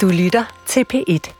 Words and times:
Du 0.00 0.08
lytter 0.08 0.44
til 0.66 0.84
P1. 0.92 1.30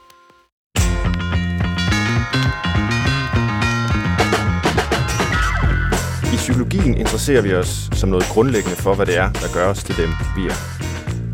I 6.32 6.36
psykologien 6.36 6.94
interesserer 6.94 7.42
vi 7.42 7.54
os 7.54 7.90
som 7.92 8.08
noget 8.08 8.24
grundlæggende 8.24 8.76
for, 8.76 8.94
hvad 8.94 9.06
det 9.06 9.16
er, 9.16 9.32
der 9.32 9.54
gør 9.54 9.66
os 9.70 9.84
til 9.84 9.96
dem, 9.96 10.08
vi 10.36 10.46
er. 10.46 10.54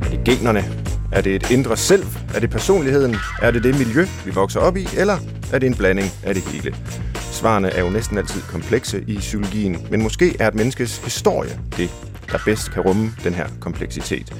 Er 0.05 0.11
det 0.11 0.25
generne? 0.25 0.65
Er 1.13 1.21
det 1.21 1.35
et 1.35 1.51
indre 1.51 1.77
selv? 1.77 2.05
Er 2.35 2.41
det 2.41 2.51
personligheden? 2.51 3.17
Er 3.43 3.51
det 3.51 3.65
det 3.65 3.79
miljø, 3.79 4.05
vi 4.25 4.31
vokser 4.31 4.61
op 4.61 4.77
i? 4.77 4.87
Eller 4.97 5.19
er 5.53 5.59
det 5.59 5.67
en 5.67 5.75
blanding 5.75 6.09
af 6.25 6.35
det 6.35 6.43
hele? 6.43 6.75
Svarene 7.15 7.71
er 7.71 7.85
jo 7.85 7.91
næsten 7.91 8.19
altid 8.19 8.43
komplekse 8.43 9.05
i 9.07 9.19
psykologien, 9.19 9.87
men 9.91 10.03
måske 10.03 10.37
er 10.41 10.49
et 10.49 10.55
menneskes 10.55 10.99
historie 10.99 11.61
det, 11.77 11.91
der 12.33 12.39
bedst 12.45 12.71
kan 12.71 12.83
rumme 12.83 13.13
den 13.25 13.35
her 13.35 13.47
kompleksitet. 13.61 14.35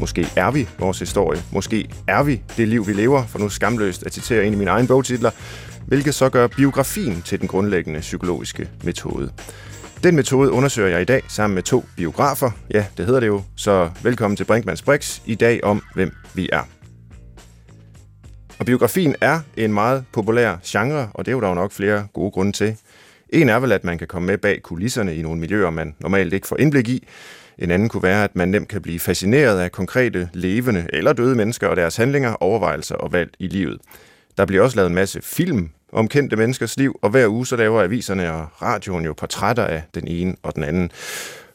Måske 0.00 0.26
er 0.36 0.50
vi 0.50 0.68
vores 0.78 0.98
historie. 0.98 1.42
Måske 1.52 1.90
er 2.06 2.22
vi 2.22 2.42
det 2.56 2.68
liv, 2.68 2.86
vi 2.86 2.92
lever, 2.92 3.26
for 3.26 3.38
nu 3.38 3.48
skamløst 3.48 4.06
at 4.06 4.14
citere 4.14 4.46
en 4.46 4.52
af 4.52 4.58
mine 4.58 4.70
egne 4.70 4.88
bogtitler, 4.88 5.30
hvilket 5.86 6.14
så 6.14 6.28
gør 6.28 6.46
biografien 6.46 7.22
til 7.22 7.40
den 7.40 7.48
grundlæggende 7.48 8.00
psykologiske 8.00 8.68
metode. 8.84 9.30
Den 10.02 10.16
metode 10.16 10.50
undersøger 10.50 10.88
jeg 10.88 11.00
i 11.00 11.04
dag 11.04 11.22
sammen 11.28 11.54
med 11.54 11.62
to 11.62 11.84
biografer. 11.96 12.50
Ja, 12.74 12.86
det 12.96 13.06
hedder 13.06 13.20
det 13.20 13.26
jo. 13.26 13.42
Så 13.56 13.90
velkommen 14.02 14.36
til 14.36 14.44
Brinkmanns 14.44 14.82
Brix 14.82 15.20
i 15.26 15.34
dag 15.34 15.64
om, 15.64 15.82
hvem 15.94 16.12
vi 16.34 16.48
er. 16.52 16.62
Og 18.58 18.66
biografien 18.66 19.16
er 19.20 19.40
en 19.56 19.72
meget 19.72 20.04
populær 20.12 20.56
genre, 20.66 21.08
og 21.14 21.26
det 21.26 21.32
er 21.32 21.36
jo 21.36 21.40
der 21.40 21.48
jo 21.48 21.54
nok 21.54 21.72
flere 21.72 22.06
gode 22.12 22.30
grunde 22.30 22.52
til. 22.52 22.76
En 23.30 23.48
er 23.48 23.58
vel, 23.58 23.72
at 23.72 23.84
man 23.84 23.98
kan 23.98 24.06
komme 24.06 24.26
med 24.26 24.38
bag 24.38 24.62
kulisserne 24.62 25.16
i 25.16 25.22
nogle 25.22 25.40
miljøer, 25.40 25.70
man 25.70 25.94
normalt 26.00 26.32
ikke 26.32 26.46
får 26.46 26.60
indblik 26.60 26.88
i. 26.88 27.06
En 27.58 27.70
anden 27.70 27.88
kunne 27.88 28.02
være, 28.02 28.24
at 28.24 28.36
man 28.36 28.48
nemt 28.48 28.68
kan 28.68 28.82
blive 28.82 29.00
fascineret 29.00 29.60
af 29.60 29.72
konkrete, 29.72 30.28
levende 30.32 30.86
eller 30.92 31.12
døde 31.12 31.34
mennesker 31.34 31.68
og 31.68 31.76
deres 31.76 31.96
handlinger, 31.96 32.32
overvejelser 32.42 32.94
og 32.94 33.12
valg 33.12 33.30
i 33.38 33.46
livet. 33.46 33.80
Der 34.38 34.44
bliver 34.44 34.62
også 34.62 34.76
lavet 34.76 34.88
en 34.88 34.94
masse 34.94 35.20
film 35.22 35.70
om 35.92 36.08
kendte 36.08 36.36
menneskers 36.36 36.76
liv, 36.76 36.98
og 37.02 37.10
hver 37.10 37.28
uge 37.28 37.46
så 37.46 37.56
laver 37.56 37.82
aviserne 37.82 38.32
og 38.32 38.62
radioen 38.62 39.04
jo 39.04 39.12
portrætter 39.12 39.64
af 39.64 39.82
den 39.94 40.08
ene 40.08 40.36
og 40.42 40.54
den 40.54 40.64
anden. 40.64 40.90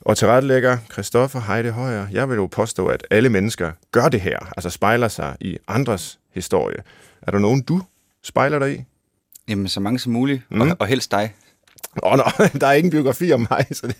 Og 0.01 0.17
til 0.17 0.27
rettelægger 0.27 0.77
Christoffer 0.91 1.39
Heide 1.39 1.71
Højer, 1.71 2.07
jeg 2.11 2.29
vil 2.29 2.35
jo 2.35 2.47
påstå, 2.47 2.87
at 2.87 3.07
alle 3.11 3.29
mennesker 3.29 3.71
gør 3.91 4.09
det 4.09 4.21
her, 4.21 4.39
altså 4.57 4.69
spejler 4.69 5.07
sig 5.07 5.35
i 5.39 5.57
andres 5.67 6.19
historie. 6.33 6.77
Er 7.21 7.31
der 7.31 7.39
nogen, 7.39 7.61
du 7.61 7.81
spejler 8.23 8.59
dig 8.59 8.73
i? 8.73 8.83
Jamen, 9.47 9.67
så 9.67 9.79
mange 9.79 9.99
som 9.99 10.11
muligt, 10.11 10.41
mm. 10.49 10.61
og, 10.61 10.77
og 10.79 10.87
helst 10.87 11.11
dig. 11.11 11.33
Åh, 12.03 12.11
oh, 12.11 12.17
no, 12.39 12.45
der 12.59 12.67
er 12.67 12.73
ingen 12.73 12.91
biografi 12.91 13.31
om 13.31 13.47
mig. 13.49 13.65
Så 13.71 13.87
det... 13.87 13.95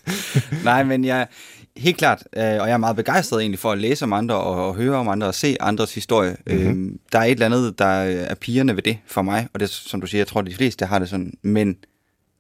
Nej, 0.63 0.83
men 0.83 1.05
jeg, 1.05 1.27
helt 1.77 1.97
klart, 1.97 2.23
øh, 2.37 2.43
og 2.43 2.67
jeg 2.67 2.71
er 2.71 2.77
meget 2.77 2.95
begejstret 2.95 3.41
egentlig 3.41 3.59
for 3.59 3.71
at 3.71 3.77
læse 3.77 4.05
om 4.05 4.13
andre, 4.13 4.35
og, 4.35 4.67
og 4.67 4.75
høre 4.75 4.95
om 4.95 5.07
andre, 5.07 5.27
og 5.27 5.35
se 5.35 5.57
andres 5.59 5.95
historie. 5.95 6.37
Mm-hmm. 6.47 6.99
Der 7.11 7.19
er 7.19 7.23
et 7.23 7.31
eller 7.31 7.45
andet, 7.45 7.79
der 7.79 7.85
er 7.85 8.35
pigerne 8.35 8.75
ved 8.75 8.83
det 8.83 8.97
for 9.07 9.21
mig, 9.21 9.47
og 9.53 9.59
det 9.59 9.69
som 9.69 10.01
du 10.01 10.07
siger, 10.07 10.19
jeg 10.19 10.27
tror, 10.27 10.41
de 10.41 10.55
fleste 10.55 10.85
har 10.85 10.99
det 10.99 11.09
sådan. 11.09 11.33
Men 11.41 11.75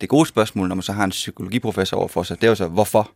det 0.01 0.09
gode 0.09 0.25
spørgsmål, 0.25 0.67
når 0.67 0.75
man 0.75 0.83
så 0.83 0.91
har 0.91 1.03
en 1.03 1.09
psykologiprofessor 1.09 1.97
over 1.97 2.07
for 2.07 2.23
sig, 2.23 2.41
det 2.41 2.47
er 2.47 2.51
jo 2.51 2.55
så, 2.55 2.67
hvorfor? 2.67 3.11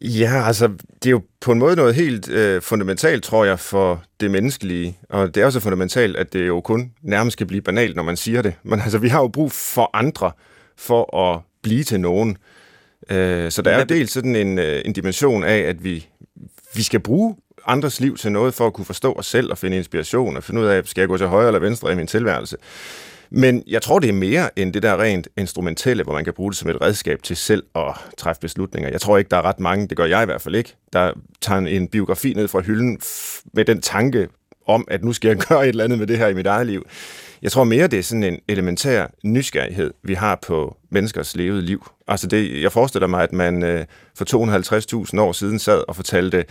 Ja, 0.00 0.46
altså, 0.46 0.68
det 1.02 1.06
er 1.06 1.10
jo 1.10 1.22
på 1.40 1.52
en 1.52 1.58
måde 1.58 1.76
noget 1.76 1.94
helt 1.94 2.28
øh, 2.28 2.62
fundamentalt, 2.62 3.24
tror 3.24 3.44
jeg, 3.44 3.58
for 3.58 4.02
det 4.20 4.30
menneskelige. 4.30 4.98
Og 5.08 5.34
det 5.34 5.40
er 5.40 5.46
også 5.46 5.60
fundamentalt, 5.60 6.16
at 6.16 6.32
det 6.32 6.46
jo 6.46 6.60
kun 6.60 6.92
nærmest 7.02 7.38
kan 7.38 7.46
blive 7.46 7.62
banalt, 7.62 7.96
når 7.96 8.02
man 8.02 8.16
siger 8.16 8.42
det. 8.42 8.54
Men 8.62 8.80
altså, 8.80 8.98
vi 8.98 9.08
har 9.08 9.20
jo 9.20 9.28
brug 9.28 9.52
for 9.52 9.90
andre 9.92 10.32
for 10.76 11.16
at 11.16 11.40
blive 11.62 11.84
til 11.84 12.00
nogen. 12.00 12.30
Øh, 12.30 12.36
så 13.50 13.62
der 13.62 13.70
er 13.70 13.78
jo 13.78 13.84
dels 13.84 14.12
sådan 14.12 14.36
en, 14.36 14.58
øh, 14.58 14.82
en 14.84 14.92
dimension 14.92 15.44
af, 15.44 15.58
at 15.58 15.84
vi, 15.84 16.06
vi 16.74 16.82
skal 16.82 17.00
bruge 17.00 17.36
andres 17.66 18.00
liv 18.00 18.16
til 18.16 18.32
noget 18.32 18.54
for 18.54 18.66
at 18.66 18.72
kunne 18.72 18.84
forstå 18.84 19.12
os 19.12 19.26
selv 19.26 19.50
og 19.50 19.58
finde 19.58 19.76
inspiration 19.76 20.36
og 20.36 20.44
finde 20.44 20.60
ud 20.60 20.66
af, 20.66 20.86
skal 20.86 21.02
jeg 21.02 21.08
gå 21.08 21.16
til 21.16 21.26
højre 21.26 21.46
eller 21.46 21.60
venstre 21.60 21.92
i 21.92 21.94
min 21.94 22.06
tilværelse. 22.06 22.56
Men 23.30 23.62
jeg 23.66 23.82
tror, 23.82 23.98
det 23.98 24.08
er 24.08 24.12
mere 24.12 24.58
end 24.58 24.72
det 24.72 24.82
der 24.82 25.02
rent 25.02 25.28
instrumentelle, 25.36 26.02
hvor 26.02 26.12
man 26.12 26.24
kan 26.24 26.32
bruge 26.32 26.50
det 26.50 26.58
som 26.58 26.70
et 26.70 26.80
redskab 26.80 27.22
til 27.22 27.36
selv 27.36 27.62
at 27.74 27.94
træffe 28.18 28.40
beslutninger. 28.40 28.90
Jeg 28.90 29.00
tror 29.00 29.18
ikke, 29.18 29.28
der 29.28 29.36
er 29.36 29.42
ret 29.42 29.60
mange, 29.60 29.88
det 29.88 29.96
gør 29.96 30.04
jeg 30.04 30.22
i 30.22 30.24
hvert 30.24 30.42
fald 30.42 30.54
ikke, 30.54 30.76
der 30.92 31.12
tager 31.40 31.60
en 31.60 31.88
biografi 31.88 32.32
ned 32.34 32.48
fra 32.48 32.60
hylden 32.60 33.00
med 33.52 33.64
den 33.64 33.80
tanke 33.80 34.28
om, 34.66 34.84
at 34.88 35.04
nu 35.04 35.12
skal 35.12 35.28
jeg 35.28 35.38
gøre 35.48 35.62
et 35.62 35.68
eller 35.68 35.84
andet 35.84 35.98
med 35.98 36.06
det 36.06 36.18
her 36.18 36.28
i 36.28 36.34
mit 36.34 36.46
eget 36.46 36.66
liv. 36.66 36.86
Jeg 37.42 37.52
tror 37.52 37.64
mere, 37.64 37.86
det 37.86 37.98
er 37.98 38.02
sådan 38.02 38.22
en 38.22 38.38
elementær 38.48 39.06
nysgerrighed, 39.24 39.92
vi 40.02 40.14
har 40.14 40.38
på 40.46 40.76
menneskers 40.90 41.36
levede 41.36 41.62
liv. 41.62 41.86
Altså 42.08 42.26
det, 42.26 42.62
jeg 42.62 42.72
forestiller 42.72 43.06
mig, 43.06 43.22
at 43.22 43.32
man 43.32 43.62
øh, 43.62 43.84
for 44.14 45.06
250.000 45.14 45.20
år 45.20 45.32
siden 45.32 45.58
sad 45.58 45.84
og 45.88 45.96
fortalte 45.96 46.44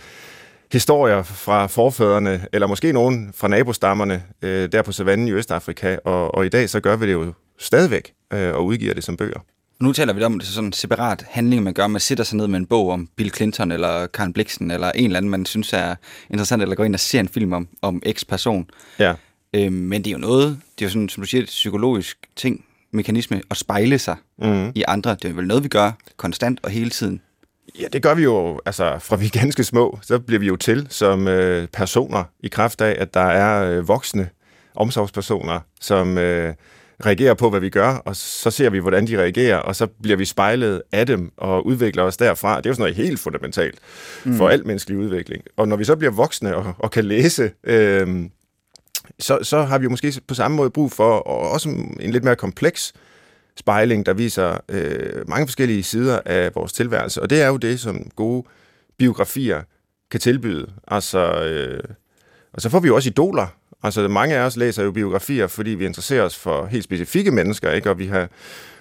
historier 0.72 1.22
fra 1.22 1.66
forfædrene, 1.66 2.46
eller 2.52 2.66
måske 2.66 2.92
nogen 2.92 3.32
fra 3.34 3.48
nabostammerne 3.48 4.22
øh, 4.42 4.72
der 4.72 4.82
på 4.82 4.92
savannen 4.92 5.28
i 5.28 5.32
Østafrika, 5.32 5.96
og, 6.04 6.34
og 6.34 6.46
i 6.46 6.48
dag 6.48 6.70
så 6.70 6.80
gør 6.80 6.96
vi 6.96 7.06
det 7.06 7.12
jo 7.12 7.32
stadigvæk 7.58 8.12
øh, 8.32 8.54
og 8.54 8.64
udgiver 8.64 8.94
det 8.94 9.04
som 9.04 9.16
bøger. 9.16 9.40
Nu 9.80 9.92
taler 9.92 10.12
vi 10.12 10.22
om, 10.22 10.38
det 10.38 10.48
sådan 10.48 10.66
en 10.66 10.72
separat 10.72 11.26
handling, 11.30 11.62
man 11.62 11.74
gør. 11.74 11.86
Man 11.86 12.00
sætter 12.00 12.24
sig 12.24 12.36
ned 12.36 12.46
med 12.46 12.58
en 12.58 12.66
bog 12.66 12.90
om 12.90 13.08
Bill 13.16 13.34
Clinton 13.34 13.72
eller 13.72 14.06
Karen 14.06 14.32
Blixen, 14.32 14.70
eller 14.70 14.92
en 14.92 15.04
eller 15.04 15.16
anden, 15.16 15.30
man 15.30 15.46
synes 15.46 15.72
er 15.72 15.94
interessant, 16.30 16.62
eller 16.62 16.74
går 16.74 16.84
ind 16.84 16.94
og 16.94 17.00
ser 17.00 17.20
en 17.20 17.28
film 17.28 17.52
om, 17.52 17.68
om 17.82 18.02
X-person. 18.12 18.70
Ja. 18.98 19.14
Øhm, 19.54 19.72
men 19.72 20.04
det 20.04 20.10
er 20.10 20.12
jo 20.12 20.18
noget, 20.18 20.60
det 20.78 20.84
er 20.84 20.86
jo 20.86 20.90
sådan, 20.90 21.08
som 21.08 21.22
du 21.22 21.26
siger, 21.26 21.42
et 21.42 21.46
psykologisk 21.46 22.18
ting, 22.36 22.64
mekanisme, 22.92 23.42
at 23.50 23.56
spejle 23.56 23.98
sig 23.98 24.16
mm. 24.38 24.72
i 24.74 24.84
andre. 24.88 25.16
Det 25.22 25.30
er 25.30 25.34
vel 25.34 25.46
noget, 25.46 25.64
vi 25.64 25.68
gør 25.68 25.92
konstant 26.16 26.60
og 26.62 26.70
hele 26.70 26.90
tiden. 26.90 27.20
Ja, 27.80 27.86
det 27.92 28.02
gør 28.02 28.14
vi 28.14 28.22
jo, 28.22 28.60
altså 28.66 28.98
fra 28.98 29.16
vi 29.16 29.26
er 29.26 29.30
ganske 29.40 29.64
små, 29.64 29.98
så 30.02 30.18
bliver 30.18 30.38
vi 30.40 30.46
jo 30.46 30.56
til 30.56 30.86
som 30.90 31.28
øh, 31.28 31.68
personer 31.68 32.24
i 32.40 32.48
kraft 32.48 32.80
af, 32.80 32.96
at 32.98 33.14
der 33.14 33.20
er 33.20 33.70
øh, 33.70 33.88
voksne 33.88 34.28
omsorgspersoner, 34.74 35.60
som 35.80 36.18
øh, 36.18 36.54
reagerer 37.06 37.34
på, 37.34 37.50
hvad 37.50 37.60
vi 37.60 37.70
gør, 37.70 37.88
og 37.88 38.16
så 38.16 38.50
ser 38.50 38.70
vi, 38.70 38.78
hvordan 38.78 39.06
de 39.06 39.18
reagerer, 39.18 39.56
og 39.56 39.76
så 39.76 39.86
bliver 39.86 40.16
vi 40.16 40.24
spejlet 40.24 40.82
af 40.92 41.06
dem 41.06 41.32
og 41.36 41.66
udvikler 41.66 42.02
os 42.02 42.16
derfra. 42.16 42.56
Det 42.56 42.66
er 42.66 42.70
jo 42.70 42.74
sådan 42.74 42.82
noget 42.82 42.96
helt 42.96 43.20
fundamentalt 43.20 43.78
mm. 44.24 44.36
for 44.36 44.48
al 44.48 44.66
menneskelig 44.66 44.98
udvikling. 44.98 45.42
Og 45.56 45.68
når 45.68 45.76
vi 45.76 45.84
så 45.84 45.96
bliver 45.96 46.12
voksne 46.12 46.56
og, 46.56 46.74
og 46.78 46.90
kan 46.90 47.04
læse 47.04 47.50
øh, 47.64 48.24
så, 49.18 49.38
så 49.42 49.62
har 49.62 49.78
vi 49.78 49.84
jo 49.84 49.90
måske 49.90 50.20
på 50.26 50.34
samme 50.34 50.56
måde 50.56 50.70
brug 50.70 50.92
for 50.92 51.18
og 51.18 51.50
også 51.50 51.68
en 52.00 52.10
lidt 52.10 52.24
mere 52.24 52.36
kompleks 52.36 52.92
spejling, 53.56 54.06
der 54.06 54.12
viser 54.12 54.58
øh, 54.68 55.28
mange 55.28 55.46
forskellige 55.46 55.82
sider 55.82 56.20
af 56.26 56.50
vores 56.54 56.72
tilværelse. 56.72 57.22
Og 57.22 57.30
det 57.30 57.42
er 57.42 57.48
jo 57.48 57.56
det, 57.56 57.80
som 57.80 58.10
gode 58.16 58.46
biografier 58.98 59.62
kan 60.10 60.20
tilbyde. 60.20 60.66
Altså, 60.88 61.42
øh, 61.44 61.84
og 62.52 62.60
så 62.60 62.68
får 62.68 62.80
vi 62.80 62.88
jo 62.88 62.94
også 62.94 63.08
idoler. 63.08 63.46
Altså, 63.82 64.08
mange 64.08 64.36
af 64.36 64.40
os 64.40 64.56
læser 64.56 64.84
jo 64.84 64.92
biografier, 64.92 65.46
fordi 65.46 65.70
vi 65.70 65.86
interesserer 65.86 66.22
os 66.22 66.36
for 66.36 66.66
helt 66.66 66.84
specifikke 66.84 67.30
mennesker, 67.30 67.72
ikke? 67.72 67.90
og 67.90 67.98
vi 67.98 68.06
har 68.06 68.28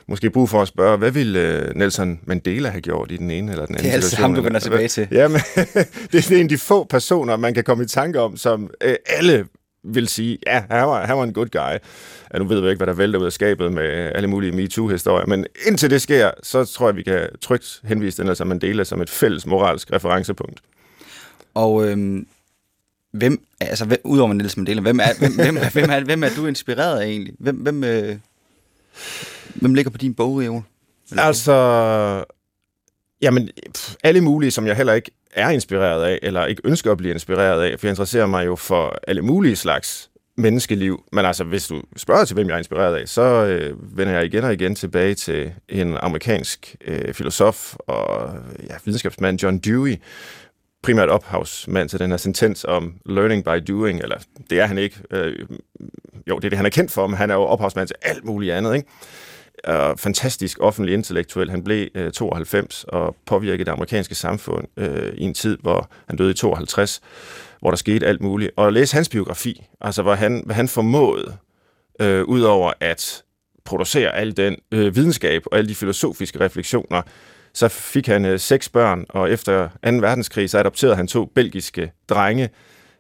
måske 0.08 0.30
brug 0.30 0.50
for 0.50 0.62
at 0.62 0.68
spørge, 0.68 0.98
hvad 0.98 1.12
ville 1.12 1.40
øh, 1.40 1.76
Nelson 1.76 2.20
Mandela 2.24 2.70
have 2.70 2.82
gjort 2.82 3.12
i 3.12 3.18
den 3.18 3.32
ene 3.32 3.52
eller 3.52 3.66
den 3.66 3.76
anden 3.76 3.92
situation? 3.92 3.92
Det 3.92 3.92
er 3.92 3.96
altså 3.96 4.22
ham, 4.22 4.36
du 4.36 4.42
vender 4.42 4.60
tilbage 4.60 4.88
til. 4.88 5.08
Ja, 5.12 5.28
men 5.28 5.42
det 6.12 6.32
er 6.32 6.36
en 6.36 6.44
af 6.44 6.50
de 6.50 6.58
få 6.58 6.84
personer, 6.84 7.38
man 7.38 7.54
kan 7.54 7.64
komme 7.64 7.84
i 7.84 7.88
tanke 7.88 8.20
om, 8.20 8.38
som 8.38 8.70
øh, 8.84 8.96
alle 9.06 9.46
vil 9.96 10.08
sige, 10.08 10.38
ja, 10.48 10.64
han 10.70 10.88
var, 10.88 11.06
han 11.06 11.18
var 11.18 11.24
en 11.24 11.34
good 11.34 11.48
guy. 11.48 11.80
Ja, 12.34 12.40
nu 12.40 12.46
ved 12.46 12.62
vi 12.62 12.70
ikke, 12.70 12.78
hvad 12.78 12.88
der 12.88 12.94
vælter 12.94 13.20
ud 13.20 13.26
af 13.26 13.32
skabet 13.32 13.74
med 13.74 14.12
alle 14.16 14.28
mulige 14.28 14.52
MeToo-historier, 14.52 15.26
men 15.26 15.46
indtil 15.68 15.90
det 15.90 16.02
sker, 16.02 16.32
så 16.44 16.66
tror 16.66 16.88
jeg, 16.88 16.96
vi 16.96 17.04
kan 17.04 17.30
trygt 17.42 17.82
henvise 17.84 18.22
den 18.22 18.30
altså 18.30 18.46
Mandela 18.46 18.84
som 18.84 19.02
et 19.02 19.10
fælles 19.10 19.46
moralsk 19.46 19.94
referencepunkt. 19.94 20.60
Og 21.54 21.88
øhm, 21.88 22.28
hvem, 23.12 23.46
altså 23.62 23.86
hvem, 23.86 24.00
udover 24.04 24.34
Nelson 24.34 24.62
Mandela, 24.62 24.82
hvem 24.82 25.00
er, 25.00 25.20
hvem, 25.20 25.36
hvem, 25.36 25.58
hvem, 25.74 25.90
er, 25.90 26.04
hvem 26.04 26.24
er 26.24 26.30
du 26.36 26.46
inspireret 26.46 27.00
af 27.00 27.06
egentlig? 27.06 27.34
Hvem, 27.40 27.56
hvem, 27.56 27.84
øh, 27.84 28.16
hvem 29.56 29.74
ligger 29.74 29.92
på 29.92 29.98
din 29.98 30.14
bogreol? 30.14 30.64
Altså, 31.18 32.26
jamen, 33.22 33.50
alle 34.04 34.22
mulige, 34.22 34.52
som 34.52 34.68
jeg 34.68 34.76
heller 34.76 34.94
ikke 34.94 35.12
er 35.34 35.50
inspireret 35.50 36.04
af, 36.04 36.20
eller 36.22 36.46
ikke 36.46 36.62
ønsker 36.66 36.92
at 36.92 36.98
blive 36.98 37.14
inspireret 37.14 37.62
af, 37.62 37.80
for 37.80 37.88
jeg 37.88 37.92
interesserer 37.92 38.26
mig 38.26 38.46
jo 38.46 38.56
for 38.56 39.00
alle 39.08 39.22
mulige 39.22 39.56
slags 39.56 40.10
menneskeliv. 40.38 41.04
Men 41.12 41.26
altså, 41.26 41.44
hvis 41.44 41.68
du 41.68 41.82
spørger 41.98 42.26
til, 42.26 42.34
hvem 42.34 42.48
jeg 42.48 42.54
er 42.54 42.58
inspireret 42.58 42.96
af, 42.96 43.08
så 43.08 43.22
øh, 43.22 43.98
vender 43.98 44.14
jeg 44.14 44.26
igen 44.26 44.44
og 44.44 44.54
igen 44.54 44.76
tilbage 44.76 45.16
til 45.16 45.54
en 45.70 45.98
amerikansk 45.98 46.76
øh, 46.86 47.14
filosof 47.14 47.76
og 47.88 48.34
ja, 48.70 48.76
videnskabsmand, 48.86 49.44
John 49.44 49.60
Dewey, 49.60 49.96
primært 50.84 51.10
ophavsmand 51.10 51.90
til 51.90 52.00
den 52.00 52.10
her 52.10 52.18
sentens 52.18 52.64
om 52.64 52.94
learning 53.06 53.44
by 53.44 53.64
doing, 53.68 54.02
eller 54.02 54.18
det 54.50 54.60
er 54.60 54.66
han 54.66 54.78
ikke. 54.78 54.96
Øh, 55.12 55.36
jo, 56.28 56.36
det 56.36 56.46
er 56.46 56.50
det, 56.50 56.58
han 56.58 56.66
er 56.66 56.70
kendt 56.70 56.92
for, 56.92 57.08
men 57.08 57.18
han 57.18 57.30
er 57.30 57.36
jo 57.36 57.42
ophavsmand 57.42 57.88
til 57.88 57.96
alt 58.02 58.26
muligt 58.26 58.54
andet, 58.54 58.76
ikke? 58.76 58.90
Er 59.64 59.96
fantastisk 59.98 60.58
offentlig 60.62 60.94
intellektuel. 60.94 61.50
Han 61.50 61.64
blev 61.64 61.88
øh, 61.96 62.12
92 62.12 62.86
og 62.88 63.16
påvirkede 63.26 63.66
det 63.66 63.72
amerikanske 63.72 64.16
samfund 64.16 64.68
øh, 64.78 65.14
i 65.18 65.24
en 65.24 65.34
tid, 65.34 65.58
hvor 65.62 65.90
han 66.08 66.18
døde 66.18 66.32
i 66.32 66.34
52, 66.34 67.02
hvor 67.60 67.70
der 67.70 67.78
skete 67.78 68.08
alt 68.08 68.22
muligt. 68.22 68.52
Og 68.56 68.68
at 68.68 68.74
læse 68.74 68.96
hans 68.96 69.10
biografi, 69.10 69.66
altså 69.82 70.04
hvad 70.04 70.16
han, 70.16 70.42
hvad 70.46 70.56
han 70.56 70.68
formåede, 70.68 71.38
øh, 72.02 72.24
udover 72.24 72.74
at 72.80 73.24
producere 73.66 74.16
al 74.16 74.38
den 74.38 74.56
øh, 74.72 74.96
videnskab 74.96 75.44
og 75.46 75.58
alle 75.58 75.70
de 75.70 75.76
filosofiske 75.76 76.40
refleksioner, 76.40 77.02
så 77.54 77.68
fik 77.68 78.08
han 78.08 78.26
øh, 78.26 78.40
seks 78.40 78.70
børn, 78.70 79.06
og 79.10 79.32
efter 79.32 79.68
2. 79.68 79.90
verdenskrig 79.90 80.50
så 80.50 80.60
adopterede 80.60 80.96
han 80.96 81.08
to 81.08 81.26
belgiske 81.26 81.92
drenge, 82.10 82.50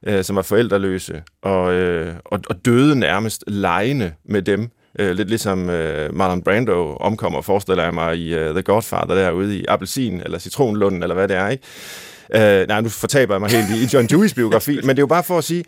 øh, 0.07 0.23
som 0.23 0.35
var 0.35 0.41
forældreløse, 0.41 1.23
og, 1.41 1.73
øh, 1.73 2.15
og, 2.25 2.39
og 2.50 2.65
døde 2.65 3.00
nærmest 3.00 3.44
lejende 3.47 4.13
med 4.25 4.41
dem. 4.41 4.69
Øh, 5.00 5.12
lidt 5.12 5.30
ligesom 5.30 5.69
øh, 5.69 6.16
Marlon 6.16 6.42
Brando 6.42 6.96
omkommer, 6.96 7.42
forestiller 7.42 7.84
jeg 7.84 7.94
mig, 7.94 8.18
i 8.18 8.36
uh, 8.36 8.50
The 8.50 8.62
Godfather 8.62 9.16
derude 9.16 9.57
i 9.57 9.66
Appelsin, 9.68 10.22
eller 10.22 10.40
Citronlunden, 10.40 11.04
eller 11.04 11.16
hvad 11.16 11.28
det 11.28 11.36
er, 11.36 11.50
ikke? 11.50 11.63
Øh, 12.36 12.68
nej, 12.68 12.81
nu 12.81 12.90
fortaber 12.90 13.34
jeg 13.34 13.42
mig 13.42 13.50
helt 13.50 13.69
i, 13.69 13.84
i 13.84 13.88
John 13.94 14.07
Deweys 14.07 14.34
biografi, 14.34 14.80
men 14.86 14.90
det 14.90 14.98
er 14.98 15.04
jo 15.04 15.07
bare 15.07 15.24
for 15.24 15.38
at 15.38 15.44
sige, 15.44 15.66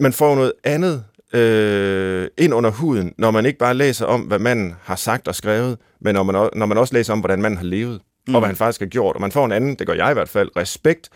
man 0.00 0.12
får 0.12 0.34
noget 0.34 0.52
andet 0.64 1.04
øh, 1.34 2.28
ind 2.38 2.54
under 2.54 2.70
huden, 2.70 3.14
når 3.18 3.30
man 3.30 3.46
ikke 3.46 3.58
bare 3.58 3.74
læser 3.74 4.06
om, 4.06 4.20
hvad 4.20 4.38
manden 4.38 4.74
har 4.82 4.96
sagt 4.96 5.28
og 5.28 5.34
skrevet, 5.34 5.78
men 6.00 6.14
når 6.14 6.22
man, 6.22 6.48
når 6.54 6.66
man 6.66 6.78
også 6.78 6.94
læser 6.94 7.12
om, 7.12 7.18
hvordan 7.18 7.42
manden 7.42 7.58
har 7.58 7.66
levet, 7.66 8.00
mm. 8.28 8.34
og 8.34 8.40
hvad 8.40 8.48
han 8.48 8.56
faktisk 8.56 8.80
har 8.80 8.86
gjort. 8.86 9.14
Og 9.14 9.20
man 9.20 9.32
får 9.32 9.44
en 9.44 9.52
anden, 9.52 9.74
det 9.74 9.86
gør 9.86 9.94
jeg 9.94 10.10
i 10.10 10.14
hvert 10.14 10.28
fald, 10.28 10.50
respekt 10.56 11.08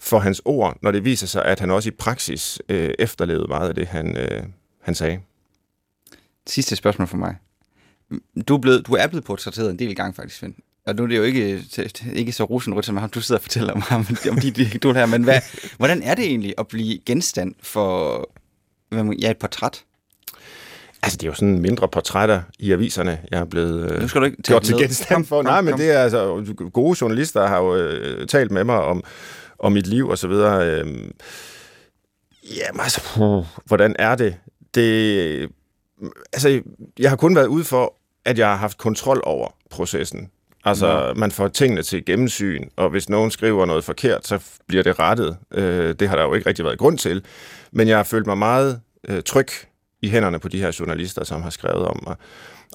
for 0.00 0.18
hans 0.18 0.42
ord, 0.44 0.76
når 0.82 0.90
det 0.90 1.04
viser 1.04 1.26
sig, 1.26 1.44
at 1.44 1.60
han 1.60 1.70
også 1.70 1.88
i 1.88 1.92
praksis 1.98 2.62
øh, 2.68 2.90
efterlevede 2.98 3.46
meget 3.48 3.68
af 3.68 3.74
det, 3.74 3.86
han, 3.86 4.16
øh, 4.16 4.42
han 4.82 4.94
sagde. 4.94 5.18
Sidste 6.50 6.76
spørgsmål 6.76 7.08
for 7.08 7.16
mig. 7.16 7.36
Du 8.48 8.54
er, 8.54 8.58
blevet, 8.58 8.86
du 8.86 8.92
er 8.92 9.06
blevet 9.06 9.24
portrætteret 9.24 9.70
en 9.70 9.78
del 9.78 9.96
gange 9.96 10.14
faktisk, 10.14 10.38
Svend. 10.38 10.54
Og 10.86 10.96
nu 10.96 11.02
er 11.02 11.06
det 11.06 11.16
jo 11.16 11.22
ikke, 11.22 11.64
ikke 12.12 12.32
så 12.32 12.44
rosenrødt 12.44 12.86
som 12.86 12.96
ham, 12.96 13.10
du 13.10 13.20
sidder 13.20 13.38
og 13.38 13.42
fortæller 13.42 13.74
mig 13.74 13.84
om, 13.90 14.06
om 14.30 14.36
de, 14.40 14.50
de 14.50 14.64
her, 14.64 15.06
men 15.06 15.22
hvad, 15.22 15.40
hvordan 15.76 16.02
er 16.02 16.14
det 16.14 16.24
egentlig 16.24 16.54
at 16.58 16.68
blive 16.68 16.98
genstand 16.98 17.54
for 17.62 18.30
ja, 19.22 19.30
et 19.30 19.36
portræt? 19.36 19.84
Altså, 21.02 21.16
det 21.16 21.22
er 21.22 21.30
jo 21.30 21.34
sådan 21.34 21.58
mindre 21.58 21.88
portrætter 21.88 22.42
i 22.58 22.72
aviserne, 22.72 23.20
jeg 23.30 23.40
er 23.40 23.44
blevet 23.44 24.00
nu 24.00 24.08
skal 24.08 24.20
du 24.20 24.26
ikke 24.26 24.42
gjort 24.42 24.62
til 24.62 24.76
genstand 24.78 25.26
for. 25.26 25.36
Kom, 25.36 25.44
Nej, 25.44 25.60
men 25.60 25.78
det 25.78 25.90
er 25.90 25.98
altså, 25.98 26.44
gode 26.72 26.96
journalister 27.00 27.46
har 27.46 27.58
jo 27.58 27.76
øh, 27.76 28.26
talt 28.26 28.50
med 28.50 28.64
mig 28.64 28.76
om, 28.76 29.04
om 29.58 29.72
mit 29.72 29.86
liv 29.86 30.08
og 30.08 30.18
så 30.18 30.28
videre. 30.28 30.66
Øh, 30.66 30.86
jamen 32.56 32.80
altså, 32.80 33.00
puh, 33.14 33.44
hvordan 33.66 33.96
er 33.98 34.14
det? 34.14 34.36
Det, 34.74 35.50
altså, 36.32 36.62
jeg 36.98 37.10
har 37.10 37.16
kun 37.16 37.36
været 37.36 37.46
ude 37.46 37.64
for, 37.64 37.94
at 38.24 38.38
jeg 38.38 38.48
har 38.48 38.56
haft 38.56 38.78
kontrol 38.78 39.20
over 39.24 39.48
processen. 39.70 40.30
Altså, 40.64 40.86
ja. 40.86 41.14
man 41.14 41.30
får 41.30 41.48
tingene 41.48 41.82
til 41.82 42.04
gennemsyn, 42.04 42.68
og 42.76 42.90
hvis 42.90 43.08
nogen 43.08 43.30
skriver 43.30 43.66
noget 43.66 43.84
forkert, 43.84 44.26
så 44.26 44.40
bliver 44.66 44.82
det 44.82 44.98
rettet. 44.98 45.36
Øh, 45.54 45.94
det 45.94 46.08
har 46.08 46.16
der 46.16 46.22
jo 46.22 46.34
ikke 46.34 46.48
rigtig 46.48 46.64
været 46.64 46.78
grund 46.78 46.98
til. 46.98 47.24
Men 47.72 47.88
jeg 47.88 47.96
har 47.96 48.04
følt 48.04 48.26
mig 48.26 48.38
meget 48.38 48.80
øh, 49.08 49.22
tryg 49.22 49.48
i 50.02 50.08
hænderne 50.08 50.38
på 50.38 50.48
de 50.48 50.60
her 50.60 50.76
journalister, 50.80 51.24
som 51.24 51.42
har 51.42 51.50
skrevet 51.50 51.86
om 51.86 52.00
mig. 52.06 52.16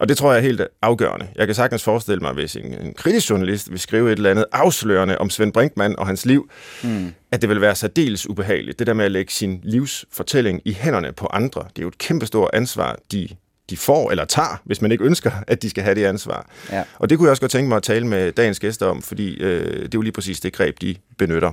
Og 0.01 0.09
det 0.09 0.18
tror 0.18 0.31
jeg 0.31 0.38
er 0.38 0.44
helt 0.44 0.62
afgørende. 0.81 1.27
Jeg 1.36 1.47
kan 1.47 1.56
sagtens 1.56 1.83
forestille 1.83 2.19
mig, 2.19 2.33
hvis 2.33 2.56
en, 2.56 2.74
en 2.74 2.94
kritisk 2.94 3.30
journalist 3.30 3.71
vil 3.71 3.80
skrive 3.80 4.12
et 4.12 4.15
eller 4.15 4.31
andet 4.31 4.45
afslørende 4.51 5.18
om 5.18 5.30
Svend 5.30 5.53
Brinkmann 5.53 6.00
og 6.00 6.07
hans 6.07 6.25
liv, 6.25 6.50
mm. 6.83 7.13
at 7.31 7.42
det 7.42 7.50
vil 7.50 7.62
være 7.62 7.75
særdeles 7.75 8.30
ubehageligt. 8.30 8.80
Det 8.80 8.88
der 8.88 8.94
med 8.94 9.06
at 9.06 9.12
lægge 9.12 9.31
sin 9.31 9.59
livsfortælling 9.63 10.62
i 10.65 10.74
hænderne 10.74 11.12
på 11.12 11.27
andre, 11.33 11.62
det 11.62 11.77
er 11.77 11.81
jo 11.81 11.88
et 11.88 11.97
kæmpestort 11.97 12.50
ansvar, 12.53 12.97
de 13.12 13.27
de 13.69 13.77
får 13.77 14.12
eller 14.12 14.25
tager, 14.25 14.62
hvis 14.65 14.81
man 14.81 14.92
ikke 14.92 15.03
ønsker, 15.03 15.31
at 15.47 15.62
de 15.62 15.69
skal 15.69 15.83
have 15.83 15.95
det 15.95 16.06
ansvar. 16.06 16.50
Ja. 16.71 16.83
Og 17.00 17.09
det 17.09 17.18
kunne 17.18 17.25
jeg 17.25 17.31
også 17.31 17.41
godt 17.41 17.51
tænke 17.51 17.69
mig 17.69 17.75
at 17.75 17.83
tale 17.83 18.07
med 18.07 18.31
dagens 18.31 18.59
gæster 18.59 18.86
om, 18.86 19.01
fordi 19.01 19.38
øh, 19.38 19.75
det 19.75 19.83
er 19.83 19.89
jo 19.95 20.01
lige 20.01 20.12
præcis 20.12 20.39
det 20.39 20.53
greb, 20.53 20.81
de 20.81 20.95
benytter. 21.18 21.51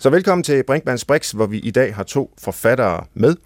Så 0.00 0.10
velkommen 0.10 0.42
til 0.42 0.62
Brinkmanns 0.62 1.04
Brix, 1.04 1.30
hvor 1.30 1.46
vi 1.46 1.58
i 1.58 1.70
dag 1.70 1.94
har 1.94 2.02
to 2.02 2.34
forfattere 2.38 3.04
med. 3.14 3.36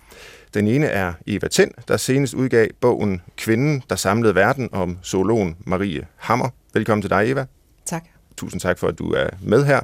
Den 0.55 0.67
ene 0.67 0.87
er 0.87 1.13
Eva 1.27 1.49
Tind, 1.49 1.71
der 1.89 1.97
senest 1.97 2.35
udgav 2.35 2.67
bogen 2.81 3.21
Kvinden, 3.37 3.83
der 3.91 3.97
samlede 3.97 4.35
verden 4.35 4.69
om 4.73 4.99
zoologen 5.05 5.57
Marie 5.67 6.07
Hammer. 6.17 6.49
Velkommen 6.75 7.03
til 7.03 7.11
dig, 7.11 7.31
Eva. 7.31 7.47
Tak. 7.87 8.05
Tusind 8.37 8.61
tak 8.61 8.79
for, 8.79 8.89
at 8.89 8.99
du 8.99 9.13
er 9.13 9.27
med 9.43 9.65
her. 9.65 9.81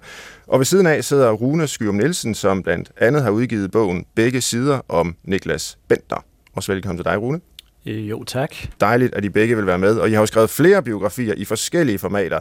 Og 0.47 0.59
ved 0.61 0.65
siden 0.65 0.87
af 0.87 1.05
sidder 1.05 1.32
Rune 1.32 1.67
Skyrum 1.67 1.94
Nielsen, 1.94 2.35
som 2.35 2.62
blandt 2.62 2.93
andet 2.97 3.23
har 3.23 3.31
udgivet 3.31 3.71
bogen 3.71 4.05
Begge 4.14 4.41
sider 4.41 4.81
om 4.88 5.17
Niklas 5.25 5.79
Bender. 5.88 6.25
Også 6.55 6.73
velkommen 6.73 6.99
til 6.99 7.05
dig, 7.05 7.21
Rune. 7.21 7.41
Øh, 7.87 8.11
jo, 8.11 8.25
tak. 8.25 8.55
Dejligt, 8.81 9.14
at 9.14 9.25
I 9.25 9.29
begge 9.29 9.56
vil 9.56 9.67
være 9.67 9.79
med. 9.79 9.99
Og 9.99 10.11
I 10.11 10.12
har 10.12 10.21
jo 10.21 10.26
skrevet 10.26 10.50
flere 10.50 10.82
biografier 10.82 11.35
i 11.37 11.44
forskellige 11.44 11.99
formater, 11.99 12.38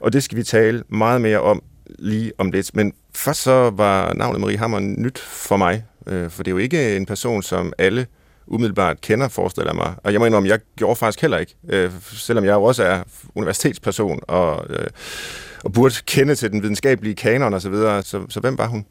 og 0.00 0.12
det 0.12 0.22
skal 0.22 0.38
vi 0.38 0.42
tale 0.42 0.82
meget 0.88 1.20
mere 1.20 1.40
om 1.40 1.62
lige 1.98 2.32
om 2.38 2.50
lidt. 2.50 2.76
Men 2.76 2.92
først 3.14 3.42
så 3.42 3.70
var 3.70 4.14
navnet 4.14 4.40
Marie 4.40 4.58
Hammer 4.58 4.80
nyt 4.80 5.18
for 5.18 5.56
mig, 5.56 5.84
øh, 6.06 6.30
for 6.30 6.42
det 6.42 6.50
er 6.50 6.54
jo 6.54 6.58
ikke 6.58 6.96
en 6.96 7.06
person, 7.06 7.42
som 7.42 7.72
alle 7.78 8.06
umiddelbart 8.46 9.00
kender, 9.00 9.28
forestiller 9.28 9.74
mig. 9.74 9.94
Og 10.04 10.12
jeg 10.12 10.20
må 10.20 10.26
indrømme, 10.26 10.48
jeg 10.48 10.58
gjorde 10.76 10.96
faktisk 10.96 11.20
heller 11.20 11.38
ikke, 11.38 11.54
øh, 11.68 11.90
selvom 12.12 12.44
jeg 12.44 12.52
jo 12.52 12.62
også 12.62 12.84
er 12.84 13.02
universitetsperson 13.34 14.20
og, 14.28 14.66
øh, 14.70 14.86
og 15.64 15.72
burde 15.72 15.94
kende 16.06 16.34
til 16.34 16.52
den 16.52 16.62
videnskabelige 16.62 17.14
kanon 17.14 17.54
osv. 17.54 17.60
Så, 17.60 17.70
videre. 17.70 18.02
så, 18.02 18.22
så 18.28 18.40
hvem 18.40 18.58
var 18.58 18.66
hun? 18.66 18.86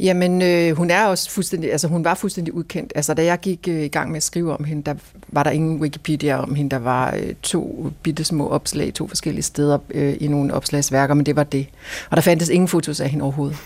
Jamen, 0.00 0.42
øh, 0.42 0.76
hun 0.76 0.90
er 0.90 1.06
også 1.06 1.30
fuldstændig, 1.30 1.72
altså 1.72 1.88
hun 1.88 2.04
var 2.04 2.14
fuldstændig 2.14 2.54
udkendt. 2.54 2.92
Altså, 2.94 3.14
da 3.14 3.24
jeg 3.24 3.40
gik 3.40 3.68
øh, 3.68 3.82
i 3.82 3.88
gang 3.88 4.10
med 4.10 4.16
at 4.16 4.22
skrive 4.22 4.52
om 4.52 4.64
hende, 4.64 4.82
der 4.82 4.94
var 5.28 5.42
der 5.42 5.50
ingen 5.50 5.80
Wikipedia 5.80 6.42
om 6.42 6.54
hende. 6.54 6.70
Der 6.70 6.78
var 6.78 7.14
øh, 7.14 7.34
to 7.42 7.92
bitte 8.02 8.24
små 8.24 8.48
opslag, 8.48 8.94
to 8.94 9.08
forskellige 9.08 9.42
steder 9.42 9.78
øh, 9.90 10.16
i 10.20 10.28
nogle 10.28 10.54
opslagsværker, 10.54 11.14
men 11.14 11.26
det 11.26 11.36
var 11.36 11.44
det. 11.44 11.66
Og 12.10 12.16
der 12.16 12.22
fandtes 12.22 12.48
ingen 12.48 12.68
fotos 12.68 13.00
af 13.00 13.08
hende 13.08 13.22
overhovedet. 13.22 13.56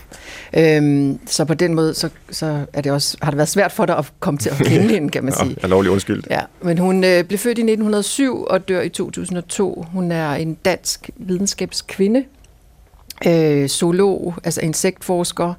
Øhm, 0.57 1.19
så 1.25 1.45
på 1.45 1.53
den 1.53 1.73
måde, 1.73 1.93
så, 1.93 2.09
så 2.29 2.65
er 2.73 2.81
det 2.81 2.91
også, 2.91 3.17
har 3.21 3.31
det 3.31 3.37
været 3.37 3.49
svært 3.49 3.71
for 3.71 3.85
dig 3.85 3.97
at 3.97 4.11
komme 4.19 4.37
til 4.37 4.49
at 4.49 4.55
kende 4.57 4.87
hende, 4.87 5.09
kan 5.09 5.23
man 5.23 5.33
sige. 5.43 5.55
Ja, 5.63 5.67
lovlig 5.67 5.91
undskyld. 5.91 6.23
Ja, 6.29 6.41
men 6.61 6.77
hun 6.77 7.03
øh, 7.03 7.23
blev 7.23 7.39
født 7.39 7.57
i 7.57 7.61
1907 7.61 8.43
og 8.43 8.67
dør 8.67 8.81
i 8.81 8.89
2002. 8.89 9.85
Hun 9.93 10.11
er 10.11 10.31
en 10.31 10.53
dansk 10.53 11.09
videnskabskvinde, 11.15 12.23
øh, 13.27 13.67
zoolog, 13.67 14.35
altså 14.43 14.61
insektforsker, 14.61 15.53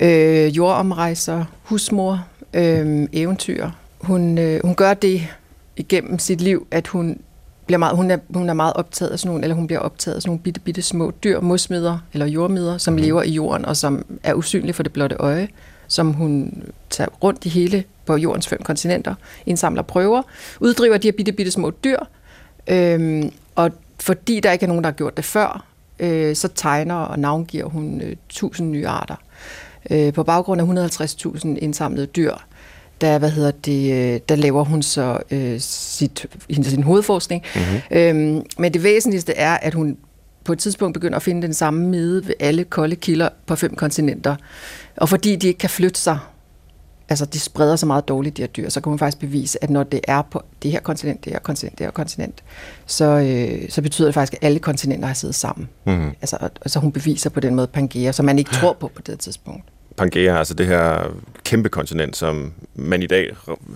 øh, 0.00 0.56
jordomrejser, 0.56 1.44
husmor, 1.62 2.26
øh, 2.54 3.08
eventyr. 3.12 3.70
Hun, 4.00 4.38
øh, 4.38 4.60
hun 4.64 4.74
gør 4.74 4.94
det 4.94 5.28
igennem 5.76 6.18
sit 6.18 6.40
liv, 6.40 6.66
at 6.70 6.86
hun 6.86 7.18
bliver 7.66 7.78
meget, 7.78 7.96
hun, 7.96 8.10
er, 8.10 8.18
hun 8.34 8.48
er 8.48 8.54
meget 8.54 8.72
optaget 8.72 9.10
af 9.10 9.18
sådan 9.18 9.28
nogle, 9.28 9.44
eller 9.44 9.54
hun 9.54 9.66
bliver 9.66 9.80
optaget 9.80 10.16
af 10.16 10.22
sådan 10.22 10.28
nogle 10.28 10.42
bitte, 10.42 10.60
bitte 10.60 10.82
små 10.82 11.12
dyr, 11.24 11.40
mosmider 11.40 11.98
eller 12.12 12.26
jordmider, 12.26 12.78
som 12.78 12.94
mm. 12.94 13.00
lever 13.00 13.22
i 13.22 13.30
jorden, 13.30 13.64
og 13.64 13.76
som 13.76 14.04
er 14.22 14.34
usynlige 14.34 14.74
for 14.74 14.82
det 14.82 14.92
blotte 14.92 15.16
øje, 15.16 15.48
som 15.88 16.12
hun 16.12 16.62
tager 16.90 17.08
rundt 17.22 17.44
i 17.44 17.48
hele 17.48 17.84
på 18.06 18.16
jordens 18.16 18.48
fem 18.48 18.62
kontinenter, 18.62 19.14
indsamler 19.46 19.82
prøver, 19.82 20.22
uddriver 20.60 20.96
de 20.98 21.06
her 21.06 21.12
bitte, 21.12 21.32
bitte 21.32 21.52
små 21.52 21.70
dyr, 21.84 21.98
øh, 22.68 23.24
og 23.54 23.70
fordi 24.00 24.40
der 24.40 24.52
ikke 24.52 24.62
er 24.62 24.68
nogen, 24.68 24.84
der 24.84 24.90
har 24.90 24.94
gjort 24.94 25.16
det 25.16 25.24
før, 25.24 25.64
øh, 25.98 26.36
så 26.36 26.48
tegner 26.48 26.94
og 26.94 27.18
navngiver 27.18 27.68
hun 27.68 28.00
øh, 28.00 28.16
tusind 28.28 28.70
nye 28.70 28.88
arter 28.88 29.16
øh, 29.90 30.12
på 30.12 30.22
baggrund 30.22 30.80
af 30.80 30.88
150.000 30.90 31.48
indsamlede 31.58 32.06
dyr, 32.06 32.34
der, 33.00 33.18
hvad 33.18 33.30
hedder 33.30 33.50
det, 33.50 33.92
øh, 33.92 34.20
der 34.28 34.36
laver 34.36 34.64
hun 34.64 34.82
så 34.82 35.18
øh, 35.30 35.60
sit, 35.60 36.26
sin 36.50 36.82
hovedforskning. 36.82 37.42
Mm-hmm. 37.54 37.98
Øhm, 37.98 38.42
men 38.58 38.74
det 38.74 38.82
væsentligste 38.82 39.34
er, 39.34 39.54
at 39.56 39.74
hun 39.74 39.96
på 40.44 40.52
et 40.52 40.58
tidspunkt 40.58 40.94
begynder 40.94 41.16
at 41.16 41.22
finde 41.22 41.42
den 41.42 41.54
samme 41.54 41.86
mide 41.88 42.26
ved 42.26 42.34
alle 42.40 42.64
kolde 42.64 42.96
kilder 42.96 43.28
på 43.46 43.56
fem 43.56 43.74
kontinenter. 43.74 44.36
Og 44.96 45.08
fordi 45.08 45.36
de 45.36 45.46
ikke 45.46 45.58
kan 45.58 45.70
flytte 45.70 46.00
sig, 46.00 46.18
altså 47.12 47.26
de 47.26 47.40
spreder 47.40 47.76
sig 47.76 47.86
meget 47.86 48.08
dårligt, 48.08 48.36
de 48.36 48.42
her 48.42 48.46
dyr, 48.46 48.68
så 48.68 48.80
kan 48.80 48.90
man 48.90 48.98
faktisk 48.98 49.18
bevise, 49.18 49.64
at 49.64 49.70
når 49.70 49.82
det 49.82 50.00
er 50.08 50.22
på 50.22 50.42
det 50.62 50.70
her 50.70 50.80
kontinent, 50.80 51.24
det 51.24 51.32
her 51.32 51.40
kontinent, 51.40 51.78
det 51.78 51.86
her 51.86 51.90
kontinent, 51.90 52.42
så, 52.86 53.04
øh, 53.04 53.70
så 53.70 53.82
betyder 53.82 54.08
det 54.08 54.14
faktisk, 54.14 54.34
at 54.34 54.46
alle 54.46 54.58
kontinenter 54.58 55.06
har 55.06 55.14
siddet 55.14 55.34
sammen. 55.34 55.68
Mm. 55.86 56.08
Altså, 56.08 56.36
altså 56.40 56.78
hun 56.78 56.92
beviser 56.92 57.30
på 57.30 57.40
den 57.40 57.54
måde 57.54 57.66
Pangea, 57.66 58.12
som 58.12 58.26
man 58.26 58.38
ikke 58.38 58.50
tror 58.50 58.76
på 58.80 58.90
på 58.94 59.02
det 59.02 59.18
tidspunkt. 59.18 59.64
Pangea, 59.96 60.38
altså 60.38 60.54
det 60.54 60.66
her 60.66 61.12
kæmpe 61.44 61.68
kontinent, 61.68 62.16
som 62.16 62.52
man 62.74 63.02
i 63.02 63.06
dag 63.06 63.30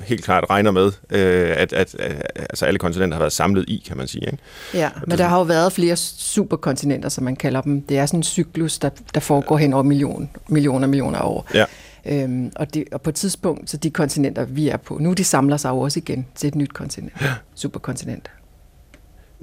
helt 0.04 0.24
klart 0.24 0.44
regner 0.50 0.70
med, 0.70 0.86
øh, 1.10 1.54
at, 1.56 1.72
at, 1.72 1.94
at 1.94 2.32
altså 2.36 2.64
alle 2.64 2.78
kontinenter 2.78 3.14
har 3.14 3.22
været 3.22 3.32
samlet 3.32 3.64
i, 3.68 3.84
kan 3.86 3.96
man 3.96 4.06
sige. 4.06 4.26
Ikke? 4.26 4.38
Ja, 4.74 4.90
men 5.06 5.18
der 5.18 5.24
har 5.24 5.36
jo 5.36 5.42
været 5.42 5.72
flere 5.72 5.96
superkontinenter, 5.96 7.08
som 7.08 7.24
man 7.24 7.36
kalder 7.36 7.60
dem. 7.60 7.82
Det 7.82 7.98
er 7.98 8.06
sådan 8.06 8.20
en 8.20 8.24
cyklus, 8.24 8.78
der, 8.78 8.90
der 9.14 9.20
foregår 9.20 9.56
hen 9.56 9.72
over 9.72 9.82
million, 9.82 10.30
millioner 10.48 10.86
og 10.86 10.90
millioner 10.90 11.22
år. 11.22 11.46
Ja. 11.54 11.64
Øhm, 12.08 12.52
og, 12.56 12.74
det, 12.74 12.84
og 12.92 13.02
på 13.02 13.10
et 13.10 13.14
tidspunkt, 13.14 13.70
så 13.70 13.76
de 13.76 13.90
kontinenter, 13.90 14.44
vi 14.44 14.68
er 14.68 14.76
på 14.76 14.98
nu, 14.98 15.12
de 15.12 15.24
samler 15.24 15.56
sig 15.56 15.70
jo 15.70 15.78
også 15.78 15.98
igen 15.98 16.26
til 16.34 16.48
et 16.48 16.54
nyt 16.54 16.72
kontinent, 16.72 17.12
ja. 17.20 17.34
superkontinent. 17.54 18.30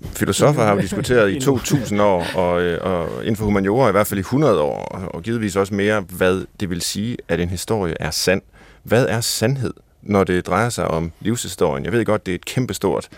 Filosofer 0.04 0.64
har 0.64 0.74
jo 0.76 0.82
diskuteret 0.82 1.32
i 1.32 1.40
2000 1.46 2.02
år, 2.02 2.26
og, 2.36 2.62
øh, 2.62 2.80
og 2.82 3.22
inden 3.22 3.36
for 3.36 3.46
humaniora 3.46 3.90
i 3.90 3.92
hvert 3.92 4.08
fald 4.08 4.18
i 4.18 4.22
100 4.22 4.62
år, 4.62 5.10
og 5.14 5.22
givetvis 5.22 5.56
også 5.56 5.74
mere, 5.74 6.02
hvad 6.02 6.46
det 6.60 6.70
vil 6.70 6.82
sige, 6.82 7.18
at 7.28 7.40
en 7.40 7.50
historie 7.50 7.96
er 8.00 8.12
sand. 8.12 8.42
Hvad 8.84 9.06
er 9.06 9.22
sandhed, 9.22 9.74
når 10.02 10.24
det 10.24 10.48
drejer 10.48 10.70
sig 10.70 10.88
om 10.88 11.12
livshistorien? 11.20 11.86
Jeg 11.86 11.92
ved 11.92 12.06
godt, 12.06 12.26
det 12.26 12.32
er 12.32 12.36
et 12.36 12.46
kæmpestort 12.46 13.10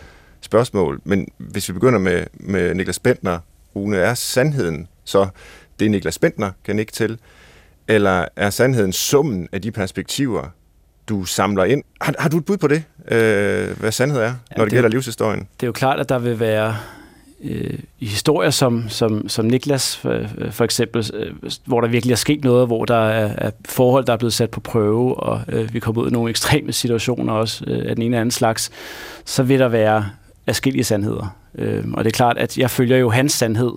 spørgsmål, 0.42 1.02
men 1.04 1.28
hvis 1.38 1.70
vi 1.70 1.74
begynder 1.74 2.00
med, 2.00 2.24
med 2.34 2.74
Niklas 2.74 3.00
Bentner, 3.00 3.40
Rune, 3.76 3.98
er 3.98 4.14
sandheden 4.14 4.88
så 5.04 5.28
det, 5.80 5.92
Niklas 5.92 6.20
Bentner 6.20 6.52
kan 6.64 6.80
ikke 6.80 6.92
til, 6.92 7.20
eller 7.88 8.26
er 8.36 8.50
sandheden 8.50 8.94
summen 8.94 9.48
af 9.52 9.62
de 9.62 9.72
perspektiver, 9.72 10.44
du 11.10 11.26
samler 11.26 11.64
ind? 11.64 11.84
Har, 12.02 12.16
har 12.20 12.30
du 12.30 12.38
et 12.38 12.46
bud 12.46 12.58
på 12.58 12.68
det, 12.68 12.84
øh, 13.08 13.80
hvad 13.80 13.92
sandhed 13.92 14.20
er, 14.20 14.24
ja, 14.24 14.32
når 14.58 14.64
det, 14.64 14.72
det 14.72 14.72
gælder 14.72 14.90
livshistorien? 14.90 15.40
Det 15.40 15.64
er 15.64 15.68
jo 15.68 15.72
klart, 15.72 16.00
at 16.00 16.10
der 16.10 16.20
vil 16.20 16.40
være 16.40 16.78
øh, 17.44 17.80
i 18.00 18.06
historier 18.06 18.50
som, 18.50 18.90
som, 18.90 19.30
som 19.30 19.46
Niklas 19.46 19.98
for, 19.98 20.20
for 20.52 20.64
eksempel, 20.64 21.12
øh, 21.14 21.34
hvor 21.66 21.82
der 21.82 21.88
virkelig 21.88 22.12
er 22.12 22.18
sket 22.18 22.44
noget, 22.44 22.68
hvor 22.68 22.86
der 22.86 23.10
er, 23.10 23.34
er 23.38 23.52
forhold, 23.66 24.06
der 24.06 24.14
er 24.14 24.18
blevet 24.18 24.34
sat 24.34 24.50
på 24.50 24.60
prøve, 24.60 25.20
og 25.20 25.42
øh, 25.48 25.74
vi 25.74 25.80
kommer 25.80 26.02
ud 26.02 26.10
i 26.10 26.14
nogle 26.14 26.30
ekstreme 26.30 26.74
situationer 26.74 27.34
også 27.34 27.64
øh, 27.68 27.90
af 27.90 27.96
den 27.96 28.02
ene 28.02 28.06
eller 28.06 28.22
anden 28.22 28.32
slags, 28.32 28.72
så 29.26 29.44
vil 29.44 29.60
der 29.60 29.68
være 29.68 30.10
afskillige 30.48 30.84
sandheder. 30.84 31.36
Øh, 31.58 31.84
og 31.94 32.04
det 32.04 32.12
er 32.12 32.16
klart, 32.16 32.38
at 32.38 32.58
jeg 32.58 32.70
følger 32.70 32.98
jo 32.98 33.10
hans 33.10 33.32
sandhed, 33.32 33.72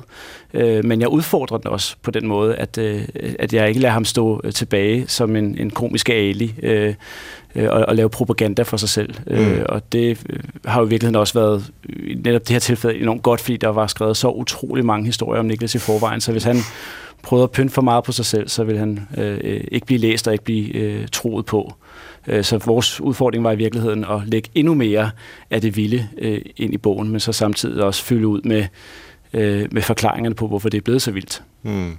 øh, 0.54 0.84
men 0.84 1.00
jeg 1.00 1.08
udfordrer 1.08 1.58
den 1.58 1.70
også 1.70 1.96
på 2.02 2.10
den 2.10 2.26
måde, 2.26 2.54
at, 2.54 2.78
øh, 2.78 3.02
at 3.38 3.54
jeg 3.54 3.68
ikke 3.68 3.80
lader 3.80 3.92
ham 3.92 4.04
stå 4.04 4.40
øh, 4.44 4.52
tilbage 4.52 5.04
som 5.06 5.36
en, 5.36 5.58
en 5.58 5.70
komisk 5.70 6.08
ali 6.08 6.54
øh, 6.62 6.94
og, 7.56 7.84
og 7.88 7.96
lave 7.96 8.10
propaganda 8.10 8.62
for 8.62 8.76
sig 8.76 8.88
selv. 8.88 9.14
Mm. 9.26 9.36
Øh, 9.36 9.64
og 9.68 9.92
det 9.92 10.18
har 10.64 10.80
jo 10.80 10.86
i 10.86 10.90
virkeligheden 10.90 11.16
også 11.16 11.34
været 11.34 11.70
netop 12.24 12.40
det 12.42 12.50
her 12.50 12.58
tilfælde 12.58 13.00
enormt 13.00 13.22
godt, 13.22 13.40
fordi 13.40 13.56
der 13.56 13.68
var 13.68 13.86
skrevet 13.86 14.16
så 14.16 14.28
utrolig 14.28 14.84
mange 14.84 15.06
historier 15.06 15.40
om 15.40 15.46
Niklas 15.46 15.74
i 15.74 15.78
forvejen, 15.78 16.20
så 16.20 16.32
hvis 16.32 16.44
han 16.44 16.56
prøvede 17.22 17.44
at 17.44 17.50
pynte 17.50 17.74
for 17.74 17.82
meget 17.82 18.04
på 18.04 18.12
sig 18.12 18.26
selv, 18.26 18.48
så 18.48 18.64
ville 18.64 18.78
han 18.78 19.08
øh, 19.16 19.60
ikke 19.72 19.86
blive 19.86 20.00
læst 20.00 20.26
og 20.26 20.32
ikke 20.32 20.44
blive 20.44 20.74
øh, 20.74 21.08
troet 21.12 21.46
på. 21.46 21.74
Øh, 22.26 22.44
så 22.44 22.58
vores 22.58 23.00
udfordring 23.00 23.44
var 23.44 23.52
i 23.52 23.56
virkeligheden 23.56 24.04
at 24.04 24.20
lægge 24.26 24.50
endnu 24.54 24.74
mere 24.74 25.10
af 25.50 25.60
det 25.60 25.76
vilde 25.76 26.08
øh, 26.18 26.40
ind 26.56 26.74
i 26.74 26.78
bogen, 26.78 27.08
men 27.08 27.20
så 27.20 27.32
samtidig 27.32 27.84
også 27.84 28.04
fylde 28.04 28.26
ud 28.26 28.40
med, 28.42 28.66
øh, 29.32 29.68
med 29.72 29.82
forklaringerne 29.82 30.34
på, 30.34 30.48
hvorfor 30.48 30.68
det 30.68 30.78
er 30.78 30.82
blevet 30.82 31.02
så 31.02 31.10
vildt. 31.10 31.42
Mm. 31.62 31.96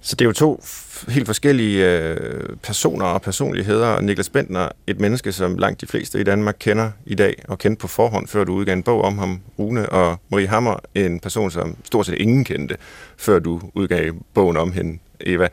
Så 0.00 0.16
det 0.16 0.24
er 0.24 0.28
jo 0.28 0.32
to 0.32 0.62
helt 1.08 1.26
forskellige 1.26 1.86
øh, 1.86 2.16
personer 2.62 3.04
og 3.04 3.22
personligheder. 3.22 4.00
Niklas 4.00 4.28
Bentner, 4.28 4.68
et 4.86 5.00
menneske, 5.00 5.32
som 5.32 5.58
langt 5.58 5.80
de 5.80 5.86
fleste 5.86 6.20
i 6.20 6.24
Danmark 6.24 6.56
kender 6.58 6.90
i 7.06 7.14
dag, 7.14 7.42
og 7.48 7.58
kendte 7.58 7.80
på 7.80 7.88
forhånd, 7.88 8.28
før 8.28 8.44
du 8.44 8.52
udgav 8.52 8.72
en 8.72 8.82
bog 8.82 9.02
om 9.02 9.18
ham, 9.18 9.40
Rune, 9.58 9.88
og 9.88 10.20
Marie 10.30 10.46
Hammer, 10.46 10.76
en 10.94 11.20
person, 11.20 11.50
som 11.50 11.76
stort 11.84 12.06
set 12.06 12.14
ingen 12.14 12.44
kendte, 12.44 12.76
før 13.16 13.38
du 13.38 13.60
udgav 13.74 14.12
bogen 14.34 14.56
om 14.56 14.72
hende, 14.72 14.98
Eva. 15.20 15.48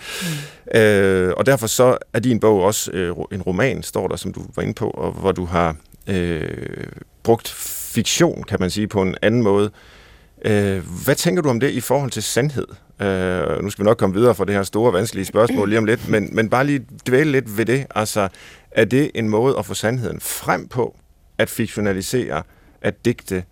Mm. 0.73 0.79
Øh, 0.79 1.33
og 1.37 1.45
derfor 1.45 1.67
så 1.67 1.97
er 2.13 2.19
din 2.19 2.39
bog 2.39 2.63
også 2.63 2.91
øh, 2.91 3.15
en 3.31 3.41
roman, 3.41 3.83
står 3.83 4.07
der, 4.07 4.15
som 4.15 4.33
du 4.33 4.45
var 4.55 4.63
inde 4.63 4.73
på, 4.73 4.89
og 4.89 5.11
hvor 5.11 5.31
du 5.31 5.45
har 5.45 5.75
øh, 6.07 6.87
brugt 7.23 7.49
fiktion, 7.93 8.43
kan 8.43 8.57
man 8.59 8.69
sige, 8.69 8.87
på 8.87 9.01
en 9.01 9.15
anden 9.21 9.43
måde. 9.43 9.71
Øh, 10.45 10.83
hvad 11.05 11.15
tænker 11.15 11.41
du 11.41 11.49
om 11.49 11.59
det 11.59 11.69
i 11.69 11.79
forhold 11.79 12.11
til 12.11 12.23
sandhed? 12.23 12.67
Øh, 13.01 13.63
nu 13.63 13.69
skal 13.69 13.83
vi 13.83 13.87
nok 13.87 13.97
komme 13.97 14.15
videre 14.15 14.35
fra 14.35 14.45
det 14.45 14.55
her 14.55 14.63
store, 14.63 14.93
vanskelige 14.93 15.25
spørgsmål 15.25 15.69
lige 15.69 15.79
om 15.79 15.85
lidt, 15.85 16.09
men, 16.09 16.29
men 16.35 16.49
bare 16.49 16.65
lige 16.65 16.85
dvæle 17.07 17.31
lidt 17.31 17.57
ved 17.57 17.65
det. 17.65 17.85
Altså, 17.95 18.27
er 18.71 18.85
det 18.85 19.11
en 19.15 19.29
måde 19.29 19.55
at 19.59 19.65
få 19.65 19.73
sandheden 19.73 20.19
frem 20.19 20.67
på, 20.67 20.97
at 21.37 21.49
fiktionalisere, 21.49 22.43
at 22.81 23.05
digte 23.05 23.43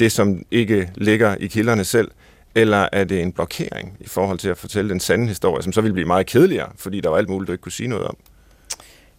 det, 0.00 0.12
som 0.12 0.42
ikke 0.50 0.90
ligger 0.94 1.36
i 1.40 1.46
kilderne 1.46 1.84
selv, 1.84 2.10
eller 2.54 2.88
er 2.92 3.04
det 3.04 3.22
en 3.22 3.32
blokering 3.32 3.96
i 4.00 4.08
forhold 4.08 4.38
til 4.38 4.48
at 4.48 4.58
fortælle 4.58 4.90
den 4.90 5.00
sande 5.00 5.28
historie, 5.28 5.62
som 5.62 5.72
så 5.72 5.80
vil 5.80 5.92
blive 5.92 6.06
meget 6.06 6.26
kedeligere, 6.26 6.68
fordi 6.76 7.00
der 7.00 7.08
var 7.08 7.16
alt 7.16 7.28
muligt, 7.28 7.46
du 7.46 7.52
ikke 7.52 7.62
kunne 7.62 7.72
sige 7.72 7.88
noget 7.88 8.06
om? 8.06 8.16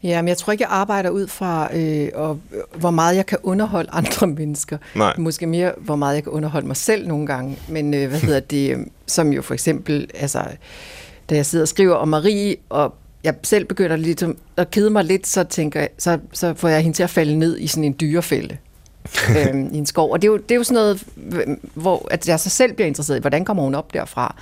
Ja, 0.04 0.22
men 0.22 0.30
jeg 0.30 0.38
tror 0.38 0.52
ikke, 0.52 0.64
jeg 0.64 0.72
arbejder 0.72 1.10
ud 1.10 1.28
fra, 1.28 1.78
øh, 1.78 2.10
og, 2.14 2.40
hvor 2.76 2.92
meget 2.92 3.16
jeg 3.16 3.26
kan 3.26 3.38
underholde 3.44 3.90
andre 4.02 4.28
mennesker. 4.28 4.78
Nej. 4.96 5.14
Måske 5.18 5.48
mere, 5.48 5.74
hvor 5.78 5.96
meget 5.96 6.16
jeg 6.16 6.24
kan 6.24 6.32
underholde 6.32 6.68
mig 6.68 6.78
selv 6.78 7.08
nogle 7.08 7.28
gange. 7.28 7.58
Men 7.70 7.94
øh, 7.94 8.10
hvad 8.10 8.20
hedder 8.20 8.40
det, 8.56 8.72
øh, 8.72 8.80
som 9.08 9.34
jo 9.34 9.42
for 9.42 9.54
eksempel, 9.54 10.10
altså, 10.14 10.44
da 11.30 11.36
jeg 11.36 11.46
sidder 11.46 11.64
og 11.64 11.68
skriver 11.68 11.96
om 11.96 12.08
Marie, 12.08 12.56
og 12.70 12.96
jeg 13.24 13.36
selv 13.44 13.66
begynder 13.66 13.96
lidt 13.96 14.24
at 14.58 14.72
kede 14.72 14.90
mig 14.90 15.04
lidt, 15.04 15.28
så 15.28 15.44
tænker 15.44 15.80
jeg, 15.80 15.90
så, 15.98 16.20
så 16.34 16.54
får 16.54 16.68
jeg 16.68 16.82
hende 16.82 16.98
til 16.98 17.04
at 17.04 17.10
falde 17.10 17.40
ned 17.40 17.58
i 17.60 17.68
sådan 17.68 17.84
en 17.84 17.96
dyrefælde. 18.00 18.58
øhm, 19.38 19.70
i 19.74 19.78
en 19.78 19.86
skov. 19.86 20.12
Og 20.12 20.22
det 20.22 20.28
er, 20.28 20.32
jo, 20.32 20.38
det 20.38 20.52
er 20.52 20.56
jo 20.56 20.64
sådan 20.64 20.84
noget, 20.84 21.04
hvor 21.74 22.08
at 22.12 22.28
jeg 22.28 22.40
så 22.40 22.50
selv 22.50 22.74
bliver 22.74 22.88
interesseret 22.88 23.18
i, 23.18 23.22
hvordan 23.22 23.46
kommer 23.46 23.64
hun 23.64 23.76
op 23.76 23.94
derfra? 23.94 24.36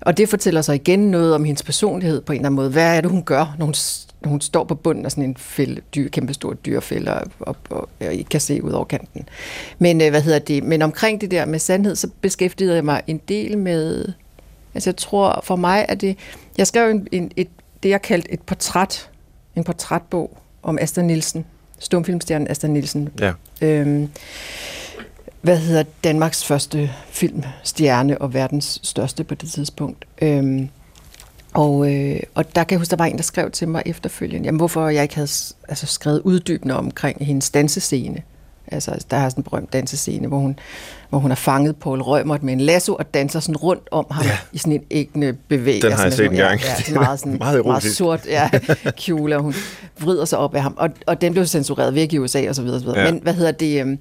Og 0.00 0.16
det 0.16 0.28
fortæller 0.28 0.62
så 0.62 0.72
igen 0.72 1.10
noget 1.10 1.34
om 1.34 1.44
hendes 1.44 1.62
personlighed 1.62 2.20
på 2.20 2.32
en 2.32 2.36
eller 2.36 2.48
anden 2.48 2.56
måde. 2.56 2.70
Hvad 2.70 2.96
er 2.96 3.00
det, 3.00 3.10
hun 3.10 3.22
gør, 3.22 3.54
når 3.58 3.66
hun 3.66 3.74
når 4.20 4.30
hun 4.30 4.40
står 4.40 4.64
på 4.64 4.74
bunden 4.74 5.04
af 5.04 5.10
sådan 5.10 5.24
en 5.24 5.36
fælde, 5.36 5.80
dyr, 5.94 6.08
kæmpestor 6.08 6.52
dyrfælde 6.52 7.14
og, 7.14 7.22
og, 7.40 7.56
og, 7.70 7.88
og 8.00 8.14
ikke 8.14 8.28
kan 8.28 8.40
se 8.40 8.64
ud 8.64 8.70
over 8.70 8.84
kanten. 8.84 9.28
Men, 9.78 10.00
øh, 10.00 10.10
hvad 10.10 10.22
hedder 10.22 10.38
det? 10.38 10.64
Men 10.64 10.82
omkring 10.82 11.20
det 11.20 11.30
der 11.30 11.44
med 11.44 11.58
sandhed, 11.58 11.96
så 11.96 12.08
beskæftigede 12.20 12.74
jeg 12.74 12.84
mig 12.84 13.02
en 13.06 13.20
del 13.28 13.58
med, 13.58 14.04
altså 14.74 14.90
jeg 14.90 14.96
tror 14.96 15.40
for 15.44 15.56
mig, 15.56 15.86
at 15.88 16.00
det, 16.00 16.18
jeg 16.58 16.66
skrev 16.66 16.90
en, 16.90 17.08
en, 17.12 17.30
et, 17.36 17.48
det, 17.82 17.88
jeg 17.88 18.02
kaldte 18.02 18.32
et 18.32 18.40
portræt, 18.40 19.10
en 19.56 19.64
portrætbog 19.64 20.38
om 20.62 20.78
Asta 20.80 21.02
Nielsen, 21.02 21.46
stumfilmstjernen 21.78 22.50
Asta 22.50 22.66
Nielsen. 22.66 23.08
Ja. 23.20 23.32
Øhm, 23.62 24.08
hvad 25.40 25.58
hedder 25.58 25.84
Danmarks 26.04 26.44
første 26.44 26.90
filmstjerne 27.08 28.18
og 28.18 28.34
verdens 28.34 28.80
største 28.82 29.24
på 29.24 29.34
det 29.34 29.50
tidspunkt. 29.50 30.04
Øhm, 30.22 30.68
og, 31.54 31.94
øh, 31.94 32.20
og 32.34 32.54
der 32.54 32.64
kan 32.64 32.74
jeg 32.74 32.78
huske, 32.78 32.90
der 32.90 32.96
var 32.96 33.04
en, 33.04 33.16
der 33.16 33.22
skrev 33.22 33.50
til 33.50 33.68
mig 33.68 33.82
efterfølgende, 33.86 34.46
jamen, 34.46 34.58
hvorfor 34.58 34.88
jeg 34.88 35.02
ikke 35.02 35.14
havde 35.14 35.28
altså, 35.68 35.86
skrevet 35.86 36.20
uddybende 36.20 36.76
omkring 36.76 37.26
hendes 37.26 37.50
dansescene. 37.50 38.22
Altså, 38.72 39.04
der 39.10 39.16
er 39.16 39.28
sådan 39.28 39.40
en 39.40 39.44
berømt 39.44 39.72
dansescene, 39.72 40.28
hvor 40.28 40.38
hun, 40.38 40.58
hvor 41.08 41.18
hun 41.18 41.30
har 41.30 41.36
fanget 41.36 41.76
Paul 41.76 42.00
Rømert 42.00 42.42
med 42.42 42.52
en 42.52 42.60
lasso 42.60 42.94
og 42.94 43.14
danser 43.14 43.40
sådan 43.40 43.56
rundt 43.56 43.88
om 43.90 44.06
ham 44.10 44.24
ja. 44.24 44.38
i 44.52 44.58
sådan 44.58 44.72
en 44.72 44.82
ægne 44.90 45.32
bevægelse. 45.32 45.88
Den 45.88 45.96
har 45.96 46.04
jeg 46.04 46.12
set 46.12 46.26
en 46.26 46.36
gang. 46.36 46.60
Ja, 46.60 46.66
ja, 46.88 46.94
meget, 46.94 47.18
sådan, 47.18 47.38
meget, 47.38 47.66
meget 47.66 47.82
sort 47.82 48.26
ja, 48.26 48.50
kjole, 49.04 49.36
og 49.36 49.42
hun 49.42 49.54
vrider 50.00 50.24
sig 50.24 50.38
op 50.38 50.54
af 50.54 50.62
ham. 50.62 50.74
Og, 50.76 50.90
og 51.06 51.20
den 51.20 51.32
blev 51.32 51.46
censureret 51.46 51.94
væk 51.94 52.12
i 52.12 52.18
USA 52.18 52.48
og 52.48 52.54
så 52.54 52.62
videre. 52.62 52.80
Så 52.80 52.84
videre. 52.84 53.00
Ja. 53.00 53.12
Men 53.12 53.22
hvad 53.22 53.34
hedder 53.34 53.52
det... 53.52 53.86
Øh, 53.86 53.96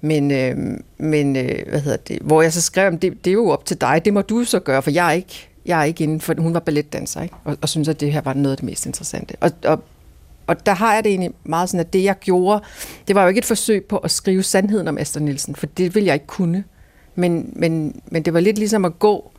men, 0.00 0.30
øh, 0.30 0.56
men 0.98 1.36
øh, 1.36 1.68
hvad 1.68 1.80
hedder 1.80 1.96
det, 1.96 2.18
hvor 2.22 2.42
jeg 2.42 2.52
så 2.52 2.60
skrev, 2.60 2.92
det, 2.92 3.02
det 3.02 3.26
er 3.26 3.32
jo 3.32 3.48
op 3.48 3.64
til 3.64 3.80
dig, 3.80 4.02
det 4.04 4.12
må 4.12 4.22
du 4.22 4.44
så 4.44 4.60
gøre, 4.60 4.82
for 4.82 4.90
jeg 4.90 5.08
er 5.08 5.12
ikke, 5.12 5.48
jeg 5.66 5.80
er 5.80 5.84
ikke 5.84 6.04
inden 6.04 6.20
for, 6.20 6.34
hun 6.38 6.54
var 6.54 6.60
balletdanser, 6.60 7.22
ikke? 7.22 7.34
Og, 7.44 7.56
og 7.62 7.68
synes, 7.68 7.88
at 7.88 8.00
det 8.00 8.12
her 8.12 8.20
var 8.20 8.34
noget 8.34 8.50
af 8.50 8.56
det 8.56 8.64
mest 8.64 8.86
interessante. 8.86 9.34
Og, 9.40 9.50
og, 9.64 9.82
og 10.46 10.66
der 10.66 10.74
har 10.74 10.94
jeg 10.94 11.04
det 11.04 11.10
egentlig 11.10 11.30
meget 11.44 11.68
sådan, 11.68 11.80
at 11.80 11.92
det 11.92 12.04
jeg 12.04 12.18
gjorde, 12.18 12.62
det 13.08 13.16
var 13.16 13.22
jo 13.22 13.28
ikke 13.28 13.38
et 13.38 13.44
forsøg 13.44 13.84
på 13.84 13.96
at 13.96 14.10
skrive 14.10 14.42
sandheden 14.42 14.88
om 14.88 14.98
Esther 14.98 15.22
Nielsen, 15.22 15.54
for 15.54 15.66
det 15.66 15.94
ville 15.94 16.06
jeg 16.06 16.14
ikke 16.14 16.26
kunne. 16.26 16.64
Men, 17.14 17.52
men, 17.56 18.00
men 18.06 18.22
det 18.22 18.34
var 18.34 18.40
lidt 18.40 18.58
ligesom 18.58 18.84
at 18.84 18.98
gå, 18.98 19.32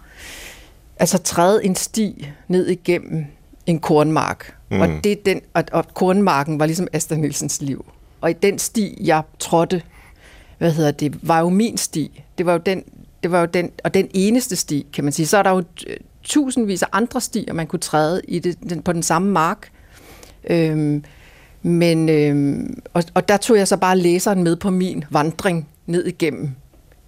altså 1.00 1.18
træde 1.18 1.66
en 1.66 1.76
sti 1.76 2.28
ned 2.48 2.68
igennem 2.68 3.26
en 3.66 3.80
kornmark. 3.80 4.56
Mm. 4.72 4.82
Og, 4.82 4.90
det 5.04 5.26
den, 5.26 5.42
og, 5.54 5.64
og 5.72 5.86
kornmarken 5.94 6.60
var 6.60 6.66
ligesom 6.66 6.88
Esther 6.94 7.18
Nielsens 7.18 7.62
liv. 7.62 7.86
Og 8.22 8.30
i 8.30 8.34
den 8.34 8.60
sti, 8.60 8.98
jeg 9.04 9.22
trådte, 9.40 9.82
hvad 10.58 10.72
hedder 10.72 10.92
det, 10.92 11.28
var 11.28 11.40
jo 11.40 11.50
min 11.50 11.78
sti. 11.78 12.24
Det 12.38 12.46
var 12.46 12.52
jo 12.52 12.58
den, 12.58 12.84
det 13.24 13.32
var 13.32 13.40
jo 13.40 13.46
den, 13.46 13.72
og 13.84 13.94
den 13.94 14.08
eneste 14.14 14.56
sti, 14.56 14.86
kan 14.94 15.04
man 15.04 15.14
sige. 15.14 15.28
Så 15.28 15.38
er 15.38 15.44
der 15.44 15.52
jo 15.52 15.64
tusindvis 16.24 16.84
af 16.84 16.88
andre 16.92 17.22
stier, 17.22 17.54
man 17.54 17.68
kunne 17.68 17.80
træde 17.80 18.22
i 18.28 18.40
det, 18.40 18.70
den, 18.70 18.82
på 18.82 18.94
den 18.94 19.04
samme 19.04 19.32
mark. 19.32 19.72
Øhm, 20.50 21.04
men, 21.62 22.10
øhm, 22.10 22.80
og, 22.94 23.04
og 23.14 23.30
der 23.30 23.38
tog 23.38 23.58
jeg 23.58 23.68
så 23.68 23.78
bare 23.78 23.98
læseren 23.98 24.44
med 24.44 24.56
på 24.56 24.70
min 24.70 25.04
vandring 25.10 25.68
ned 25.86 26.06
igennem 26.06 26.52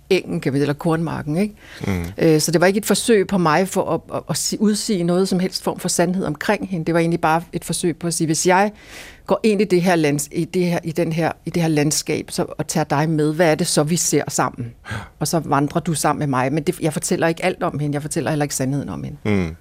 engen, 0.09 0.41
kan 0.41 0.53
vi, 0.53 0.59
eller 0.59 0.73
kornmarken. 0.73 1.37
Ikke? 1.37 1.55
Mm. 1.87 2.05
Øh, 2.17 2.41
så 2.41 2.51
det 2.51 2.61
var 2.61 2.67
ikke 2.67 2.77
et 2.77 2.85
forsøg 2.85 3.27
på 3.27 3.37
mig 3.37 3.67
for 3.67 3.93
at, 3.93 4.01
at, 4.15 4.23
at 4.29 4.59
udsige 4.59 5.03
noget 5.03 5.27
som 5.29 5.39
helst 5.39 5.63
form 5.63 5.79
for 5.79 5.89
sandhed 5.89 6.25
omkring 6.25 6.69
hende. 6.69 6.85
Det 6.85 6.93
var 6.93 6.99
egentlig 6.99 7.21
bare 7.21 7.43
et 7.53 7.65
forsøg 7.65 7.97
på 7.97 8.07
at 8.07 8.13
sige, 8.13 8.25
hvis 8.25 8.47
jeg 8.47 8.71
går 9.27 9.39
ind 9.43 9.61
i 9.61 9.63
det 9.63 9.81
her, 9.81 9.95
lands, 9.95 10.29
i 10.31 10.45
det 10.45 10.65
her, 10.65 10.79
i 10.83 10.91
den 10.91 11.13
her, 11.13 11.31
i 11.45 11.49
det 11.49 11.61
her 11.61 11.69
landskab 11.69 12.31
så, 12.31 12.45
og 12.57 12.67
tager 12.67 12.83
dig 12.83 13.09
med, 13.09 13.33
hvad 13.33 13.51
er 13.51 13.55
det 13.55 13.67
så, 13.67 13.83
vi 13.83 13.95
ser 13.95 14.23
sammen? 14.27 14.73
Og 15.19 15.27
så 15.27 15.39
vandrer 15.39 15.81
du 15.81 15.93
sammen 15.93 16.19
med 16.19 16.27
mig. 16.27 16.53
Men 16.53 16.63
det, 16.63 16.79
jeg 16.79 16.93
fortæller 16.93 17.27
ikke 17.27 17.45
alt 17.45 17.63
om 17.63 17.79
hende, 17.79 17.95
jeg 17.95 18.01
fortæller 18.01 18.31
heller 18.31 18.43
ikke 18.43 18.55
sandheden 18.55 18.89
om 18.89 19.03
hende. 19.03 19.17
Mm. 19.25 19.55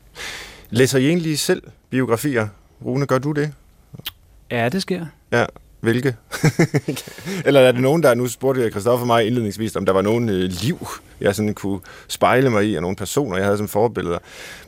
Læser 0.70 0.98
I 0.98 1.06
egentlig 1.06 1.38
selv 1.38 1.62
biografier? 1.90 2.48
Rune, 2.84 3.06
gør 3.06 3.18
du 3.18 3.32
det? 3.32 3.52
Ja, 4.50 4.68
det 4.68 4.82
sker. 4.82 5.06
Ja, 5.32 5.46
hvilke? 5.80 6.16
Eller 7.46 7.60
er 7.60 7.72
det 7.72 7.80
nogen, 7.80 8.02
der 8.02 8.14
nu 8.14 8.28
spurgte 8.28 8.70
Christoffer 8.70 9.06
mig 9.06 9.26
indledningsvis, 9.26 9.76
om 9.76 9.86
der 9.86 9.92
var 9.92 10.02
nogen 10.02 10.28
øh, 10.28 10.50
liv, 10.62 10.88
jeg 11.20 11.34
sådan 11.34 11.54
kunne 11.54 11.80
spejle 12.08 12.50
mig 12.50 12.64
i, 12.68 12.74
og 12.74 12.82
nogle 12.82 12.96
personer, 12.96 13.36
jeg 13.36 13.44
havde 13.44 13.58
som 13.58 13.68
forbilleder. 13.68 14.18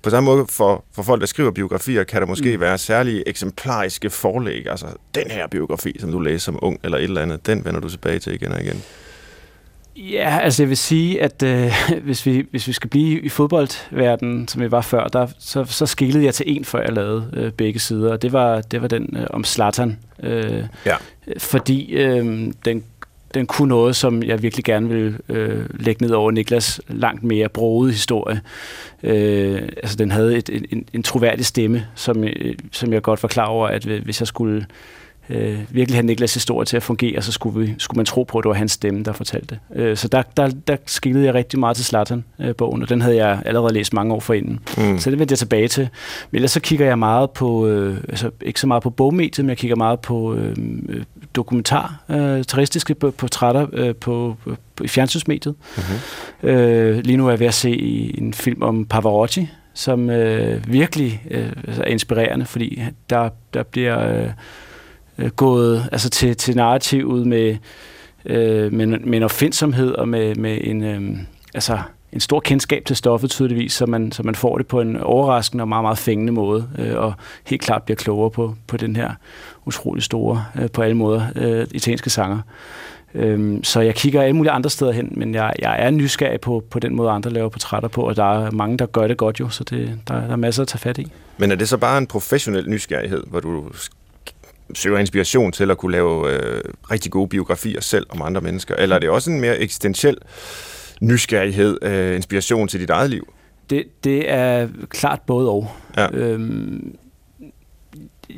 På 0.02 0.10
samme 0.10 0.30
måde 0.30 0.46
for, 0.48 0.84
for 0.92 1.02
folk, 1.02 1.20
der 1.20 1.26
skriver 1.26 1.50
biografier, 1.50 2.04
kan 2.04 2.20
der 2.20 2.26
måske 2.26 2.56
mm. 2.56 2.60
være 2.60 2.78
særlige 2.78 3.28
eksemplariske 3.28 4.10
forlæg. 4.10 4.66
Altså, 4.70 4.86
den 5.14 5.30
her 5.30 5.46
biografi, 5.46 5.96
som 6.00 6.12
du 6.12 6.18
læser 6.18 6.44
som 6.44 6.58
ung, 6.62 6.80
eller 6.84 6.98
et 6.98 7.04
eller 7.04 7.22
andet, 7.22 7.46
den 7.46 7.64
vender 7.64 7.80
du 7.80 7.88
tilbage 7.88 8.18
til 8.18 8.34
igen 8.34 8.52
og 8.52 8.62
igen. 8.62 8.82
Ja, 9.96 10.38
altså 10.42 10.62
jeg 10.62 10.68
vil 10.68 10.76
sige, 10.76 11.22
at 11.22 11.42
øh, 11.42 11.72
hvis, 12.04 12.26
vi, 12.26 12.46
hvis 12.50 12.68
vi 12.68 12.72
skal 12.72 12.90
blive 12.90 13.20
i 13.20 13.28
fodboldverdenen, 13.28 14.48
som 14.48 14.62
vi 14.62 14.70
var 14.70 14.80
før, 14.80 15.04
der, 15.04 15.26
så, 15.38 15.64
så 15.64 15.86
skillede 15.86 16.24
jeg 16.24 16.34
til 16.34 16.56
en, 16.56 16.64
før 16.64 16.82
jeg 16.82 16.92
lavede 16.92 17.30
øh, 17.32 17.52
begge 17.52 17.80
sider, 17.80 18.12
og 18.12 18.22
det 18.22 18.32
var, 18.32 18.60
det 18.60 18.82
var 18.82 18.88
den 18.88 19.16
øh, 19.16 19.26
om 19.30 19.44
Slatan. 19.44 19.98
Øh, 20.22 20.64
ja. 20.86 20.96
Fordi 21.38 21.92
øh, 21.92 22.52
den, 22.64 22.84
den 23.34 23.46
kunne 23.46 23.68
noget, 23.68 23.96
som 23.96 24.22
jeg 24.22 24.42
virkelig 24.42 24.64
gerne 24.64 24.88
vil 24.88 25.18
øh, 25.28 25.66
lægge 25.80 26.04
ned 26.06 26.14
over 26.14 26.30
Niklas 26.30 26.80
langt 26.88 27.22
mere 27.22 27.48
broede 27.48 27.92
historie. 27.92 28.40
Øh, 29.02 29.62
altså 29.76 29.96
den 29.96 30.10
havde 30.10 30.36
et, 30.36 30.50
en, 30.70 30.84
en 30.92 31.02
troværdig 31.02 31.46
stemme, 31.46 31.86
som, 31.94 32.24
øh, 32.24 32.54
som 32.72 32.92
jeg 32.92 33.02
godt 33.02 33.22
var 33.22 33.28
klar 33.28 33.46
over, 33.46 33.68
at 33.68 33.84
hvis 33.84 34.20
jeg 34.20 34.26
skulle 34.26 34.66
øh, 35.30 35.58
virkelig 35.70 35.96
have 35.96 36.06
Niklas 36.06 36.34
historie 36.34 36.64
til 36.64 36.76
at 36.76 36.82
fungere, 36.82 37.22
så 37.22 37.32
skulle, 37.32 37.60
vi, 37.60 37.74
skulle 37.78 37.96
man 37.96 38.06
tro 38.06 38.22
på, 38.22 38.38
at 38.38 38.42
det 38.42 38.48
var 38.48 38.54
hans 38.54 38.72
stemme, 38.72 39.02
der 39.02 39.12
fortalte 39.12 39.58
det. 39.74 39.80
Øh, 39.80 39.96
så 39.96 40.08
der, 40.08 40.22
der, 40.36 40.50
der 40.66 40.76
skillede 40.86 41.26
jeg 41.26 41.34
rigtig 41.34 41.58
meget 41.58 41.76
til 41.76 41.84
Zlatan-bogen, 41.84 42.82
og 42.82 42.88
den 42.88 43.00
havde 43.00 43.16
jeg 43.16 43.42
allerede 43.46 43.74
læst 43.74 43.92
mange 43.92 44.14
år 44.14 44.20
forinden. 44.20 44.60
Mm. 44.78 44.98
Så 44.98 45.10
det 45.10 45.18
vendte 45.18 45.32
jeg 45.32 45.38
tilbage 45.38 45.68
til. 45.68 45.88
Men 46.30 46.36
ellers 46.36 46.50
så 46.50 46.60
kigger 46.60 46.86
jeg 46.86 46.98
meget 46.98 47.30
på, 47.30 47.66
øh, 47.66 47.96
altså 48.08 48.30
ikke 48.40 48.60
så 48.60 48.66
meget 48.66 48.82
på 48.82 48.90
bogmediet, 48.90 49.44
men 49.44 49.48
jeg 49.48 49.56
kigger 49.56 49.76
meget 49.76 50.00
på 50.00 50.34
øh, 50.34 50.56
dokumentar, 51.34 52.04
øh, 52.08 52.44
turistiske 52.44 52.94
portrætter 52.94 53.66
øh, 53.72 53.94
på, 53.94 54.36
på, 54.44 54.56
på, 54.76 54.84
i 54.84 54.88
fjernsynsmediet. 54.88 55.54
Mm-hmm. 55.76 56.48
Øh, 56.48 56.98
lige 57.04 57.16
nu 57.16 57.26
er 57.26 57.30
jeg 57.30 57.40
ved 57.40 57.46
at 57.46 57.54
se 57.54 57.70
en 58.18 58.34
film 58.34 58.62
om 58.62 58.84
Pavarotti, 58.84 59.48
som 59.74 60.10
øh, 60.10 60.72
virkelig 60.72 61.22
øh, 61.30 61.52
er 61.66 61.84
inspirerende, 61.84 62.46
fordi 62.46 62.82
der, 63.10 63.28
der 63.54 63.62
bliver 63.62 64.22
øh, 64.22 64.28
øh, 65.20 65.30
gået 65.30 65.88
altså 65.92 66.10
til, 66.10 66.36
til 66.36 66.56
narrativet 66.56 67.26
med, 67.26 67.56
øh, 68.24 68.72
med, 68.72 68.86
med 68.86 69.16
en 69.16 69.22
opfindsomhed 69.22 69.92
og 69.92 70.08
med, 70.08 70.34
med 70.34 70.58
en, 70.62 70.84
øh, 70.84 71.18
altså, 71.54 71.78
en 72.12 72.20
stor 72.20 72.40
kendskab 72.40 72.84
til 72.84 72.96
stoffet 72.96 73.30
tydeligvis, 73.30 73.72
så 73.72 73.86
man, 73.86 74.12
så 74.12 74.22
man 74.22 74.34
får 74.34 74.58
det 74.58 74.66
på 74.66 74.80
en 74.80 74.96
overraskende 74.96 75.62
og 75.62 75.68
meget, 75.68 75.84
meget 75.84 75.98
fængende 75.98 76.32
måde, 76.32 76.68
øh, 76.78 76.96
og 76.96 77.12
helt 77.46 77.62
klart 77.62 77.82
bliver 77.82 77.96
klogere 77.96 78.30
på, 78.30 78.54
på 78.66 78.76
den 78.76 78.96
her 78.96 79.10
utrolig 79.66 80.02
store, 80.02 80.44
øh, 80.60 80.70
på 80.70 80.82
alle 80.82 80.96
måder, 80.96 81.22
øh, 81.36 81.66
italienske 81.70 82.10
sanger. 82.10 82.38
Øhm, 83.14 83.64
så 83.64 83.80
jeg 83.80 83.94
kigger 83.94 84.22
alle 84.22 84.36
mulige 84.36 84.52
andre 84.52 84.70
steder 84.70 84.92
hen, 84.92 85.12
men 85.16 85.34
jeg, 85.34 85.52
jeg 85.58 85.76
er 85.78 85.90
nysgerrig 85.90 86.40
på, 86.40 86.64
på 86.70 86.78
den 86.78 86.96
måde, 86.96 87.10
andre 87.10 87.30
laver 87.30 87.48
portrætter 87.48 87.88
på, 87.88 88.02
og 88.02 88.16
der 88.16 88.46
er 88.46 88.50
mange, 88.50 88.78
der 88.78 88.86
gør 88.86 89.06
det 89.06 89.16
godt 89.16 89.40
jo, 89.40 89.48
så 89.48 89.64
det, 89.64 89.98
der, 90.08 90.14
der 90.14 90.32
er 90.32 90.36
masser 90.36 90.62
at 90.62 90.68
tage 90.68 90.78
fat 90.78 90.98
i. 90.98 91.12
Men 91.38 91.50
er 91.50 91.54
det 91.54 91.68
så 91.68 91.76
bare 91.76 91.98
en 91.98 92.06
professionel 92.06 92.70
nysgerrighed, 92.70 93.22
hvor 93.26 93.40
du 93.40 93.64
søger 94.74 94.98
inspiration 94.98 95.52
til 95.52 95.70
at 95.70 95.78
kunne 95.78 95.92
lave 95.92 96.32
øh, 96.32 96.62
rigtig 96.90 97.12
gode 97.12 97.28
biografier 97.28 97.80
selv 97.80 98.06
om 98.08 98.22
andre 98.22 98.40
mennesker, 98.40 98.74
eller 98.76 98.96
er 98.96 99.00
det 99.00 99.10
også 99.10 99.30
en 99.30 99.40
mere 99.40 99.58
eksistentiel 99.58 100.16
nysgerrighed, 101.00 101.78
øh, 101.82 102.16
inspiration 102.16 102.68
til 102.68 102.80
dit 102.80 102.90
eget 102.90 103.10
liv? 103.10 103.32
Det, 103.70 103.84
det 104.04 104.30
er 104.30 104.68
klart 104.88 105.20
både 105.26 105.50
og. 105.50 105.70
Ja. 105.96 106.08
Øhm, 106.12 106.96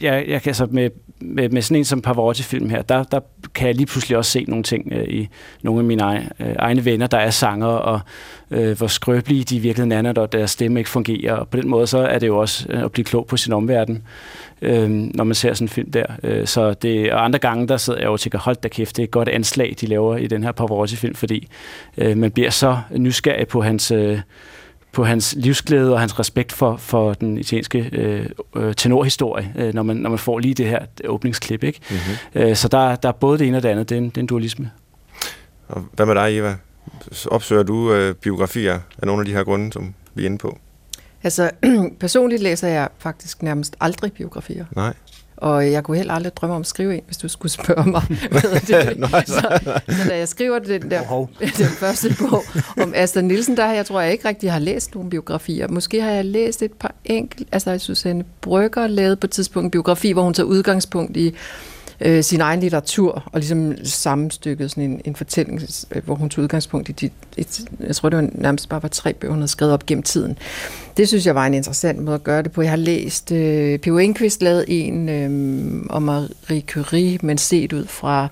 jeg, 0.00 0.24
jeg 0.28 0.42
kan 0.42 0.54
så 0.54 0.66
med, 0.66 0.90
med, 1.24 1.48
med 1.48 1.62
sådan 1.62 1.76
en 1.76 1.84
som 1.84 2.02
Pavarotti-film 2.02 2.70
her, 2.70 2.82
der, 2.82 3.02
der 3.02 3.20
kan 3.54 3.66
jeg 3.66 3.74
lige 3.74 3.86
pludselig 3.86 4.16
også 4.18 4.30
se 4.30 4.44
nogle 4.48 4.64
ting 4.64 4.92
øh, 4.92 5.08
i 5.08 5.28
nogle 5.62 5.80
af 5.80 5.84
mine 5.84 6.02
egne, 6.02 6.30
øh, 6.40 6.54
egne 6.58 6.84
venner, 6.84 7.06
der 7.06 7.18
er 7.18 7.30
sanger, 7.30 7.66
og 7.66 8.00
øh, 8.50 8.78
hvor 8.78 8.86
skrøbelige 8.86 9.44
de 9.44 9.60
virkelig 9.60 9.92
er, 9.92 10.02
når 10.02 10.26
deres 10.26 10.50
stemme 10.50 10.80
ikke 10.80 10.90
fungerer. 10.90 11.34
Og 11.34 11.48
på 11.48 11.56
den 11.56 11.68
måde 11.68 11.86
så 11.86 11.98
er 11.98 12.18
det 12.18 12.26
jo 12.26 12.38
også 12.38 12.66
øh, 12.68 12.82
at 12.82 12.92
blive 12.92 13.04
klog 13.04 13.26
på 13.26 13.36
sin 13.36 13.52
omverden, 13.52 14.02
øh, 14.62 14.90
når 14.90 15.24
man 15.24 15.34
ser 15.34 15.54
sådan 15.54 15.64
en 15.64 15.68
film 15.68 15.90
der. 15.90 16.06
Øh, 16.22 16.46
så 16.46 16.74
det, 16.74 17.12
og 17.12 17.24
andre 17.24 17.38
gange, 17.38 17.68
der 17.68 17.76
sidder 17.76 17.98
jeg 17.98 18.06
jo 18.06 18.12
og 18.12 18.20
tænker, 18.20 18.38
hold 18.38 18.56
da 18.56 18.68
kæft, 18.68 18.96
det 18.96 19.02
er 19.02 19.04
et 19.04 19.10
godt 19.10 19.28
anslag, 19.28 19.74
de 19.80 19.86
laver 19.86 20.16
i 20.16 20.26
den 20.26 20.44
her 20.44 20.52
Pavarotti-film, 20.52 21.14
fordi 21.14 21.48
øh, 21.98 22.16
man 22.16 22.30
bliver 22.30 22.50
så 22.50 22.78
nysgerrig 22.90 23.48
på 23.48 23.62
hans... 23.62 23.90
Øh, 23.90 24.20
på 24.92 25.04
hans 25.04 25.34
livsglæde 25.38 25.92
og 25.92 26.00
hans 26.00 26.18
respekt 26.18 26.52
for, 26.52 26.76
for 26.76 27.14
den 27.14 27.38
italienske 27.38 27.90
øh, 27.92 28.26
øh, 28.56 28.74
tenorhistorie, 28.74 29.52
øh, 29.56 29.74
når, 29.74 29.82
man, 29.82 29.96
når 29.96 30.10
man 30.10 30.18
får 30.18 30.38
lige 30.38 30.54
det 30.54 30.66
her 30.66 30.78
åbningsklip. 31.04 31.64
Ikke? 31.64 31.80
Mm-hmm. 31.90 32.42
Øh, 32.42 32.56
så 32.56 32.68
der, 32.68 32.96
der 32.96 33.08
er 33.08 33.12
både 33.12 33.38
det 33.38 33.46
ene 33.46 33.56
og 33.56 33.62
det 33.62 33.68
andet. 33.68 33.88
Det 33.88 33.94
er 33.94 33.98
en, 33.98 34.08
det 34.08 34.16
er 34.16 34.20
en 34.20 34.26
dualisme. 34.26 34.70
Og 35.68 35.84
hvad 35.92 36.06
med 36.06 36.14
dig, 36.14 36.38
Eva? 36.38 36.56
Opsøger 37.30 37.62
du 37.62 37.92
øh, 37.92 38.14
biografier 38.14 38.80
af 38.98 39.06
nogle 39.06 39.20
af 39.20 39.26
de 39.26 39.32
her 39.32 39.44
grunde, 39.44 39.72
som 39.72 39.94
vi 40.14 40.22
er 40.22 40.26
inde 40.26 40.38
på? 40.38 40.58
Altså, 41.22 41.50
personligt 42.00 42.42
læser 42.42 42.68
jeg 42.68 42.88
faktisk 42.98 43.42
nærmest 43.42 43.76
aldrig 43.80 44.12
biografier. 44.12 44.64
Nej. 44.76 44.94
Og 45.42 45.72
jeg 45.72 45.84
kunne 45.84 45.96
heller 45.96 46.14
aldrig 46.14 46.36
drømme 46.36 46.56
om 46.56 46.60
at 46.60 46.66
skrive 46.66 46.94
en, 46.94 47.02
hvis 47.06 47.16
du 47.16 47.28
skulle 47.28 47.52
spørge 47.52 47.90
mig. 47.90 48.02
det. 48.68 48.94
Nå, 48.98 49.06
så, 49.26 49.60
så 49.88 50.08
da 50.08 50.18
jeg 50.18 50.28
skriver 50.28 50.58
den, 50.58 50.90
der, 50.90 51.26
den 51.58 51.66
første 51.66 52.16
bog 52.18 52.42
om 52.82 52.92
Asta 52.96 53.20
Nielsen, 53.20 53.56
der 53.56 53.72
jeg 53.72 53.86
tror 53.86 54.00
jeg 54.00 54.12
ikke 54.12 54.28
rigtig 54.28 54.52
har 54.52 54.58
læst 54.58 54.94
nogen 54.94 55.10
biografier. 55.10 55.68
Måske 55.68 56.02
har 56.02 56.10
jeg 56.10 56.24
læst 56.24 56.62
et 56.62 56.72
par 56.72 56.94
enkelt, 57.04 57.48
altså 57.52 57.78
Susanne 57.78 58.24
Brygger 58.40 58.86
lavede 58.86 59.16
på 59.16 59.26
et 59.26 59.30
tidspunkt 59.30 59.64
en 59.64 59.70
biografi, 59.70 60.12
hvor 60.12 60.22
hun 60.22 60.34
tager 60.34 60.46
udgangspunkt 60.46 61.16
i 61.16 61.34
øh, 62.04 62.22
sin 62.22 62.40
egen 62.40 62.60
litteratur, 62.60 63.22
og 63.32 63.40
ligesom 63.40 63.74
sammenstykket 63.84 64.70
sådan 64.70 64.84
en, 64.84 65.00
en 65.04 65.16
fortælling, 65.16 65.62
øh, 65.90 66.04
hvor 66.04 66.14
hun 66.14 66.28
tog 66.28 66.42
udgangspunkt 66.42 66.88
i 66.88 66.92
de, 66.92 67.10
et, 67.36 67.60
jeg 67.80 67.96
tror 67.96 68.08
det 68.08 68.16
var 68.16 68.28
nærmest 68.32 68.68
bare 68.68 68.82
var 68.82 68.88
tre 68.88 69.12
bøger, 69.12 69.32
hun 69.32 69.40
havde 69.40 69.50
skrevet 69.50 69.74
op 69.74 69.86
gennem 69.86 70.02
tiden. 70.02 70.38
Det 70.96 71.08
synes 71.08 71.26
jeg 71.26 71.34
var 71.34 71.46
en 71.46 71.54
interessant 71.54 71.98
måde 71.98 72.14
at 72.14 72.24
gøre 72.24 72.42
det 72.42 72.52
på. 72.52 72.62
Jeg 72.62 72.70
har 72.70 72.76
læst, 72.76 73.32
øh, 73.32 73.78
P.O. 73.78 73.98
Enquist 73.98 74.42
lavede 74.42 74.70
en 74.70 75.08
øh, 75.08 75.86
om 75.90 76.02
Marie 76.02 76.62
Curie, 76.68 77.18
men 77.22 77.38
set 77.38 77.72
ud 77.72 77.86
fra 77.86 78.28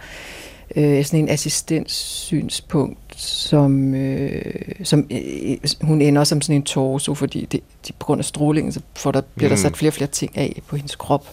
øh, 0.76 1.04
sådan 1.04 1.20
en 1.20 1.28
assistenssynspunkt, 1.28 3.20
som, 3.20 3.94
øh, 3.94 4.42
som 4.85 5.06
øh, 5.11 5.56
hun 5.83 6.02
ender 6.02 6.24
som 6.24 6.40
sådan 6.40 6.56
en 6.56 6.62
torso, 6.62 7.14
fordi 7.14 7.44
det, 7.52 7.61
de, 7.88 7.92
på 7.92 8.06
grund 8.06 8.18
af 8.18 8.24
strålingen, 8.24 8.72
så 8.72 8.80
får 8.96 9.12
der, 9.12 9.20
bliver 9.35 9.48
der 9.48 9.56
mm. 9.56 9.62
sat 9.62 9.76
flere 9.76 9.90
og 9.90 9.94
flere 9.94 10.11
ting 10.11 10.38
af 10.38 10.62
på 10.66 10.76
hendes 10.76 10.96
krop. 10.96 11.26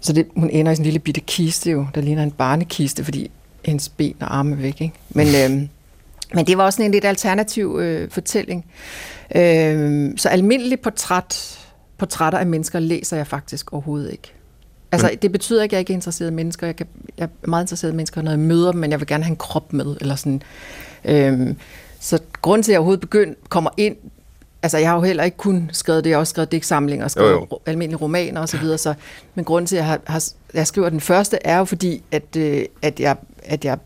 Så 0.00 0.12
det, 0.12 0.26
hun 0.36 0.50
ender 0.50 0.72
i 0.72 0.74
sådan 0.74 0.82
en 0.82 0.84
lille 0.84 0.98
bitte 0.98 1.20
kiste 1.20 1.70
jo, 1.70 1.86
der 1.94 2.00
ligner 2.00 2.22
en 2.22 2.30
barnekiste, 2.30 3.04
fordi 3.04 3.30
hendes 3.64 3.88
ben 3.88 4.16
og 4.20 4.36
arme 4.36 4.52
er 4.52 4.56
væk. 4.56 4.80
Ikke? 4.80 4.94
Men, 5.10 5.26
øh, 5.40 5.68
men 6.34 6.46
det 6.46 6.58
var 6.58 6.64
også 6.64 6.82
en 6.82 6.90
lidt 6.90 7.04
alternativ 7.04 7.78
øh, 7.80 8.10
fortælling. 8.10 8.66
Øh, 9.34 10.10
så 10.16 10.28
almindelig 10.28 10.80
portræt, 10.80 11.58
portrætter 11.98 12.38
af 12.38 12.46
mennesker 12.46 12.78
læser 12.78 13.16
jeg 13.16 13.26
faktisk 13.26 13.72
overhovedet 13.72 14.12
ikke. 14.12 14.32
Altså, 14.92 15.10
det 15.22 15.32
betyder 15.32 15.62
ikke, 15.62 15.72
at 15.72 15.76
jeg 15.76 15.80
ikke 15.80 15.92
er 15.92 15.96
interesseret 15.96 16.30
i 16.30 16.34
mennesker. 16.34 16.66
Jeg, 16.66 16.76
kan, 16.76 16.86
jeg 17.18 17.24
er 17.24 17.48
meget 17.48 17.62
interesseret 17.62 17.92
i 17.92 17.96
mennesker, 17.96 18.22
når 18.22 18.30
jeg 18.30 18.40
møder 18.40 18.72
dem, 18.72 18.80
men 18.80 18.90
jeg 18.90 19.00
vil 19.00 19.06
gerne 19.06 19.24
have 19.24 19.30
en 19.30 19.36
krop 19.36 19.72
med. 19.72 19.96
Eller 20.00 20.16
sådan. 20.16 20.42
Øhm, 21.04 21.56
så 22.00 22.18
grund 22.42 22.62
til, 22.62 22.70
at 22.70 22.72
jeg 22.72 22.78
overhovedet 22.78 23.00
begynd, 23.00 23.36
kommer 23.48 23.70
ind 23.76 23.96
altså 24.62 24.78
jeg 24.78 24.88
har 24.88 24.96
jo 24.96 25.02
heller 25.02 25.24
ikke 25.24 25.36
kun 25.36 25.70
skrevet 25.72 26.04
det, 26.04 26.10
jeg 26.10 26.16
har 26.16 26.20
også 26.20 26.30
skrevet 26.30 26.52
digtsamlinger 26.52 27.04
og 27.04 27.10
skrevet 27.10 27.30
jo, 27.30 27.46
jo. 27.52 27.58
almindelige 27.66 28.00
romaner 28.00 28.40
osv., 28.40 28.46
så, 28.46 28.58
videre, 28.58 28.78
så 28.78 28.94
men 29.34 29.44
grunden 29.44 29.66
til, 29.66 29.76
at 29.76 29.80
jeg, 29.80 29.86
har, 29.86 30.00
har, 30.06 30.24
jeg 30.54 30.66
skriver 30.66 30.88
den 30.88 31.00
første, 31.00 31.38
er 31.44 31.58
jo 31.58 31.64
fordi, 31.64 32.02
at, 32.12 32.36
øh, 32.36 32.64
at, 32.82 33.00
jeg, 33.00 33.16
at, 33.42 33.64
jeg, 33.64 33.78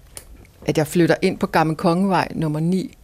at 0.66 0.78
jeg 0.78 0.86
flytter 0.86 1.14
ind 1.22 1.38
på 1.38 1.46
Gamle 1.46 1.76
Kongevej 1.76 2.28
nummer 2.34 2.60
9, 2.60 2.96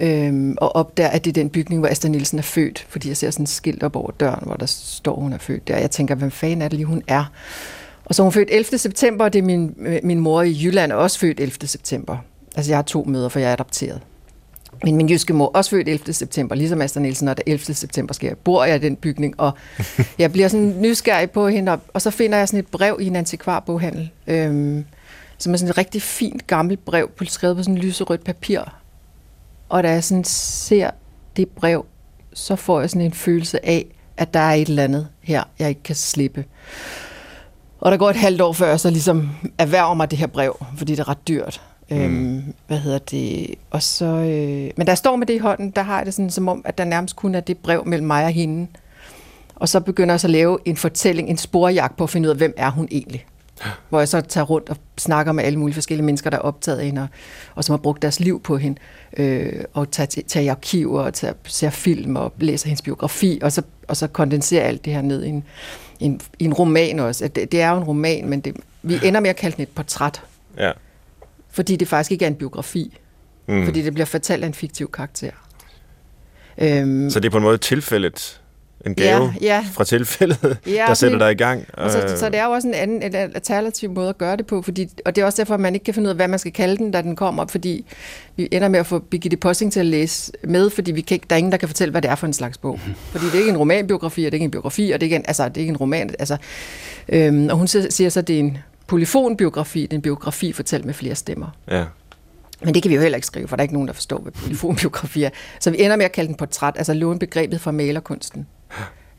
øhm, 0.00 0.56
og 0.60 0.76
opdager, 0.76 1.08
at 1.08 1.24
det 1.24 1.30
er 1.30 1.42
den 1.42 1.50
bygning, 1.50 1.80
hvor 1.80 1.88
Astrid 1.88 2.10
Nielsen 2.10 2.38
er 2.38 2.42
født, 2.42 2.86
fordi 2.88 3.08
jeg 3.08 3.16
ser 3.16 3.30
sådan 3.30 3.42
et 3.42 3.48
skilt 3.48 3.82
op 3.82 3.96
over 3.96 4.10
døren, 4.10 4.42
hvor 4.46 4.54
der 4.54 4.66
står, 4.66 5.20
hun 5.20 5.32
er 5.32 5.38
født 5.38 5.68
der. 5.68 5.78
Jeg 5.78 5.90
tænker, 5.90 6.14
hvem 6.14 6.30
fanden 6.30 6.62
er 6.62 6.68
det 6.68 6.76
lige, 6.76 6.86
hun 6.86 7.02
er? 7.08 7.24
Og 8.04 8.14
så 8.14 8.22
er 8.22 8.24
hun 8.24 8.32
født 8.32 8.48
11. 8.52 8.78
september, 8.78 9.24
og 9.24 9.32
det 9.32 9.38
er 9.38 9.42
min, 9.42 9.74
øh, 9.78 10.00
min 10.02 10.20
mor 10.20 10.42
i 10.42 10.56
Jylland 10.64 10.92
også 10.92 11.18
født 11.18 11.40
11. 11.40 11.66
september. 11.66 12.16
Altså 12.56 12.70
jeg 12.70 12.78
har 12.78 12.82
to 12.82 13.04
møder, 13.04 13.28
for 13.28 13.38
jeg 13.38 13.48
er 13.48 13.52
adopteret. 13.52 14.00
Men 14.84 14.96
min 14.96 15.10
jyske 15.10 15.32
mor 15.32 15.46
også 15.46 15.70
født 15.70 15.88
11. 15.88 16.12
september, 16.12 16.54
ligesom 16.54 16.82
Astrid 16.82 17.02
Nielsen, 17.02 17.28
og 17.28 17.36
det 17.36 17.42
11. 17.46 17.74
september 17.74 18.14
sker, 18.14 18.34
bor 18.34 18.64
jeg 18.64 18.76
i 18.76 18.78
den 18.78 18.96
bygning, 18.96 19.40
og 19.40 19.52
jeg 20.18 20.32
bliver 20.32 20.48
sådan 20.48 20.74
nysgerrig 20.80 21.30
på 21.30 21.48
hende, 21.48 21.72
og, 21.72 21.80
og 21.94 22.02
så 22.02 22.10
finder 22.10 22.38
jeg 22.38 22.48
sådan 22.48 22.60
et 22.60 22.66
brev 22.66 22.98
i 23.00 23.06
en 23.06 23.16
antikvarboghandel, 23.16 24.10
øhm, 24.26 24.84
som 25.38 25.52
er 25.52 25.56
sådan 25.56 25.70
et 25.70 25.78
rigtig 25.78 26.02
fint 26.02 26.46
gammelt 26.46 26.84
brev, 26.84 27.10
skrevet 27.22 27.56
på 27.56 27.62
sådan 27.62 27.78
lyserødt 27.78 28.24
papir. 28.24 28.60
Og 29.68 29.82
da 29.82 29.90
jeg 29.90 30.04
sådan 30.04 30.24
ser 30.24 30.90
det 31.36 31.48
brev, 31.48 31.86
så 32.34 32.56
får 32.56 32.80
jeg 32.80 32.90
sådan 32.90 33.02
en 33.02 33.12
følelse 33.12 33.66
af, 33.66 33.86
at 34.16 34.34
der 34.34 34.40
er 34.40 34.54
et 34.54 34.68
eller 34.68 34.84
andet 34.84 35.08
her, 35.20 35.42
jeg 35.58 35.68
ikke 35.68 35.82
kan 35.82 35.94
slippe. 35.94 36.44
Og 37.80 37.92
der 37.92 37.96
går 37.96 38.10
et 38.10 38.16
halvt 38.16 38.40
år 38.40 38.52
før, 38.52 38.68
jeg 38.68 38.80
så 38.80 38.90
ligesom 38.90 39.30
erhverver 39.58 39.94
mig 39.94 40.10
det 40.10 40.18
her 40.18 40.26
brev, 40.26 40.66
fordi 40.76 40.92
det 40.92 41.00
er 41.00 41.08
ret 41.08 41.28
dyrt. 41.28 41.62
Mm. 41.94 42.00
Øhm, 42.00 42.54
hvad 42.66 42.78
hedder 42.78 42.98
det? 42.98 43.54
Og 43.70 43.82
så, 43.82 44.04
øh, 44.04 44.70
men 44.76 44.86
der 44.86 44.94
står 44.94 45.16
med 45.16 45.26
det 45.26 45.34
i 45.34 45.38
hånden, 45.38 45.70
der 45.70 45.82
har 45.82 45.96
jeg 45.96 46.06
det 46.06 46.14
sådan 46.14 46.30
som 46.30 46.48
om, 46.48 46.62
at 46.64 46.78
der 46.78 46.84
nærmest 46.84 47.16
kun 47.16 47.34
er 47.34 47.40
det 47.40 47.58
brev 47.58 47.82
mellem 47.86 48.06
mig 48.06 48.24
og 48.24 48.30
hende. 48.30 48.66
Og 49.54 49.68
så 49.68 49.80
begynder 49.80 50.12
jeg 50.12 50.20
så 50.20 50.26
at 50.26 50.30
lave 50.30 50.58
en 50.64 50.76
fortælling, 50.76 51.28
en 51.28 51.36
sporjagt 51.36 51.96
på 51.96 52.04
at 52.04 52.10
finde 52.10 52.28
ud 52.28 52.30
af, 52.30 52.36
hvem 52.36 52.54
er 52.56 52.70
hun 52.70 52.88
egentlig. 52.90 53.26
Hvor 53.88 53.98
jeg 53.98 54.08
så 54.08 54.20
tager 54.20 54.44
rundt 54.44 54.68
og 54.68 54.76
snakker 54.98 55.32
med 55.32 55.44
alle 55.44 55.58
mulige 55.58 55.74
forskellige 55.74 56.04
mennesker, 56.04 56.30
der 56.30 56.36
er 56.36 56.42
optaget 56.42 56.78
af 56.78 56.86
hende, 56.86 57.02
og, 57.02 57.08
og 57.54 57.64
som 57.64 57.72
har 57.72 57.78
brugt 57.78 58.02
deres 58.02 58.20
liv 58.20 58.40
på 58.42 58.56
hende, 58.56 58.78
øh, 59.16 59.64
og 59.72 59.90
tager, 59.90 60.22
tager 60.26 60.44
i 60.44 60.48
arkiver, 60.48 61.02
og 61.02 61.14
tager, 61.14 61.34
ser 61.46 61.70
film, 61.70 62.16
og 62.16 62.32
læser 62.38 62.68
hendes 62.68 62.82
biografi, 62.82 63.38
og 63.42 63.52
så, 63.52 63.62
og 63.88 63.96
så 63.96 64.06
kondenserer 64.06 64.64
alt 64.64 64.84
det 64.84 64.92
her 64.92 65.02
ned 65.02 65.24
i 65.24 65.28
en, 65.28 65.44
en, 66.00 66.20
en 66.38 66.54
roman 66.54 67.00
også. 67.00 67.28
Det, 67.28 67.52
det 67.52 67.60
er 67.60 67.70
jo 67.70 67.76
en 67.76 67.84
roman, 67.84 68.28
men 68.28 68.40
det, 68.40 68.56
vi 68.82 68.98
ender 69.04 69.20
med 69.20 69.30
at 69.30 69.36
kalde 69.36 69.56
den 69.56 69.62
et 69.62 69.68
portræt. 69.68 70.22
Ja 70.58 70.70
fordi 71.54 71.76
det 71.76 71.88
faktisk 71.88 72.12
ikke 72.12 72.24
er 72.24 72.28
en 72.28 72.34
biografi. 72.34 72.98
Mm. 73.48 73.64
Fordi 73.64 73.82
det 73.82 73.94
bliver 73.94 74.06
fortalt 74.06 74.42
af 74.42 74.46
en 74.46 74.54
fiktiv 74.54 74.90
karakter. 74.90 75.30
Øhm, 76.58 77.10
så 77.10 77.20
det 77.20 77.26
er 77.26 77.30
på 77.30 77.36
en 77.36 77.42
måde 77.42 77.58
tilfældet, 77.58 78.40
en 78.86 78.94
gave 78.94 79.34
ja, 79.40 79.46
ja. 79.46 79.64
fra 79.72 79.84
tilfældet, 79.84 80.58
ja, 80.66 80.84
der 80.88 80.94
sætter 80.94 81.18
dig 81.18 81.32
i 81.32 81.34
gang. 81.34 81.64
Og 81.72 81.90
så, 81.90 82.16
så 82.16 82.28
det 82.28 82.38
er 82.38 82.44
jo 82.44 82.50
også 82.50 82.68
en 82.68 82.74
anden 82.74 83.02
en 83.02 83.14
alternativ 83.14 83.90
måde 83.90 84.08
at 84.08 84.18
gøre 84.18 84.36
det 84.36 84.46
på, 84.46 84.62
fordi, 84.62 84.88
og 85.04 85.16
det 85.16 85.22
er 85.22 85.26
også 85.26 85.42
derfor, 85.42 85.54
at 85.54 85.60
man 85.60 85.74
ikke 85.74 85.84
kan 85.84 85.94
finde 85.94 86.06
ud 86.06 86.10
af, 86.10 86.16
hvad 86.16 86.28
man 86.28 86.38
skal 86.38 86.52
kalde 86.52 86.76
den, 86.76 86.90
da 86.90 87.02
den 87.02 87.16
kommer, 87.16 87.46
fordi 87.46 87.86
vi 88.36 88.48
ender 88.52 88.68
med 88.68 88.80
at 88.80 88.86
få 88.86 88.98
Birgitte 88.98 89.36
Possing 89.36 89.72
til 89.72 89.80
at 89.80 89.86
læse 89.86 90.32
med, 90.44 90.70
fordi 90.70 90.92
vi 90.92 91.00
kan 91.00 91.14
ikke, 91.14 91.26
der 91.30 91.36
er 91.36 91.38
ingen, 91.38 91.52
der 91.52 91.58
kan 91.58 91.68
fortælle, 91.68 91.90
hvad 91.90 92.02
det 92.02 92.10
er 92.10 92.14
for 92.14 92.26
en 92.26 92.32
slags 92.32 92.58
bog. 92.58 92.80
Fordi 93.12 93.24
det 93.24 93.34
er 93.34 93.38
ikke 93.38 93.50
en 93.50 93.56
romanbiografi, 93.56 94.24
og 94.24 94.32
det 94.32 94.36
er 94.36 94.36
ikke 94.36 94.44
en 94.44 94.50
biografi, 94.50 94.90
og 94.90 95.00
det 95.00 95.06
er 95.06 95.06
ikke 95.06 95.16
en, 95.16 95.24
altså, 95.26 95.48
det 95.48 95.56
er 95.56 95.60
ikke 95.60 95.70
en 95.70 95.76
roman. 95.76 96.10
Altså, 96.18 96.36
øhm, 97.08 97.48
og 97.50 97.56
hun 97.56 97.68
siger 97.68 98.08
så, 98.08 98.20
at 98.20 98.28
det 98.28 98.34
er 98.34 98.40
en 98.40 98.58
polyfonbiografi, 98.94 99.82
det 99.82 99.92
er 99.92 99.94
en 99.96 100.02
biografi 100.02 100.52
fortalt 100.52 100.84
med 100.84 100.94
flere 100.94 101.14
stemmer. 101.14 101.46
Ja. 101.70 101.84
Men 102.64 102.74
det 102.74 102.82
kan 102.82 102.90
vi 102.90 102.94
jo 102.94 103.00
heller 103.00 103.16
ikke 103.16 103.26
skrive, 103.26 103.48
for 103.48 103.56
der 103.56 103.60
er 103.60 103.64
ikke 103.64 103.74
nogen, 103.74 103.88
der 103.88 103.94
forstår, 103.94 104.18
hvad 104.18 104.32
polyfonbiografi 104.32 105.22
er. 105.22 105.30
Så 105.60 105.70
vi 105.70 105.82
ender 105.82 105.96
med 105.96 106.04
at 106.04 106.12
kalde 106.12 106.28
den 106.28 106.36
portræt, 106.36 106.74
altså 106.76 106.94
låne 106.94 107.18
begrebet 107.18 107.60
fra 107.60 107.70
malerkunsten. 107.72 108.46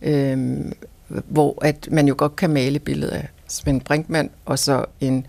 Øhm, 0.01 0.73
hvor 1.07 1.65
at 1.65 1.87
man 1.91 2.07
jo 2.07 2.15
godt 2.17 2.35
kan 2.35 2.49
male 2.49 2.79
billedet 2.79 3.11
af 3.13 3.27
Svend 3.47 3.81
Brinkmann, 3.81 4.29
og 4.45 4.59
så 4.59 4.85
en 5.01 5.27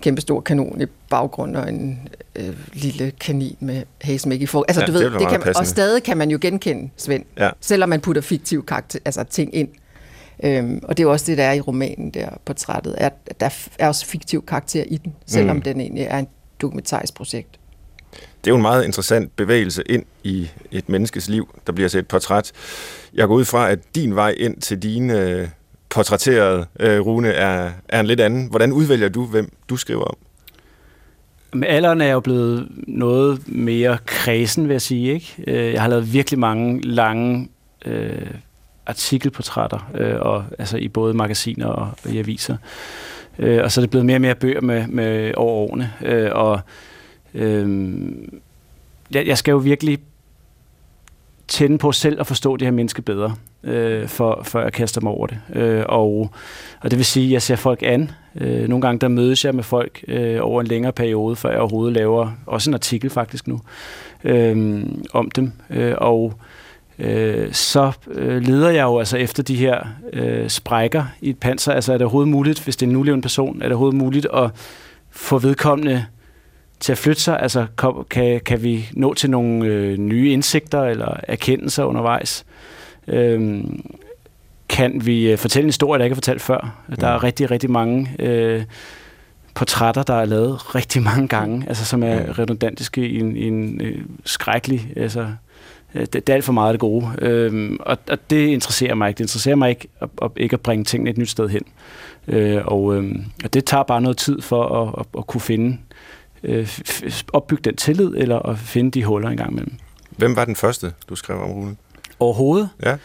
kæmpestor 0.00 0.40
kanon 0.40 0.80
i 0.80 0.86
baggrunden 1.10 1.56
og 1.56 1.68
en 1.68 2.08
øh, 2.36 2.54
lille 2.72 3.12
kanin 3.20 3.56
med 3.60 3.82
hasemæk 4.00 4.40
i 4.40 4.46
for. 4.46 4.64
Altså, 4.68 4.80
Ja, 4.80 4.86
du 4.86 4.92
det 4.92 5.00
ved, 5.00 5.10
det 5.10 5.20
være 5.20 5.30
kan, 5.30 5.40
man- 5.44 5.56
og 5.56 5.66
stadig 5.66 6.02
kan 6.02 6.16
man 6.16 6.30
jo 6.30 6.38
genkende 6.40 6.90
Svend, 6.96 7.24
Ja. 7.38 7.50
selvom 7.60 7.88
man 7.88 8.00
putter 8.00 8.22
fiktive 8.22 8.62
karakter, 8.62 8.98
altså 9.04 9.24
ting 9.24 9.54
ind. 9.54 9.68
Øhm, 10.44 10.80
og 10.82 10.96
det 10.96 11.02
er 11.02 11.06
jo 11.06 11.12
også 11.12 11.26
det, 11.26 11.38
der 11.38 11.44
er 11.44 11.52
i 11.52 11.60
romanen 11.60 12.10
der, 12.10 12.28
portrættet, 12.44 12.94
at 12.98 13.12
der 13.40 13.68
er 13.78 13.88
også 13.88 14.06
fiktiv 14.06 14.44
karakter 14.46 14.84
i 14.86 14.96
den, 14.96 15.14
selvom 15.26 15.56
Mm. 15.56 15.62
den 15.62 15.80
egentlig 15.80 16.02
er 16.04 16.18
en 16.18 16.28
dokumentarisk 16.60 17.14
projekt. 17.14 17.58
Det 18.12 18.50
er 18.50 18.52
jo 18.52 18.56
en 18.56 18.62
meget 18.62 18.84
interessant 18.84 19.36
bevægelse 19.36 19.82
ind 19.86 20.04
i 20.24 20.50
et 20.70 20.88
menneskes 20.88 21.28
liv, 21.28 21.48
der 21.66 21.72
bliver 21.72 21.88
set 21.88 21.98
et 21.98 22.08
portræt. 22.08 22.52
Jeg 23.14 23.26
går 23.28 23.34
ud 23.34 23.44
fra, 23.44 23.70
at 23.70 23.78
din 23.94 24.14
vej 24.14 24.34
ind 24.38 24.56
til 24.60 24.82
dine 24.82 25.20
øh, 25.20 25.48
portrætterede 25.88 26.66
øh, 26.80 27.00
Rune 27.00 27.28
er, 27.28 27.70
er 27.88 28.00
en 28.00 28.06
lidt 28.06 28.20
anden. 28.20 28.46
Hvordan 28.50 28.72
udvælger 28.72 29.08
du, 29.08 29.26
hvem 29.26 29.52
du 29.68 29.76
skriver 29.76 30.04
om? 30.04 30.16
Med 31.52 31.68
alderen 31.68 32.00
er 32.00 32.04
jeg 32.06 32.12
jo 32.12 32.20
blevet 32.20 32.68
noget 32.88 33.42
mere 33.48 33.98
kredsen, 34.06 34.64
vil 34.68 34.74
jeg 34.74 34.82
sige. 34.82 35.12
Ikke? 35.14 35.34
Øh, 35.46 35.72
Jeg 35.72 35.82
har 35.82 35.88
lavet 35.88 36.12
virkelig 36.12 36.38
mange 36.40 36.80
lange 36.80 37.48
øh, 37.86 38.26
artikelportrætter, 38.86 39.90
øh, 39.94 40.20
og, 40.20 40.44
altså 40.58 40.76
i 40.76 40.88
både 40.88 41.14
magasiner 41.14 41.66
og, 41.66 41.88
og 42.04 42.10
i 42.10 42.18
aviser. 42.18 42.56
Øh, 43.38 43.64
og 43.64 43.72
så 43.72 43.80
er 43.80 43.82
det 43.82 43.90
blevet 43.90 44.06
mere 44.06 44.16
og 44.16 44.20
mere 44.20 44.34
bøger 44.34 44.60
med, 44.60 44.86
med 44.86 45.34
over 45.36 45.52
årene. 45.52 45.92
Øh, 46.02 46.30
og 46.32 46.60
øh, 47.34 48.02
jeg, 49.10 49.26
jeg 49.26 49.38
skal 49.38 49.52
jo 49.52 49.58
virkelig 49.58 49.98
tænde 51.48 51.78
på 51.78 51.92
selv 51.92 52.20
at 52.20 52.26
forstå 52.26 52.56
det 52.56 52.66
her 52.66 52.72
menneske 52.72 53.02
bedre, 53.02 53.34
øh, 53.64 54.08
for, 54.08 54.40
før 54.44 54.62
jeg 54.62 54.72
kaster 54.72 55.00
mig 55.00 55.12
over 55.12 55.26
det. 55.26 55.38
Øh, 55.52 55.84
og, 55.88 56.30
og 56.80 56.90
det 56.90 56.98
vil 56.98 57.04
sige, 57.04 57.26
at 57.26 57.32
jeg 57.32 57.42
ser 57.42 57.56
folk 57.56 57.82
an. 57.82 58.10
Øh, 58.34 58.68
nogle 58.68 58.82
gange 58.82 58.98
der 58.98 59.08
mødes 59.08 59.44
jeg 59.44 59.54
med 59.54 59.64
folk 59.64 60.04
øh, 60.08 60.38
over 60.40 60.60
en 60.60 60.66
længere 60.66 60.92
periode, 60.92 61.36
før 61.36 61.50
jeg 61.50 61.60
overhovedet 61.60 61.94
laver 61.94 62.32
også 62.46 62.70
en 62.70 62.74
artikel 62.74 63.10
faktisk 63.10 63.46
nu 63.46 63.60
øh, 64.24 64.82
om 65.12 65.30
dem. 65.30 65.52
Øh, 65.70 65.94
og 65.98 66.32
øh, 66.98 67.52
så 67.52 67.92
øh, 68.10 68.42
leder 68.42 68.70
jeg 68.70 68.82
jo 68.82 68.98
altså 68.98 69.16
efter 69.16 69.42
de 69.42 69.56
her 69.56 69.80
øh, 70.12 70.48
sprækker 70.48 71.04
i 71.20 71.30
et 71.30 71.38
panser. 71.38 71.72
Altså 71.72 71.92
er 71.92 71.98
det 71.98 72.04
overhovedet 72.04 72.30
muligt, 72.30 72.64
hvis 72.64 72.76
det 72.76 72.86
er 72.86 72.90
en 72.90 72.92
nulevende 72.92 73.22
person, 73.22 73.56
er 73.56 73.64
det 73.64 73.72
overhovedet 73.72 73.98
muligt 73.98 74.26
at 74.34 74.50
få 75.10 75.38
vedkommende 75.38 76.04
til 76.80 76.92
at 76.92 76.98
flytte 76.98 77.22
sig? 77.22 77.40
Altså 77.40 77.66
kan, 78.10 78.40
kan 78.40 78.62
vi 78.62 78.88
nå 78.92 79.14
til 79.14 79.30
nogle 79.30 79.66
øh, 79.66 79.98
nye 79.98 80.30
indsigter 80.30 80.82
eller 80.82 81.16
erkendelser 81.22 81.84
undervejs? 81.84 82.44
Øhm, 83.08 83.80
kan 84.68 85.06
vi 85.06 85.30
øh, 85.32 85.38
fortælle 85.38 85.64
en 85.64 85.68
historie, 85.68 85.98
der 85.98 86.04
ikke 86.04 86.14
er 86.14 86.16
fortalt 86.16 86.42
før? 86.42 86.82
Der 87.00 87.08
er 87.08 87.16
Mm. 87.16 87.22
rigtig, 87.24 87.50
rigtig 87.50 87.70
mange 87.70 88.10
øh, 88.18 88.64
portrætter, 89.54 90.02
der 90.02 90.14
er 90.14 90.24
lavet 90.24 90.74
rigtig 90.74 91.02
mange 91.02 91.28
gange, 91.28 91.64
altså 91.68 91.84
som 91.84 92.02
er 92.02 92.38
redundantiske 92.38 93.08
i 93.08 93.20
en, 93.20 93.36
i 93.36 93.42
en 93.48 93.80
øh, 93.80 94.04
skrækkelig... 94.24 94.92
Altså, 94.96 95.20
øh, 95.20 95.28
det, 95.92 96.12
det 96.12 96.28
er 96.28 96.34
alt 96.34 96.44
for 96.44 96.52
meget 96.52 96.68
af 96.68 96.72
det 96.72 96.80
gode. 96.80 97.10
Øhm, 97.18 97.76
og, 97.80 97.98
og 98.10 98.18
det 98.30 98.46
interesserer 98.46 98.94
mig 98.94 99.08
ikke. 99.08 99.18
Det 99.18 99.24
interesserer 99.24 99.56
mig 99.56 99.70
ikke 99.70 99.88
at, 100.00 100.08
at, 100.22 100.30
ikke 100.36 100.54
at 100.54 100.60
bringe 100.60 100.84
tingene 100.84 101.10
et 101.10 101.18
nyt 101.18 101.30
sted 101.30 101.48
hen. 101.48 101.62
Øh, 102.28 102.62
og, 102.64 102.96
øhm, 102.96 103.24
og 103.44 103.54
det 103.54 103.64
tager 103.64 103.82
bare 103.82 104.00
noget 104.00 104.16
tid 104.16 104.40
for 104.40 104.82
at, 104.82 104.94
at, 104.98 105.06
at 105.18 105.26
kunne 105.26 105.40
finde 105.40 105.78
øh, 106.42 106.78
opbygge 107.32 107.62
den 107.62 107.76
tillid, 107.76 108.14
eller 108.16 108.38
at 108.38 108.58
finde 108.58 108.90
de 108.90 109.04
huller 109.04 109.28
en 109.28 109.36
gang 109.36 109.50
imellem. 109.50 109.72
Hvem 110.10 110.36
var 110.36 110.44
den 110.44 110.56
første, 110.56 110.92
du 111.08 111.14
skrev 111.14 111.40
om, 111.40 111.50
Rune? 111.50 111.76
Overhovedet? 112.20 112.68
Ja. 112.84 112.96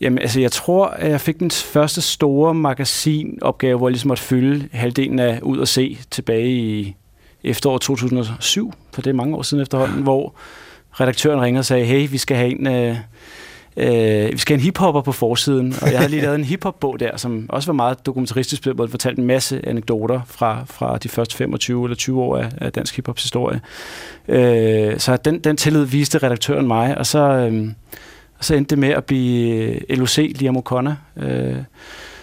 Jamen, 0.00 0.18
altså, 0.18 0.40
jeg 0.40 0.52
tror, 0.52 0.86
at 0.86 1.10
jeg 1.10 1.20
fik 1.20 1.40
den 1.40 1.50
første 1.50 2.00
store 2.00 2.54
magasinopgave, 2.54 3.78
hvor 3.78 3.88
jeg 3.88 3.92
ligesom 3.92 4.08
måtte 4.08 4.22
fylde 4.22 4.68
halvdelen 4.72 5.18
af 5.18 5.40
ud 5.42 5.58
og 5.58 5.68
se 5.68 5.98
tilbage 6.10 6.50
i 6.50 6.96
efteråret 7.44 7.82
2007, 7.82 8.72
for 8.92 9.02
det 9.02 9.10
er 9.10 9.14
mange 9.14 9.36
år 9.36 9.42
siden 9.42 9.62
efterhånden, 9.62 10.02
hvor 10.02 10.34
redaktøren 11.00 11.40
ringede 11.40 11.60
og 11.60 11.64
sagde, 11.64 11.84
hey, 11.84 12.08
vi 12.10 12.18
skal 12.18 12.36
have 12.36 12.60
en... 12.60 12.66
Øh, 12.66 12.96
Øh, 13.76 14.32
vi 14.32 14.38
skal 14.38 14.54
have 14.54 14.60
en 14.60 14.64
hiphopper 14.64 15.00
på 15.00 15.12
forsiden, 15.12 15.74
og 15.82 15.90
jeg 15.90 15.98
havde 15.98 16.10
lige 16.10 16.22
lavet 16.22 16.34
en 16.34 16.44
hiphop-bog 16.44 17.00
der, 17.00 17.16
som 17.16 17.46
også 17.48 17.68
var 17.68 17.72
meget 17.72 18.06
dokumentaristisk, 18.06 18.64
hvor 18.64 18.84
jeg 18.84 18.90
fortalte 18.90 19.20
en 19.20 19.26
masse 19.26 19.68
anekdoter 19.68 20.20
fra, 20.26 20.64
fra 20.66 20.98
de 20.98 21.08
første 21.08 21.36
25 21.36 21.84
eller 21.84 21.96
20 21.96 22.22
år 22.22 22.36
af, 22.36 22.48
af 22.58 22.72
dansk 22.72 22.96
hiphops 22.96 23.22
historie. 23.22 23.60
Øh, 24.28 24.98
så 24.98 25.16
den, 25.16 25.38
den 25.38 25.56
tillid 25.56 25.84
viste 25.84 26.18
redaktøren 26.18 26.66
mig, 26.66 26.98
og 26.98 27.06
så, 27.06 27.18
øh, 27.18 27.68
og 28.38 28.44
så 28.44 28.54
endte 28.54 28.70
det 28.70 28.78
med 28.78 28.88
at 28.88 29.04
blive 29.04 29.54
øh, 29.54 29.98
LOC, 29.98 30.18
Liam 30.34 30.56
O'Connor, 30.56 31.22
øh, 31.24 31.56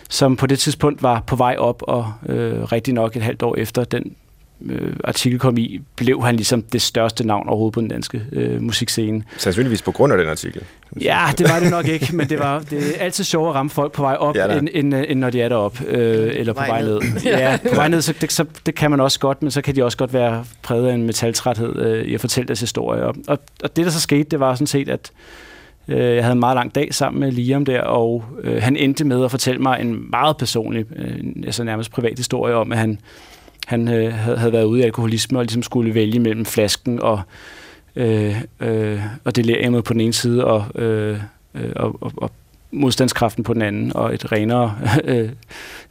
som 0.09 0.35
på 0.35 0.47
det 0.47 0.59
tidspunkt 0.59 1.03
var 1.03 1.23
på 1.27 1.35
vej 1.35 1.55
op, 1.57 1.83
og 1.87 2.13
øh, 2.25 2.63
rigtig 2.63 2.93
nok 2.93 3.15
et 3.15 3.21
halvt 3.21 3.43
år 3.43 3.55
efter 3.55 3.83
den 3.83 4.15
øh, 4.65 4.93
artikel 5.03 5.39
kom 5.39 5.57
i, 5.57 5.81
blev 5.95 6.23
han 6.23 6.35
ligesom 6.35 6.61
det 6.61 6.81
største 6.81 7.27
navn 7.27 7.49
overhovedet 7.49 7.73
på 7.73 7.81
den 7.81 7.87
danske 7.89 8.21
øh, 8.31 8.61
musikscene. 8.61 9.23
Sandsynligvis 9.37 9.81
på 9.81 9.91
grund 9.91 10.13
af 10.13 10.19
den 10.19 10.27
artikel. 10.29 10.61
Ja, 11.01 11.25
det 11.37 11.49
var 11.49 11.59
det 11.59 11.71
nok 11.71 11.87
ikke, 11.87 12.15
men 12.15 12.29
det 12.29 12.39
var 12.39 12.59
det 12.59 12.79
er 12.97 13.03
altid 13.03 13.23
sjovere 13.23 13.49
at 13.49 13.55
ramme 13.55 13.69
folk 13.69 13.91
på 13.91 14.01
vej 14.01 14.15
op, 14.15 14.35
Ja, 14.35 14.47
da. 14.47 14.57
end, 14.57 14.67
end, 14.73 14.93
end 15.07 15.19
når 15.19 15.29
de 15.29 15.41
er 15.41 15.49
deroppe, 15.49 15.83
øh, 15.87 16.31
eller 16.35 16.53
på 16.53 16.63
vej 16.67 16.81
ned. 16.81 17.01
Ja, 17.25 17.57
på 17.69 17.75
vej 17.75 17.87
ned, 17.87 18.01
så 18.01 18.13
det, 18.21 18.31
så 18.31 18.45
det 18.65 18.75
kan 18.75 18.91
man 18.91 18.99
også 18.99 19.19
godt, 19.19 19.41
men 19.41 19.51
så 19.51 19.61
kan 19.61 19.75
de 19.75 19.83
også 19.83 19.97
godt 19.97 20.13
være 20.13 20.45
præget 20.61 20.87
af 20.87 20.93
en 20.93 21.03
metaltræthed 21.05 21.75
øh, 21.75 22.05
i 22.05 22.13
at 22.13 22.21
fortælle 22.21 22.47
deres 22.47 22.59
historie. 22.59 23.03
Og, 23.03 23.15
og, 23.27 23.39
og 23.63 23.75
det, 23.75 23.85
der 23.85 23.91
så 23.91 24.01
skete, 24.01 24.23
det 24.23 24.39
var 24.39 24.55
sådan 24.55 24.67
set, 24.67 24.89
at 24.89 25.11
øh, 25.87 26.15
jeg 26.15 26.23
havde 26.23 26.33
en 26.33 26.39
meget 26.39 26.55
lang 26.55 26.75
dag 26.75 26.93
sammen 26.93 27.19
med 27.19 27.31
Liam 27.31 27.65
der, 27.65 27.81
og 27.81 28.23
øh, 28.43 28.61
han 28.61 28.75
endte 28.75 29.05
med 29.05 29.23
at 29.25 29.31
fortælle 29.31 29.61
mig 29.61 29.77
en 29.81 30.09
meget 30.09 30.37
personlig, 30.37 30.85
øh, 30.95 31.15
altså 31.45 31.63
nærmest 31.63 31.91
privat 31.91 32.17
historie 32.17 32.55
om, 32.55 32.71
at 32.71 32.77
han, 32.77 32.99
han 33.69 33.87
øh, 33.87 34.13
havde, 34.13 34.51
været 34.51 34.63
ude 34.63 34.79
i 34.79 34.83
alkoholisme 34.83 35.39
og 35.39 35.43
ligesom 35.43 35.63
skulle 35.63 35.93
vælge 35.93 36.19
mellem 36.19 36.45
flasken 36.45 37.01
og 37.01 37.21
øh, 37.95 38.41
øh, 38.59 39.01
og 39.23 39.35
deliriumet 39.35 39.83
på 39.83 39.93
den 39.93 40.01
ene 40.01 40.13
side, 40.13 40.45
og, 40.45 40.81
øh, 40.81 41.19
øh, 41.55 41.71
og, 41.75 41.97
og, 42.01 42.11
og 42.17 42.31
modstandskraften 42.71 43.43
på 43.43 43.53
den 43.53 43.61
anden, 43.61 43.95
og 43.95 44.13
et 44.13 44.31
renere 44.31 44.77
øh, 45.03 45.29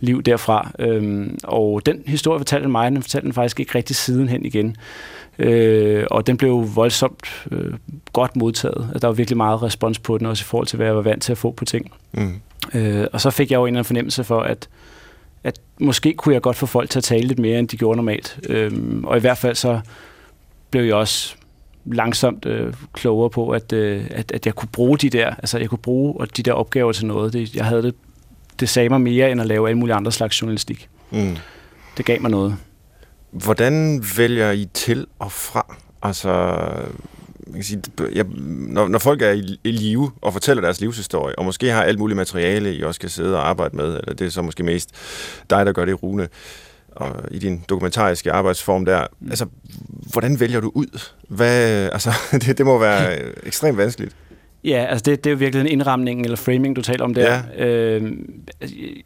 liv 0.01 0.23
derfra. 0.23 0.71
Øhm, 0.79 1.39
og 1.45 1.87
den 1.87 2.03
historie 2.07 2.39
fortalte 2.39 2.65
han 2.65 2.71
mig, 2.71 2.91
den 2.91 3.03
fortalte 3.03 3.25
han 3.25 3.33
faktisk 3.33 3.61
ikke 3.61 3.75
rigtig 3.75 3.97
sidenhen 3.97 4.45
igen. 4.45 4.77
Øh, 5.39 6.05
og 6.11 6.27
den 6.27 6.37
blev 6.37 6.71
voldsomt 6.75 7.47
øh, 7.51 7.75
godt 8.13 8.37
modtaget. 8.37 8.99
Der 9.03 9.09
var 9.09 9.15
virkelig 9.15 9.37
meget 9.37 9.63
respons 9.63 9.99
på 9.99 10.19
den, 10.19 10.27
også 10.27 10.43
i 10.43 10.49
forhold 10.49 10.67
til, 10.67 10.77
hvad 10.77 10.87
jeg 10.87 10.97
var 10.97 11.03
vant 11.03 11.23
til 11.23 11.33
at 11.33 11.39
få 11.39 11.51
på 11.51 11.65
ting. 11.65 11.93
Mm. 12.13 12.41
Øh, 12.75 13.07
og 13.13 13.21
så 13.21 13.31
fik 13.31 13.51
jeg 13.51 13.57
jo 13.57 13.63
en 13.63 13.69
eller 13.69 13.79
anden 13.79 13.85
fornemmelse 13.85 14.25
for, 14.25 14.41
at, 14.41 14.69
at 15.45 15.61
måske 15.81 16.15
kunne 16.15 16.35
jeg 16.35 16.43
godt 16.43 16.57
få 16.57 16.67
folk 16.67 16.91
til 16.91 16.99
at 16.99 17.05
tale 17.05 17.27
lidt 17.27 17.39
mere, 17.39 17.59
end 17.59 17.69
de 17.69 17.77
gjorde 17.77 17.97
normalt. 17.97 18.41
Øhm, 18.49 19.05
og 19.05 19.17
i 19.17 19.21
hvert 19.21 19.39
fald 19.39 19.55
så 19.55 19.81
blev 20.71 20.83
jeg 20.85 20.95
også 20.95 21.35
langsomt 21.85 22.47
øh, 22.47 22.75
klogere 22.93 23.31
på, 23.31 23.51
at, 23.51 23.73
øh, 23.73 24.07
at, 24.11 24.33
at 24.33 24.47
jeg 24.47 24.55
kunne 24.55 24.69
bruge 24.73 24.99
de 24.99 25.11
der, 25.11 25.35
altså 25.39 25.59
jeg 25.59 25.69
kunne 25.69 25.79
bruge 25.79 26.27
de 26.27 26.43
der 26.43 26.53
opgaver 26.53 26.93
til 26.93 27.07
noget. 27.07 27.33
Det, 27.33 27.55
jeg 27.55 27.65
havde 27.65 27.83
det, 27.83 27.95
det 28.61 28.69
sagde 28.69 28.89
mig 28.89 29.01
mere, 29.01 29.31
end 29.31 29.41
at 29.41 29.47
lave 29.47 29.69
alle 29.69 29.79
mulige 29.79 29.95
andre 29.95 30.13
slags 30.13 30.43
journalistik. 30.43 30.89
Mm. 31.11 31.37
Det 31.97 32.05
gav 32.05 32.21
mig 32.21 32.31
noget. 32.31 32.57
Hvordan 33.31 34.05
vælger 34.17 34.51
I 34.51 34.69
til 34.75 35.07
og 35.19 35.33
fra? 35.33 35.77
Altså, 36.03 36.61
man 37.49 37.55
kan 37.55 37.65
sige, 37.65 37.83
jeg, 38.13 38.25
når, 38.49 38.89
når 38.89 38.99
folk 38.99 39.23
er 39.23 39.31
i, 39.31 39.61
i 39.65 39.71
live 39.71 40.11
og 40.21 40.33
fortæller 40.33 40.61
deres 40.61 40.81
livshistorie, 40.81 41.39
og 41.39 41.45
måske 41.45 41.71
har 41.71 41.83
alt 41.83 41.99
muligt 41.99 42.17
materiale, 42.17 42.75
I 42.75 42.83
også 42.83 43.01
kan 43.01 43.09
sidde 43.09 43.37
og 43.37 43.49
arbejde 43.49 43.77
med, 43.77 43.87
eller 43.87 44.15
det 44.15 44.27
er 44.27 44.31
så 44.31 44.43
måske 44.43 44.63
mest 44.63 44.91
dig, 45.51 45.67
der 45.67 45.73
gør 45.73 45.85
det, 45.85 46.03
Rune, 46.03 46.29
og 46.93 47.17
i 47.31 47.39
din 47.39 47.65
dokumentariske 47.69 48.33
arbejdsform 48.33 48.85
der. 48.85 49.07
Mm. 49.21 49.29
Altså, 49.29 49.47
hvordan 50.13 50.41
vælger 50.41 50.61
du 50.61 50.73
ud? 50.75 51.01
Hvad, 51.29 51.89
altså, 51.93 52.11
det, 52.33 52.59
det 52.59 52.67
må 52.67 52.79
være 52.79 53.19
ekstremt 53.47 53.79
vanskeligt. 53.79 54.17
Ja, 54.65 54.87
altså 54.89 55.03
det, 55.11 55.25
det 55.25 55.31
er 55.31 55.35
jo 55.35 55.39
virkelig 55.39 55.61
en 55.61 55.67
indramning 55.67 56.25
eller 56.25 56.37
framing, 56.37 56.77
du 56.77 56.83
taler 56.83 57.05
om 57.05 57.15
der. 57.15 57.43
Ja. 57.57 57.67
Øh, 57.67 58.13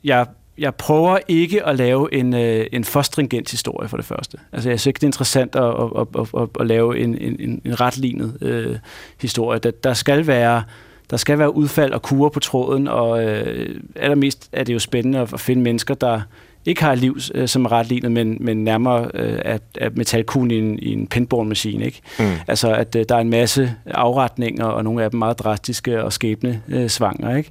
jeg, 0.04 0.26
jeg 0.58 0.74
prøver 0.74 1.18
ikke 1.28 1.66
at 1.66 1.76
lave 1.76 2.14
en, 2.14 2.34
øh, 2.34 2.66
en 2.72 2.84
for 2.84 3.02
stringent 3.02 3.50
historie 3.50 3.88
for 3.88 3.96
det 3.96 4.06
første. 4.06 4.38
Altså 4.52 4.68
jeg 4.68 4.80
synes 4.80 4.86
ikke, 4.86 4.98
det 4.98 5.02
er 5.02 5.08
interessant 5.08 5.56
at, 5.56 5.64
at, 5.64 6.06
at, 6.20 6.42
at, 6.42 6.48
at 6.60 6.66
lave 6.66 6.98
en, 6.98 7.18
en, 7.18 7.60
en 7.64 7.80
retlignet 7.80 8.38
øh, 8.40 8.76
historie. 9.20 9.58
Der, 9.58 9.70
der 9.70 9.94
skal 9.94 10.26
være 10.26 10.62
der 11.10 11.18
skal 11.18 11.38
være 11.38 11.56
udfald 11.56 11.92
og 11.92 12.02
kurer 12.02 12.28
på 12.28 12.40
tråden, 12.40 12.88
og 12.88 13.24
øh, 13.24 13.80
allermest 13.96 14.48
er 14.52 14.64
det 14.64 14.74
jo 14.74 14.78
spændende 14.78 15.18
at, 15.18 15.32
at 15.32 15.40
finde 15.40 15.62
mennesker, 15.62 15.94
der 15.94 16.20
ikke 16.66 16.82
har 16.82 16.92
et 16.92 16.98
liv 16.98 17.18
øh, 17.34 17.48
som 17.48 17.64
er 17.64 17.72
retlignet, 17.72 18.12
men, 18.12 18.36
men 18.40 18.64
nærmere 18.64 19.10
øh, 19.14 19.38
af, 19.44 19.60
af 19.80 19.88
metalkuglen 19.92 20.50
i 20.50 20.58
en, 20.58 20.78
i 20.78 20.92
en 20.92 21.06
pinball-maskine. 21.06 21.84
Ikke? 21.84 22.00
Mm. 22.18 22.24
Altså, 22.48 22.72
at 22.74 22.96
øh, 22.96 23.04
der 23.08 23.16
er 23.16 23.20
en 23.20 23.30
masse 23.30 23.74
afretninger, 23.86 24.64
og 24.64 24.84
nogle 24.84 25.04
af 25.04 25.10
dem 25.10 25.18
meget 25.18 25.38
drastiske 25.38 26.04
og 26.04 26.12
skæbne 26.12 26.62
øh, 26.68 26.88
svanger. 26.88 27.36
Ikke? 27.36 27.50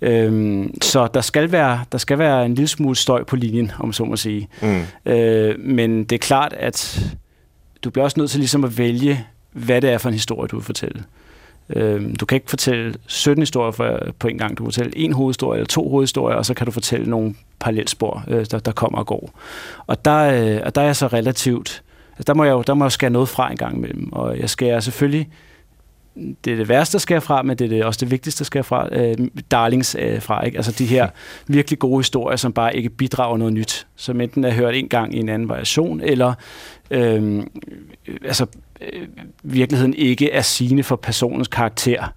Øhm, 0.00 0.82
så 0.82 1.08
der 1.14 1.20
skal, 1.20 1.52
være, 1.52 1.84
der 1.92 1.98
skal 1.98 2.18
være 2.18 2.46
en 2.46 2.54
lille 2.54 2.68
smule 2.68 2.96
støj 2.96 3.24
på 3.24 3.36
linjen, 3.36 3.72
om 3.78 3.92
så 3.92 4.04
må 4.04 4.16
sige. 4.16 4.48
Mm. 4.62 5.12
Øh, 5.12 5.58
men 5.60 6.04
det 6.04 6.12
er 6.12 6.18
klart, 6.18 6.52
at 6.52 7.00
du 7.84 7.90
bliver 7.90 8.04
også 8.04 8.20
nødt 8.20 8.30
til 8.30 8.38
ligesom 8.38 8.64
at 8.64 8.78
vælge, 8.78 9.26
hvad 9.52 9.80
det 9.80 9.90
er 9.90 9.98
for 9.98 10.08
en 10.08 10.14
historie, 10.14 10.48
du 10.48 10.56
vil 10.56 10.64
fortælle. 10.64 11.04
Øh, 11.70 12.14
du 12.20 12.26
kan 12.26 12.36
ikke 12.36 12.50
fortælle 12.50 12.94
17 13.06 13.42
historier 13.42 13.70
for, 13.70 14.00
på 14.18 14.28
en 14.28 14.38
gang. 14.38 14.58
Du 14.58 14.64
kan 14.64 14.66
fortælle 14.66 14.98
en 14.98 15.12
hovedhistorie 15.12 15.58
eller 15.58 15.68
to 15.68 15.88
hovedhistorier, 15.88 16.36
og 16.36 16.46
så 16.46 16.54
kan 16.54 16.66
du 16.66 16.70
fortælle 16.70 17.10
nogle 17.10 17.34
parallelspor, 17.60 18.24
øh, 18.28 18.46
der, 18.50 18.58
der 18.58 18.72
kommer 18.72 18.98
og 18.98 19.06
går. 19.06 19.30
Og 19.86 20.04
der, 20.04 20.54
øh, 20.56 20.60
og 20.64 20.74
der 20.74 20.80
er 20.80 20.86
jeg 20.86 20.96
så 20.96 21.06
relativt... 21.06 21.82
Altså 22.12 22.24
der, 22.26 22.34
må 22.34 22.44
jeg 22.44 22.52
jo, 22.52 22.62
der 22.62 22.74
må 22.74 22.84
jeg 22.84 22.92
skære 22.92 23.10
noget 23.10 23.28
fra 23.28 23.50
en 23.50 23.56
gang 23.56 23.76
imellem. 23.76 24.12
Og 24.12 24.38
jeg 24.38 24.50
skærer 24.50 24.80
selvfølgelig 24.80 25.28
det 26.44 26.52
er 26.52 26.56
det 26.56 26.68
værste, 26.68 26.92
der 26.92 26.98
sker 26.98 27.20
fra, 27.20 27.42
men 27.42 27.58
det 27.58 27.64
er 27.64 27.68
det 27.68 27.84
også 27.84 28.00
det 28.00 28.10
vigtigste, 28.10 28.38
der 28.38 28.44
sker 28.44 28.62
fra, 28.62 28.88
øh, 28.92 29.16
darlings 29.50 29.96
øh, 29.98 30.22
fra. 30.22 30.44
Ikke? 30.44 30.56
Altså 30.58 30.72
de 30.72 30.86
her 30.86 31.08
virkelig 31.46 31.78
gode 31.78 31.98
historier, 31.98 32.36
som 32.36 32.52
bare 32.52 32.76
ikke 32.76 32.88
bidrager 32.88 33.36
noget 33.36 33.52
nyt, 33.52 33.86
som 33.96 34.20
enten 34.20 34.44
er 34.44 34.50
hørt 34.50 34.74
en 34.74 34.88
gang 34.88 35.14
i 35.14 35.18
en 35.18 35.28
anden 35.28 35.48
variation, 35.48 36.00
eller 36.00 36.34
øh, 36.90 37.42
altså, 38.24 38.46
øh, 38.92 39.08
virkeligheden 39.42 39.94
ikke 39.94 40.30
er 40.32 40.42
sigende 40.42 40.82
for 40.82 40.96
personens 40.96 41.48
karakter, 41.48 42.12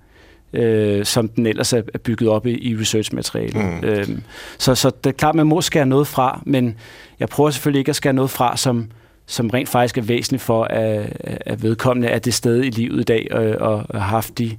øh, 0.53 1.05
som 1.05 1.29
den 1.29 1.45
ellers 1.45 1.73
er 1.73 1.81
bygget 2.03 2.29
op 2.29 2.45
i, 2.47 2.69
i 2.69 2.77
researchmaterialet. 2.77 3.55
Mm. 3.55 3.83
Øh, 3.83 4.07
så, 4.57 4.75
så 4.75 4.91
det 5.03 5.09
er 5.09 5.13
klart, 5.13 5.35
man 5.35 5.47
må 5.47 5.61
skære 5.61 5.85
noget 5.85 6.07
fra, 6.07 6.41
men 6.45 6.75
jeg 7.19 7.29
prøver 7.29 7.49
selvfølgelig 7.49 7.79
ikke 7.79 7.89
at 7.89 7.95
skære 7.95 8.13
noget 8.13 8.29
fra, 8.29 8.57
som 8.57 8.87
som 9.25 9.49
rent 9.49 9.69
faktisk 9.69 9.97
er 9.97 10.01
væsentligt 10.01 10.43
for, 10.43 10.63
at, 10.63 11.17
at 11.23 11.63
vedkommende 11.63 12.07
er 12.07 12.19
det 12.19 12.33
sted 12.33 12.63
i 12.63 12.69
livet 12.69 12.99
i 12.99 13.03
dag 13.03 13.27
og, 13.31 13.43
og 13.43 14.01
har 14.01 14.07
haft 14.07 14.37
de, 14.37 14.57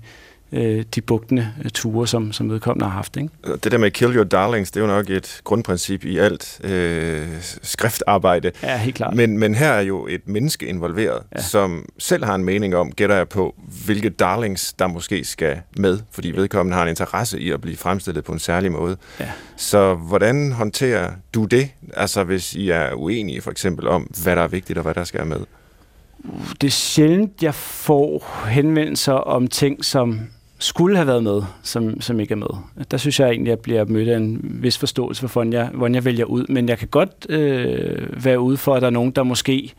øh, 0.52 0.84
de 0.94 1.00
bugtende 1.00 1.52
ture, 1.74 2.06
som, 2.06 2.32
som 2.32 2.50
vedkommende 2.50 2.84
har 2.84 2.92
haft. 2.92 3.16
Ikke? 3.16 3.28
Det 3.64 3.72
der 3.72 3.78
med 3.78 3.90
kill 3.90 4.16
your 4.16 4.24
darlings, 4.24 4.70
det 4.70 4.80
er 4.80 4.84
jo 4.84 4.92
nok 4.92 5.10
et 5.10 5.40
grundprincip 5.44 6.04
i 6.04 6.18
alt 6.18 6.60
øh, 6.64 7.26
skriftarbejde. 7.62 8.52
Ja, 8.62 8.76
helt 8.76 8.96
klart. 8.96 9.14
Men, 9.14 9.38
men 9.38 9.54
her 9.54 9.72
er 9.72 9.80
jo 9.80 10.06
et 10.06 10.28
menneske 10.28 10.66
involveret, 10.66 11.22
ja. 11.36 11.42
som 11.42 11.88
selv 11.98 12.24
har 12.24 12.34
en 12.34 12.44
mening 12.44 12.76
om, 12.76 12.92
gætter 12.92 13.16
jeg 13.16 13.28
på, 13.28 13.54
hvilke 13.86 14.10
darlings, 14.10 14.72
der 14.72 14.86
måske 14.86 15.24
skal 15.24 15.60
med, 15.76 15.98
fordi 16.10 16.30
vedkommende 16.30 16.76
har 16.76 16.82
en 16.82 16.88
interesse 16.88 17.40
i 17.40 17.50
at 17.50 17.60
blive 17.60 17.76
fremstillet 17.76 18.24
på 18.24 18.32
en 18.32 18.38
særlig 18.38 18.72
måde. 18.72 18.96
Ja. 19.20 19.30
Så 19.56 19.94
hvordan 19.94 20.52
håndterer 20.52 21.10
du 21.34 21.44
det, 21.44 21.70
altså 21.94 22.24
hvis 22.24 22.54
I 22.54 22.70
er 22.70 22.94
uenige 22.94 23.40
for 23.40 23.50
eksempel 23.50 23.88
om, 23.88 24.02
hvad 24.22 24.36
der 24.36 24.42
er 24.42 24.48
vigtigt 24.48 24.78
og 24.78 24.82
hvad 24.82 24.94
der 24.94 25.04
skal 25.04 25.26
med? 25.26 25.40
Det 26.60 26.66
er 26.66 26.70
sjældent, 26.70 27.42
jeg 27.42 27.54
får 27.54 28.44
henvendelser 28.48 29.12
om 29.12 29.46
ting, 29.46 29.84
som 29.84 30.20
skulle 30.62 30.96
have 30.96 31.06
været 31.06 31.22
med, 31.22 31.42
som, 31.62 32.00
som 32.00 32.20
ikke 32.20 32.32
er 32.32 32.36
med. 32.36 32.84
Der 32.90 32.96
synes 32.96 33.20
jeg 33.20 33.28
egentlig, 33.28 33.52
at 33.52 33.56
jeg 33.56 33.62
bliver 33.62 33.84
mødt 33.84 34.08
af 34.08 34.16
en 34.16 34.40
vis 34.42 34.78
forståelse 34.78 35.20
for, 35.20 35.28
hvordan 35.28 35.52
jeg, 35.52 35.70
hvordan 35.74 35.94
jeg 35.94 36.04
vælger 36.04 36.24
ud. 36.24 36.46
Men 36.48 36.68
jeg 36.68 36.78
kan 36.78 36.88
godt 36.88 37.26
øh, 37.28 38.24
være 38.24 38.40
ude 38.40 38.56
for, 38.56 38.74
at 38.74 38.82
der 38.82 38.86
er 38.86 38.92
nogen, 38.92 39.10
der 39.10 39.22
måske 39.22 39.72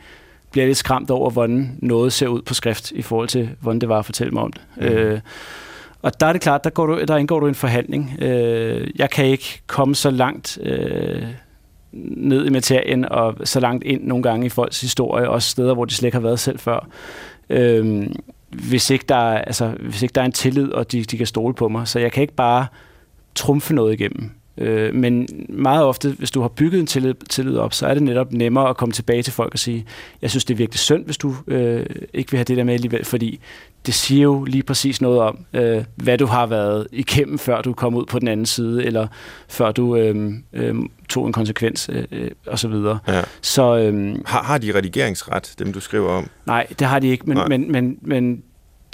bliver 0.52 0.65
lidt 0.65 0.78
skræmt 0.78 1.10
over, 1.10 1.30
hvordan 1.30 1.78
noget 1.80 2.13
ser 2.13 2.28
ud 2.28 2.41
på 2.41 2.54
skrift, 2.54 2.91
i 2.91 3.02
forhold 3.02 3.28
til, 3.28 3.50
hvordan 3.60 3.82
det 3.82 3.89
var 3.89 4.00
at 4.00 4.06
fortælle 4.06 4.32
mig 4.32 4.43
om 4.43 4.52
det. 4.52 4.62
Mm. 4.78 4.84
Øh, 4.84 5.19
og 6.02 6.19
der 6.19 6.26
er 6.26 6.34
det 6.34 6.41
klart, 6.41 6.63
der, 6.63 6.69
går 6.69 6.86
du, 6.86 7.04
der 7.08 7.17
indgår 7.17 7.39
du 7.39 7.48
en 7.48 7.56
forhandling. 7.56 8.17
Øh, 8.22 8.88
jeg 8.96 9.10
kan 9.10 9.26
ikke 9.26 9.62
komme 9.67 9.96
så 9.96 10.12
langt 10.12 10.58
øh, 10.63 11.24
ned 12.17 12.46
i 12.46 12.50
materien, 12.50 13.06
og 13.06 13.36
så 13.43 13.60
langt 13.60 13.84
ind 13.84 14.04
nogle 14.04 14.24
gange 14.24 14.46
i 14.46 14.50
folks 14.50 14.82
historie, 14.82 15.30
også 15.30 15.50
steder, 15.50 15.74
hvor 15.74 15.86
de 15.86 15.93
slet 15.93 16.08
ikke 16.08 16.15
har 16.15 16.22
været 16.22 16.39
selv 16.39 16.60
før. 16.60 16.88
Øh, 17.50 18.08
hvis 18.54 18.89
ikke 18.89 19.06
der 19.10 19.16
altså, 19.16 19.76
hvis 19.80 20.02
ikke 20.02 20.13
der 20.13 20.22
er 20.22 20.26
en 20.26 20.32
tillid, 20.32 20.72
og 20.72 20.92
de, 20.92 21.04
de 21.04 21.18
kan 21.18 21.28
stole 21.28 21.54
på 21.54 21.68
mig. 21.68 21.88
Så 21.88 22.00
jeg 22.00 22.12
kan 22.12 22.22
ikke 22.22 22.36
bare 22.36 22.68
trumfe 23.36 23.74
noget 23.74 23.94
igennem. 23.94 24.32
Øh, 24.58 24.96
men 24.96 25.28
meget 25.50 25.86
ofte, 25.86 26.10
hvis 26.10 26.32
du 26.32 26.42
har 26.42 26.48
bygget 26.48 26.80
en 26.80 26.88
tillid, 26.88 27.13
tillid 27.30 27.58
op, 27.58 27.74
så 27.74 27.88
er 27.88 27.94
det 27.94 28.04
netop 28.04 28.34
nemmere 28.34 28.70
at 28.70 28.78
komme 28.78 28.94
tilbage 28.94 29.24
til 29.24 29.34
folk 29.34 29.54
og 29.54 29.60
sige, 29.60 29.86
jeg 30.22 30.30
synes, 30.30 30.46
det 30.46 30.54
er 30.54 30.58
virkelig 30.58 30.80
synd, 30.80 31.06
hvis 31.06 31.18
du 31.18 31.36
øh, 31.48 31.86
ikke 32.13 32.32
vil 32.32 32.38
have 32.38 32.44
det 32.44 32.58
der 32.58 32.63
med 32.63 32.74
alligevel, 32.74 33.06
fordi 33.06 33.39
det 33.86 33.94
siger 33.94 34.24
jo 34.24 34.44
lige 34.44 34.63
præcis 34.63 35.02
noget 35.02 35.20
om, 35.20 35.46
øh, 35.54 35.84
hvad 35.96 36.18
du 36.18 36.26
har 36.26 36.46
været 36.46 36.88
igennem, 36.92 37.39
før 37.39 37.62
du 37.62 37.74
kom 37.74 37.96
ud 37.96 38.06
på 38.06 38.20
den 38.20 38.28
anden 38.28 38.46
side, 38.46 38.86
eller 38.86 39.08
før 39.48 39.72
du 39.72 39.96
øh, 39.96 40.34
øh, 40.54 40.76
tog 41.10 41.28
en 41.28 41.34
konsekvens, 41.34 41.89
øh, 41.94 42.04
øh 42.12 42.32
og 42.48 42.60
så 42.60 42.68
videre. 42.68 43.00
Ja. 43.08 43.22
Så, 43.42 43.78
øh, 43.78 44.16
har, 44.26 44.44
har 44.44 44.58
de 44.58 44.76
redigeringsret, 44.76 45.56
dem 45.60 45.74
du 45.74 45.80
skriver 45.80 46.10
om? 46.10 46.30
Nej, 46.46 46.68
det 46.80 46.88
har 46.88 47.00
de 47.00 47.08
ikke, 47.08 47.26
men, 47.30 47.39
men, 47.48 47.72
men, 47.72 47.98
men 48.02 48.44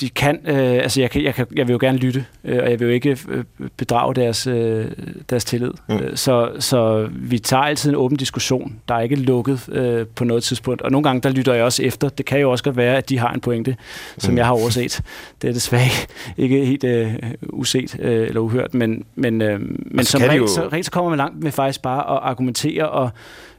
de 0.01 0.09
kan, 0.09 0.39
øh, 0.45 0.73
altså 0.73 1.01
jeg, 1.01 1.11
kan, 1.11 1.23
jeg, 1.23 1.35
kan, 1.35 1.47
jeg 1.55 1.67
vil 1.67 1.73
jo 1.73 1.79
gerne 1.81 1.97
lytte, 1.97 2.25
øh, 2.43 2.59
og 2.63 2.69
jeg 2.69 2.79
vil 2.79 2.85
jo 2.85 2.91
ikke 2.91 3.17
øh, 3.29 3.43
bedrage 3.77 4.15
deres, 4.15 4.47
øh, 4.47 4.85
deres 5.29 5.45
tillid. 5.45 5.71
Mm. 5.89 5.95
Øh, 5.95 6.17
så, 6.17 6.51
så 6.59 7.09
vi 7.11 7.39
tager 7.39 7.63
altid 7.63 7.89
en 7.89 7.95
åben 7.95 8.17
diskussion. 8.17 8.75
Der 8.87 8.95
er 8.95 8.99
ikke 8.99 9.15
lukket 9.15 9.69
øh, 9.71 10.07
på 10.15 10.23
noget 10.23 10.43
tidspunkt. 10.43 10.81
Og 10.81 10.91
nogle 10.91 11.03
gange, 11.03 11.21
der 11.21 11.29
lytter 11.29 11.53
jeg 11.53 11.63
også 11.63 11.83
efter. 11.83 12.09
Det 12.09 12.25
kan 12.25 12.39
jo 12.39 12.51
også 12.51 12.63
godt 12.63 12.77
være, 12.77 12.97
at 12.97 13.09
de 13.09 13.19
har 13.19 13.33
en 13.33 13.41
pointe, 13.41 13.75
som 14.17 14.31
mm. 14.31 14.37
jeg 14.37 14.45
har 14.45 14.53
overset. 14.53 15.01
Det 15.41 15.47
er 15.47 15.53
desværre 15.53 15.89
ikke 16.37 16.65
helt 16.65 16.83
øh, 16.83 17.13
uset 17.49 17.99
øh, 17.99 18.27
eller 18.27 18.41
uhørt, 18.41 18.73
men, 18.73 19.05
men, 19.15 19.41
øh, 19.41 19.59
men 19.85 20.05
som 20.05 20.21
regel, 20.21 20.37
jo... 20.37 20.47
så, 20.47 20.67
regel 20.67 20.83
så 20.83 20.91
kommer 20.91 21.09
man 21.09 21.17
langt 21.17 21.43
med 21.43 21.51
faktisk 21.51 21.81
bare 21.81 22.15
at 22.15 22.19
argumentere 22.23 22.89
og 22.89 23.09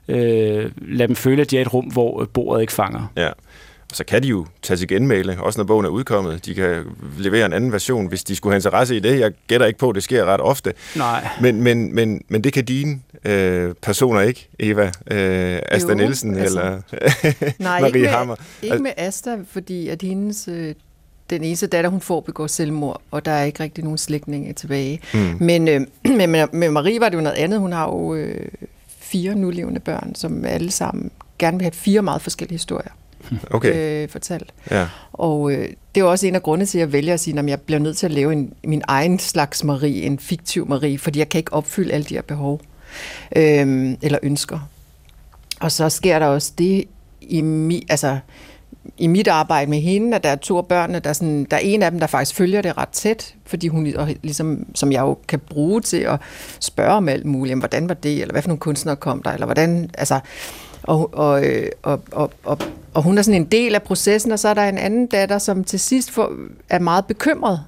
øh, 0.09 0.70
lade 0.79 1.09
dem 1.09 1.16
føle, 1.16 1.42
at 1.42 1.50
de 1.50 1.57
er 1.57 1.61
et 1.61 1.74
rum, 1.74 1.85
hvor 1.85 2.24
bordet 2.24 2.61
ikke 2.61 2.72
fanger. 2.72 3.12
Ja. 3.16 3.29
Og 3.90 3.96
så 3.96 4.05
kan 4.05 4.22
de 4.22 4.29
jo 4.29 4.46
tage 4.62 4.76
til 4.76 4.88
genmale, 4.88 5.42
også 5.42 5.59
når 5.59 5.64
bogen 5.64 5.87
er 5.87 5.90
udkommet. 5.90 6.46
De 6.46 6.55
kan 6.55 6.85
levere 7.18 7.46
en 7.46 7.53
anden 7.53 7.72
version, 7.72 8.07
hvis 8.07 8.24
de 8.24 8.37
skulle 8.37 8.53
have 8.53 8.59
interesse 8.59 8.96
i 8.96 9.00
det. 9.00 9.20
Jeg 9.20 9.33
gætter 9.46 9.66
ikke 9.66 9.79
på, 9.79 9.88
at 9.88 9.94
det 9.94 10.03
sker 10.03 10.24
ret 10.24 10.40
ofte. 10.40 10.74
Nej. 10.96 11.29
Men, 11.40 11.62
men, 11.62 11.94
men, 11.94 12.22
men 12.29 12.44
det 12.44 12.53
kan 12.53 12.64
dine 12.64 13.00
øh, 13.24 13.74
personer 13.83 14.20
ikke, 14.20 14.48
Eva. 14.59 14.92
Øh, 15.11 15.61
Asta 15.68 15.88
jo, 15.88 15.94
Nielsen 15.94 16.38
altså, 16.38 16.61
eller 16.61 16.81
nej, 17.59 17.81
Marie 17.81 17.87
ikke 17.87 17.98
med, 17.98 18.09
Hammer. 18.09 18.37
Ikke 18.62 18.79
med 18.79 18.92
Asta, 18.96 19.37
fordi 19.50 19.88
at 19.88 20.03
hendes... 20.03 20.48
Øh, 20.48 20.74
den 21.31 21.44
eneste 21.44 21.66
datter, 21.66 21.90
hun 21.90 22.00
får, 22.00 22.20
begår 22.20 22.46
selvmord, 22.46 23.00
og 23.11 23.24
der 23.24 23.31
er 23.31 23.44
ikke 23.44 23.62
rigtig 23.62 23.85
nogen 23.85 23.98
slægtninge 23.98 24.53
tilbage. 24.53 25.00
Mm. 25.14 25.37
Men 25.40 25.68
øh, 25.68 25.81
med, 26.29 26.46
med 26.53 26.70
Marie 26.70 27.00
var 27.00 27.09
det 27.09 27.16
jo 27.16 27.22
noget 27.22 27.37
andet. 27.37 27.61
Hun 27.61 27.72
har 27.72 27.87
jo 27.87 28.14
øh, 28.14 28.48
fire 28.98 29.35
nulevende 29.35 29.81
børn, 29.81 30.14
som 30.14 30.44
alle 30.44 30.70
sammen 30.70 31.11
gerne 31.38 31.59
vil 31.59 31.64
have 31.64 31.72
fire 31.72 32.03
meget 32.03 32.22
forskellige 32.22 32.55
historier 32.55 32.90
okay. 33.51 34.03
øh, 34.03 34.09
fortalt. 34.09 34.53
Ja. 34.71 34.87
Og 35.12 35.53
øh, 35.53 35.69
det 35.95 36.01
er 36.01 36.05
også 36.05 36.27
en 36.27 36.35
af 36.35 36.43
grundene 36.43 36.66
til, 36.66 36.79
at 36.79 36.81
jeg 36.81 36.93
vælger 36.93 37.14
at 37.14 37.21
sige, 37.21 37.38
at 37.38 37.49
jeg 37.49 37.61
bliver 37.61 37.79
nødt 37.79 37.97
til 37.97 38.07
at 38.07 38.12
lave 38.12 38.33
en, 38.33 38.53
min 38.64 38.83
egen 38.88 39.19
slags 39.19 39.64
Marie, 39.64 40.03
en 40.03 40.19
fiktiv 40.19 40.69
Marie, 40.69 40.99
fordi 40.99 41.19
jeg 41.19 41.29
kan 41.29 41.38
ikke 41.38 41.53
opfylde 41.53 41.93
alle 41.93 42.05
de 42.05 42.14
her 42.14 42.23
behov 42.23 42.61
øh, 43.37 43.95
eller 44.03 44.19
ønsker. 44.23 44.69
Og 45.61 45.73
så 45.73 45.88
sker 45.88 46.19
der 46.19 46.27
også 46.27 46.53
det 46.59 46.85
i, 47.21 47.40
mi, 47.40 47.87
altså, 47.88 48.19
i 48.99 49.07
mit 49.07 49.29
arbejde 49.29 49.71
med 49.71 49.81
hende, 49.81 50.16
at 50.16 50.25
der 50.25 50.31
er 50.31 50.37
to 50.37 50.57
af 50.57 50.66
børnene, 50.66 50.99
der, 50.99 51.12
sådan, 51.12 51.45
der 51.51 51.57
er 51.57 51.61
en 51.61 51.83
af 51.83 51.90
dem, 51.90 52.01
der 52.01 52.07
faktisk 52.07 52.37
følger 52.37 52.62
det 52.62 52.79
ret 52.79 52.88
tæt, 52.88 53.35
fordi 53.47 53.69
hun, 53.69 53.95
ligesom, 54.23 54.66
som 54.75 54.93
jeg 54.93 55.01
jo 55.01 55.19
kan 55.29 55.38
bruge 55.38 55.81
til 55.81 55.97
at 55.97 56.21
spørge 56.61 56.93
om 56.93 57.09
alt 57.09 57.25
muligt, 57.25 57.51
jamen, 57.51 57.61
hvordan 57.61 57.88
var 57.88 57.95
det, 57.95 58.21
eller 58.21 58.33
hvad 58.33 58.43
for 58.43 58.49
nogle 58.49 58.61
kunstnere 58.61 58.97
kom 58.97 59.23
der, 59.23 59.33
eller 59.33 59.47
hvordan, 59.47 59.90
altså, 59.99 60.21
og, 60.83 61.14
og, 61.14 61.43
og, 61.83 62.01
og, 62.12 62.31
og, 62.45 62.59
og 62.95 63.03
hun 63.03 63.19
er 63.19 63.23
sådan 63.23 63.40
en 63.40 63.47
del 63.47 63.75
af 63.75 63.83
processen, 63.83 64.33
og 64.33 64.38
så 64.38 64.49
er 64.49 64.55
der 64.55 64.69
en 64.69 64.79
anden 64.79 65.07
datter, 65.07 65.38
som 65.38 65.64
til 65.64 65.81
sidst 65.81 66.11
får, 66.11 66.33
er 66.69 66.79
meget 66.79 67.07
bekymret. 67.07 67.61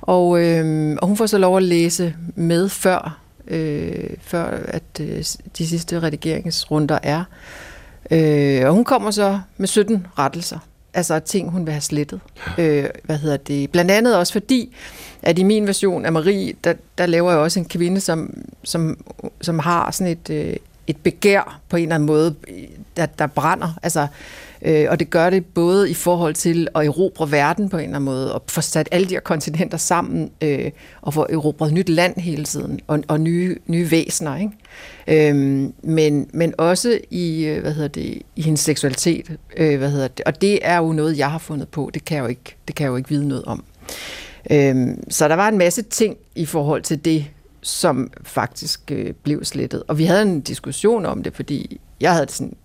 Og, 0.00 0.40
øh, 0.40 0.96
og 1.02 1.08
hun 1.08 1.16
får 1.16 1.26
så 1.26 1.38
lov 1.38 1.56
at 1.56 1.62
læse 1.62 2.14
med 2.34 2.68
før, 2.68 3.18
øh, 3.48 4.10
før 4.20 4.44
at 4.68 4.82
øh, 5.00 5.24
de 5.58 5.66
sidste 5.66 6.02
redigeringsrunder 6.02 6.98
er. 7.02 7.24
Øh, 8.10 8.66
og 8.66 8.72
hun 8.72 8.84
kommer 8.84 9.10
så 9.10 9.40
med 9.56 9.68
17 9.68 10.06
rettelser. 10.18 10.58
Altså 10.94 11.18
ting, 11.18 11.50
hun 11.50 11.66
vil 11.66 11.72
have 11.72 11.80
slettet. 11.80 12.20
Øh, 12.58 12.84
hvad 13.02 13.16
hedder 13.16 13.36
det? 13.36 13.70
Blandt 13.70 13.90
andet 13.90 14.16
også 14.16 14.32
fordi, 14.32 14.76
at 15.22 15.38
i 15.38 15.42
min 15.42 15.66
version 15.66 16.06
af 16.06 16.12
Marie, 16.12 16.54
der, 16.64 16.74
der 16.98 17.06
laver 17.06 17.30
jeg 17.30 17.40
også 17.40 17.58
en 17.58 17.64
kvinde, 17.64 18.00
som, 18.00 18.34
som, 18.64 19.04
som 19.40 19.58
har 19.58 19.90
sådan 19.90 20.12
et, 20.12 20.30
øh, 20.30 20.56
et 20.92 21.02
begær 21.02 21.60
på 21.68 21.76
en 21.76 21.82
eller 21.82 21.94
anden 21.94 22.06
måde, 22.06 22.34
der, 22.96 23.06
der 23.06 23.26
brænder. 23.26 23.78
Altså, 23.82 24.06
øh, 24.62 24.86
og 24.90 25.00
det 25.00 25.10
gør 25.10 25.30
det 25.30 25.44
både 25.46 25.90
i 25.90 25.94
forhold 25.94 26.34
til 26.34 26.68
at 26.74 26.86
erobre 26.86 27.30
verden 27.30 27.68
på 27.68 27.76
en 27.76 27.82
eller 27.82 27.96
anden 27.96 28.04
måde, 28.04 28.34
og 28.34 28.42
få 28.48 28.60
sat 28.60 28.88
alle 28.92 29.08
de 29.08 29.14
her 29.14 29.20
kontinenter 29.20 29.78
sammen, 29.78 30.30
øh, 30.40 30.70
og 31.02 31.14
få 31.14 31.26
erobret 31.30 31.72
nyt 31.72 31.88
land 31.88 32.20
hele 32.20 32.44
tiden, 32.44 32.80
og, 32.86 33.02
og 33.08 33.20
nye, 33.20 33.56
nye 33.66 33.90
væsener. 33.90 34.36
Ikke? 34.36 35.28
Øh, 35.28 35.36
men, 35.82 36.28
men 36.32 36.54
også 36.58 36.98
i, 37.10 37.44
øh, 37.44 37.60
hvad 37.60 37.72
hedder 37.72 37.88
det, 37.88 38.22
i 38.36 38.42
hendes 38.42 38.60
seksualitet. 38.60 39.36
Øh, 39.56 39.78
hvad 39.78 39.90
hedder 39.90 40.08
det, 40.08 40.24
og 40.26 40.40
det 40.40 40.58
er 40.62 40.76
jo 40.76 40.92
noget, 40.92 41.18
jeg 41.18 41.30
har 41.30 41.38
fundet 41.38 41.68
på. 41.68 41.90
Det 41.94 42.04
kan 42.04 42.16
jeg 42.16 42.22
jo 42.22 42.28
ikke, 42.28 42.56
det 42.68 42.74
kan 42.74 42.84
jeg 42.84 42.90
jo 42.90 42.96
ikke 42.96 43.08
vide 43.08 43.28
noget 43.28 43.44
om. 43.44 43.64
Øhm, 44.50 45.10
så 45.10 45.28
der 45.28 45.34
var 45.34 45.48
en 45.48 45.58
masse 45.58 45.82
ting 45.82 46.16
i 46.34 46.46
forhold 46.46 46.82
til 46.82 47.04
det, 47.04 47.24
som 47.62 48.10
faktisk 48.22 48.80
øh, 48.90 49.12
blev 49.22 49.44
slettet. 49.44 49.82
Og 49.88 49.98
vi 49.98 50.04
havde 50.04 50.22
en 50.22 50.40
diskussion 50.40 51.06
om 51.06 51.22
det, 51.22 51.36
fordi 51.36 51.80
jeg 52.00 52.12
havde 52.12 52.26
det 52.26 52.34
sådan, 52.34 52.56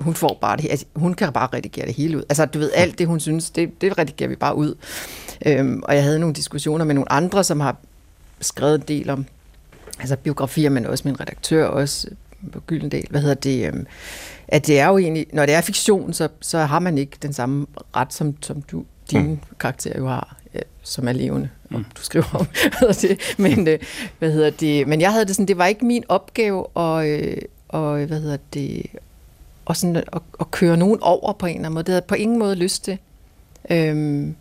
hun 0.00 0.14
får 0.14 0.38
bare 0.40 0.56
det, 0.56 0.70
altså, 0.70 0.86
hun 0.96 1.14
kan 1.14 1.32
bare 1.32 1.48
redigere 1.52 1.86
det 1.86 1.94
hele 1.94 2.16
ud. 2.16 2.22
Altså, 2.28 2.46
du 2.46 2.58
ved, 2.58 2.70
alt 2.74 2.98
det, 2.98 3.06
hun 3.06 3.20
synes, 3.20 3.50
det, 3.50 3.80
det 3.80 3.98
redigerer 3.98 4.28
vi 4.28 4.36
bare 4.36 4.56
ud. 4.56 4.74
Øhm, 5.46 5.82
og 5.84 5.94
jeg 5.94 6.02
havde 6.02 6.18
nogle 6.18 6.34
diskussioner 6.34 6.84
med 6.84 6.94
nogle 6.94 7.12
andre, 7.12 7.44
som 7.44 7.60
har 7.60 7.76
skrevet 8.40 8.74
en 8.74 8.84
del 8.88 9.10
om 9.10 9.26
altså 9.98 10.16
biografier, 10.16 10.70
men 10.70 10.86
også 10.86 11.08
min 11.08 11.20
redaktør, 11.20 11.66
også 11.66 12.08
på 12.52 12.60
Gyldendal, 12.60 13.06
hvad 13.10 13.20
hedder 13.20 13.34
det, 13.34 13.66
øhm, 13.66 13.86
at 14.48 14.66
det 14.66 14.80
er 14.80 14.88
jo 14.88 14.98
egentlig, 14.98 15.26
når 15.32 15.46
det 15.46 15.54
er 15.54 15.60
fiktion, 15.60 16.12
så, 16.12 16.28
så 16.40 16.58
har 16.58 16.78
man 16.78 16.98
ikke 16.98 17.16
den 17.22 17.32
samme 17.32 17.66
ret, 17.96 18.14
som, 18.14 18.42
som 18.42 18.62
du, 18.62 18.84
din 19.10 19.26
mm. 19.26 19.38
karakter 19.60 19.98
jo 19.98 20.06
har, 20.06 20.36
ja, 20.54 20.60
som 20.82 21.08
er 21.08 21.12
levende, 21.12 21.48
mm. 21.70 21.84
du 21.96 22.02
skriver 22.02 22.34
om. 22.34 22.46
det. 23.02 23.34
Men, 23.38 23.68
øh, 23.68 23.78
hvad 24.18 24.32
hedder 24.32 24.50
det, 24.50 24.88
men 24.88 25.00
jeg 25.00 25.12
havde 25.12 25.24
det 25.24 25.34
sådan, 25.36 25.48
det 25.48 25.58
var 25.58 25.66
ikke 25.66 25.84
min 25.84 26.04
opgave 26.08 26.66
at, 26.76 27.06
øh, 27.06 27.36
og, 27.68 28.04
hvad 28.04 28.20
hedder 28.20 28.36
det, 28.54 28.86
og 29.64 29.76
sådan 29.76 29.96
at, 29.96 30.04
at 30.40 30.50
køre 30.50 30.76
nogen 30.76 30.98
over 31.02 31.32
på 31.32 31.46
en 31.46 31.50
eller 31.50 31.60
anden 31.60 31.74
måde. 31.74 31.84
Det 31.84 31.88
havde 31.88 32.02
jeg 32.02 32.08
på 32.08 32.14
ingen 32.14 32.38
måde 32.38 32.54
lyst 32.54 32.84
til. 32.84 32.98
Øhm, 33.70 34.36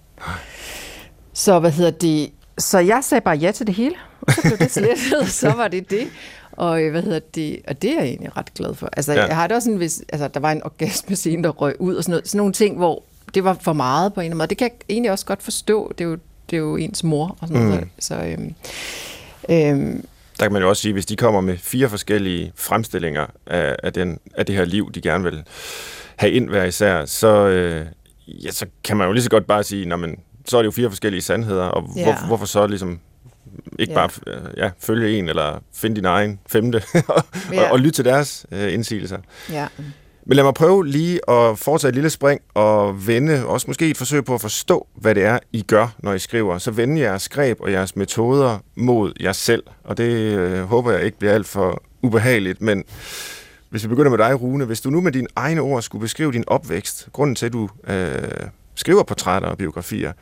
så 1.34 1.60
hvad 1.60 1.72
hedder 1.72 1.92
det, 1.92 2.32
så 2.58 2.80
jeg 2.80 3.04
sagde 3.04 3.22
bare 3.22 3.38
ja 3.38 3.52
til 3.52 3.68
det 3.68 3.76
hele, 3.76 3.96
og 4.22 4.34
så 4.34 4.42
blev 4.42 4.58
det 4.58 4.72
slettet, 4.72 5.28
så 5.28 5.52
var 5.52 5.68
det 5.68 5.90
det. 5.90 6.08
Og 6.52 6.84
øh, 6.84 6.92
hvad 6.92 7.02
hedder 7.02 7.20
det? 7.20 7.60
Og 7.68 7.82
det 7.82 7.92
er 7.92 7.96
jeg 7.96 8.08
egentlig 8.08 8.38
ret 8.38 8.54
glad 8.54 8.74
for. 8.74 8.90
Altså, 8.94 9.14
ja. 9.14 9.26
jeg 9.26 9.36
har 9.36 9.48
det 9.48 9.56
også 9.56 9.66
sådan, 9.66 9.78
hvis 9.78 10.04
altså, 10.10 10.28
der 10.28 10.40
var 10.40 10.52
en 10.52 10.64
orgasmescene, 10.64 11.44
der 11.44 11.50
røg 11.50 11.82
ud, 11.82 11.96
og 11.96 12.04
sådan, 12.04 12.12
noget, 12.12 12.28
sådan 12.28 12.38
nogle 12.38 12.54
ting, 12.54 12.78
hvor 12.78 13.04
det 13.34 13.44
var 13.44 13.58
for 13.62 13.74
meget 13.74 14.14
på 14.14 14.20
en 14.20 14.26
eller 14.26 14.32
anden 14.32 14.38
måde. 14.38 14.48
Det 14.48 14.58
kan 14.58 14.66
jeg 14.66 14.76
egentlig 14.90 15.12
også 15.12 15.26
godt 15.26 15.44
forstå. 15.44 15.94
Det 15.98 16.04
er 16.04 16.10
jo, 16.10 16.18
det 16.50 16.56
er 16.56 16.62
jo 16.62 16.76
ens 16.76 17.04
mor 17.04 17.38
og 17.42 17.48
sådan 17.48 17.64
mm. 17.64 17.70
noget. 17.70 17.88
Så, 18.00 18.16
øhm, 18.16 18.56
øhm, 19.50 20.06
der 20.40 20.46
kan 20.46 20.54
man 20.54 20.62
jo 20.62 20.70
også 20.70 20.82
sige, 20.82 20.94
hvis 20.94 21.06
de 21.06 21.16
kommer 21.16 21.42
med 21.42 21.58
fire 21.58 21.90
forskellige 21.90 22.52
fremstillinger 22.56 23.26
af, 23.46 23.76
af, 23.84 23.94
den, 23.94 24.20
af 24.36 24.46
det 24.46 24.56
her 24.56 24.66
liv, 24.66 24.92
de 24.92 25.02
gerne 25.02 25.24
vil 25.24 25.44
have 26.16 26.32
ind 26.32 26.50
hver 26.50 26.64
især, 26.64 27.06
så, 27.06 27.48
øh, 27.48 27.86
ja, 28.28 28.52
så 28.52 28.66
kan 28.84 28.98
man 28.98 29.08
jo 29.08 29.14
lige 29.14 29.24
så 29.24 29.30
godt 29.30 29.48
bare 29.48 29.64
sige, 29.64 29.98
men, 29.98 30.16
så 30.46 30.58
er 30.58 30.62
det 30.62 30.66
jo 30.66 30.72
fire 30.72 30.90
forskellige 30.90 31.22
sandheder, 31.22 31.64
og 31.64 31.90
ja. 31.96 32.04
hvor, 32.04 32.28
hvorfor 32.28 32.46
så 32.46 32.68
ligesom 32.68 33.00
ikke 33.80 33.94
ja. 33.94 34.08
bare 34.08 34.10
ja, 34.58 34.72
følge 34.80 35.18
en, 35.18 35.30
eller 35.30 35.60
finde 35.74 35.96
din 35.96 36.06
egen 36.06 36.40
femte, 36.48 36.84
og, 37.08 37.24
ja. 37.54 37.64
og, 37.64 37.72
og 37.72 37.80
lytte 37.80 37.92
til 37.92 38.06
deres 38.06 38.46
øh, 38.52 38.74
indsigelser. 38.74 39.18
Ja. 39.52 39.68
Men 40.30 40.36
lad 40.36 40.44
mig 40.44 40.54
prøve 40.54 40.88
lige 40.88 41.30
at 41.30 41.60
foretage 41.60 41.90
et 41.90 41.96
lille 41.96 42.10
spring 42.10 42.42
og 42.54 43.08
vende, 43.08 43.46
også 43.46 43.68
måske 43.68 43.90
et 43.90 43.98
forsøg 43.98 44.26
på 44.26 44.36
at 44.36 44.42
forstå, 44.42 44.88
hvad 44.96 45.16
det 45.16 45.24
er, 45.24 45.40
I 45.54 45.62
gør, 45.62 45.96
når 46.00 46.14
I 46.14 46.20
skriver. 46.20 46.58
Så 46.58 46.72
vende 46.72 47.02
jeres 47.02 47.30
greb 47.30 47.62
og 47.62 47.72
jeres 47.72 47.96
metoder 47.96 48.60
mod 48.76 49.14
jer 49.20 49.32
selv. 49.32 49.64
Og 49.84 49.98
det 49.98 50.12
øh, 50.14 50.64
håber 50.64 50.92
jeg 50.92 51.04
ikke 51.04 51.20
bliver 51.20 51.34
alt 51.34 51.48
for 51.48 51.84
ubehageligt, 52.02 52.62
men 52.62 52.84
hvis 53.70 53.84
vi 53.84 53.88
begynder 53.88 54.10
med 54.10 54.18
dig, 54.18 54.42
Rune, 54.42 54.66
hvis 54.66 54.82
du 54.82 54.90
nu 54.90 55.02
med 55.02 55.12
dine 55.12 55.28
egne 55.36 55.62
ord 55.62 55.82
skulle 55.82 56.02
beskrive 56.02 56.32
din 56.32 56.44
opvækst, 56.48 57.10
grunden 57.14 57.36
til, 57.36 57.46
at 57.46 57.54
du 57.54 57.70
øh, 57.88 58.14
skriver 58.76 59.04
portrætter 59.04 59.50
og 59.50 59.58
biografier, 59.58 60.14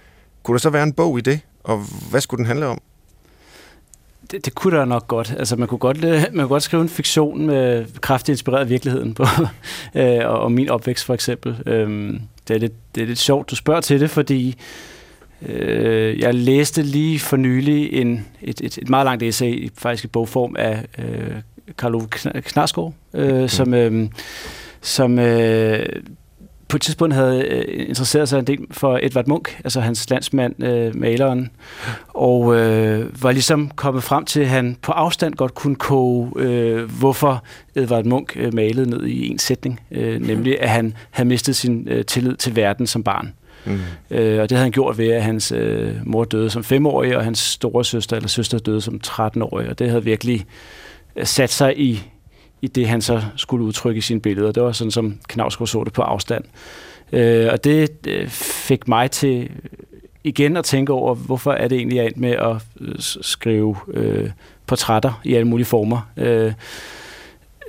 kunne 0.43 0.53
der 0.53 0.59
så 0.59 0.69
være 0.69 0.83
en 0.83 0.93
bog 0.93 1.17
i 1.17 1.21
det, 1.21 1.39
og 1.63 1.83
hvad 2.09 2.21
skulle 2.21 2.37
den 2.37 2.45
handle 2.45 2.65
om? 2.65 2.81
Det, 4.31 4.45
det 4.45 4.55
kunne 4.55 4.77
der 4.77 4.85
nok 4.85 5.07
godt. 5.07 5.35
Altså, 5.37 5.55
man 5.55 5.67
kunne 5.67 5.77
godt, 5.77 6.01
man 6.03 6.31
kunne 6.31 6.47
godt 6.47 6.63
skrive 6.63 6.81
en 6.81 6.89
fiktion 6.89 7.45
med 7.45 7.85
kraftigt 8.01 8.33
inspireret 8.33 8.61
af 8.61 8.69
virkeligheden 8.69 9.13
på, 9.13 9.23
øh, 9.95 10.19
og, 10.25 10.39
og 10.39 10.51
min 10.51 10.69
opvækst 10.69 11.05
for 11.05 11.13
eksempel. 11.13 11.55
Øhm, 11.65 12.21
det, 12.47 12.55
er 12.55 12.59
lidt, 12.59 12.73
det 12.95 13.03
er 13.03 13.07
lidt 13.07 13.19
sjovt, 13.19 13.49
du 13.49 13.55
spørger 13.55 13.81
til 13.81 13.99
det, 13.99 14.09
fordi 14.09 14.55
øh, 15.41 16.19
jeg 16.19 16.33
læste 16.33 16.81
lige 16.81 17.19
for 17.19 17.37
nylig 17.37 17.93
en, 17.93 18.25
et, 18.41 18.61
et, 18.61 18.77
et 18.77 18.89
meget 18.89 19.05
langt 19.05 19.23
essay, 19.23 19.69
faktisk 19.77 20.03
i 20.03 20.07
bogform 20.07 20.55
af 20.59 20.85
øh, 20.97 21.31
Karlo 21.77 22.01
Knarsgaard, 22.41 22.93
øh, 23.13 23.41
mm. 23.41 23.47
som, 23.47 23.73
øh, 23.73 24.07
som 24.81 25.19
øh, 25.19 25.85
på 26.67 26.77
et 26.77 26.81
tidspunkt 26.81 27.15
havde 27.15 27.43
øh, 27.43 27.89
interesseret 27.89 28.29
sig 28.29 28.39
en 28.39 28.47
del 28.47 28.59
for 28.71 28.99
Edvard 29.01 29.27
Munch, 29.27 29.59
altså 29.63 29.81
hans 29.81 30.09
landsmand, 30.09 30.63
øh, 30.63 30.95
maleren, 30.95 31.49
og 32.07 32.55
øh, 32.55 33.23
var 33.23 33.31
ligesom 33.31 33.71
kommet 33.75 34.03
frem 34.03 34.25
til, 34.25 34.39
at 34.39 34.47
han 34.47 34.77
på 34.81 34.91
afstand 34.91 35.33
godt 35.33 35.55
kunne 35.55 35.75
koge, 35.75 36.31
øh, 36.35 36.91
hvorfor 36.99 37.43
Edvard 37.75 38.05
Munch 38.05 38.37
øh, 38.39 38.53
malede 38.53 38.89
ned 38.89 39.05
i 39.05 39.27
en 39.27 39.39
sætning, 39.39 39.79
øh, 39.91 40.21
nemlig 40.27 40.61
at 40.61 40.69
han 40.69 40.93
havde 41.09 41.29
mistet 41.29 41.55
sin 41.55 41.87
øh, 41.89 42.05
tillid 42.05 42.35
til 42.35 42.55
verden 42.55 42.87
som 42.87 43.03
barn. 43.03 43.33
Mm. 43.65 43.79
Øh, 44.11 44.41
og 44.41 44.49
det 44.49 44.57
havde 44.57 44.65
han 44.65 44.71
gjort 44.71 44.97
ved, 44.97 45.07
at 45.07 45.23
hans 45.23 45.51
øh, 45.51 45.93
mor 46.03 46.23
døde 46.23 46.49
som 46.49 46.63
femårig, 46.63 47.17
og 47.17 47.23
hans 47.23 47.39
store 47.39 47.85
søster 47.85 48.15
eller 48.15 48.29
søster 48.29 48.59
døde 48.59 48.81
som 48.81 48.99
13-årig, 49.07 49.69
og 49.69 49.79
det 49.79 49.89
havde 49.89 50.03
virkelig 50.03 50.45
øh, 51.15 51.25
sat 51.25 51.49
sig 51.49 51.79
i 51.79 52.03
i 52.61 52.67
det, 52.67 52.87
han 52.87 53.01
så 53.01 53.21
skulle 53.35 53.65
udtrykke 53.65 53.97
i 53.97 54.01
sine 54.01 54.21
billeder. 54.21 54.51
Det 54.51 54.63
var 54.63 54.71
sådan, 54.71 54.91
som 54.91 55.17
Knavsgaard 55.27 55.67
så 55.67 55.83
det 55.83 55.93
på 55.93 56.01
afstand. 56.01 56.43
Øh, 57.11 57.47
og 57.51 57.63
det 57.63 57.89
øh, 58.07 58.27
fik 58.29 58.87
mig 58.87 59.11
til 59.11 59.49
igen 60.23 60.57
at 60.57 60.65
tænke 60.65 60.93
over, 60.93 61.15
hvorfor 61.15 61.51
er 61.51 61.67
det 61.67 61.77
egentlig, 61.77 61.97
jeg 61.97 62.05
endt 62.05 62.17
med 62.17 62.31
at 62.31 62.55
øh, 62.81 62.95
skrive 62.99 63.75
øh, 63.93 64.29
portrætter 64.65 65.21
i 65.23 65.33
alle 65.33 65.47
mulige 65.47 65.65
former. 65.65 66.09
Øh, 66.17 66.53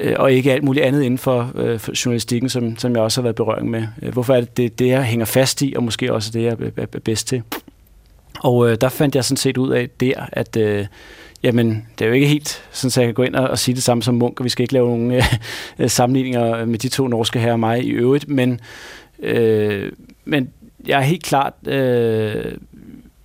øh, 0.00 0.14
og 0.18 0.32
ikke 0.32 0.52
alt 0.52 0.64
muligt 0.64 0.86
andet 0.86 1.02
inden 1.02 1.18
for, 1.18 1.52
øh, 1.54 1.78
for 1.78 1.92
journalistikken, 2.04 2.48
som, 2.48 2.76
som 2.76 2.92
jeg 2.92 3.02
også 3.02 3.20
har 3.20 3.22
været 3.22 3.36
berøring 3.36 3.70
med. 3.70 3.86
Øh, 4.02 4.12
hvorfor 4.12 4.34
er 4.34 4.40
det 4.40 4.56
det, 4.56 4.78
det, 4.78 4.88
jeg 4.88 5.04
hænger 5.04 5.26
fast 5.26 5.62
i, 5.62 5.74
og 5.76 5.82
måske 5.82 6.12
også 6.12 6.30
det, 6.30 6.42
jeg 6.42 6.56
er, 6.76 6.86
er 6.92 7.00
bedst 7.00 7.28
til. 7.28 7.42
Og 8.40 8.70
øh, 8.70 8.76
der 8.80 8.88
fandt 8.88 9.14
jeg 9.14 9.24
sådan 9.24 9.36
set 9.36 9.56
ud 9.56 9.70
af 9.70 9.88
der, 10.00 10.26
at 10.32 10.56
øh, 10.56 10.86
Jamen, 11.42 11.86
det 11.98 12.04
er 12.04 12.08
jo 12.08 12.14
ikke 12.14 12.26
helt 12.26 12.64
sådan, 12.70 12.88
at 12.88 12.96
jeg 12.96 13.06
kan 13.06 13.14
gå 13.14 13.22
ind 13.22 13.34
og, 13.34 13.48
og 13.48 13.58
sige 13.58 13.74
det 13.74 13.82
samme 13.82 14.02
som 14.02 14.14
Munk, 14.14 14.40
og 14.40 14.44
vi 14.44 14.48
skal 14.48 14.62
ikke 14.62 14.74
lave 14.74 14.88
nogen 14.88 15.12
øh, 15.78 15.90
sammenligninger 15.90 16.64
med 16.64 16.78
de 16.78 16.88
to 16.88 17.08
norske 17.08 17.38
her 17.38 17.52
og 17.52 17.60
mig 17.60 17.84
i 17.84 17.90
øvrigt, 17.90 18.28
men, 18.28 18.60
øh, 19.18 19.92
men 20.24 20.50
jeg 20.86 20.98
er 20.98 21.04
helt 21.04 21.22
klart... 21.22 21.52
Øh, 21.66 22.52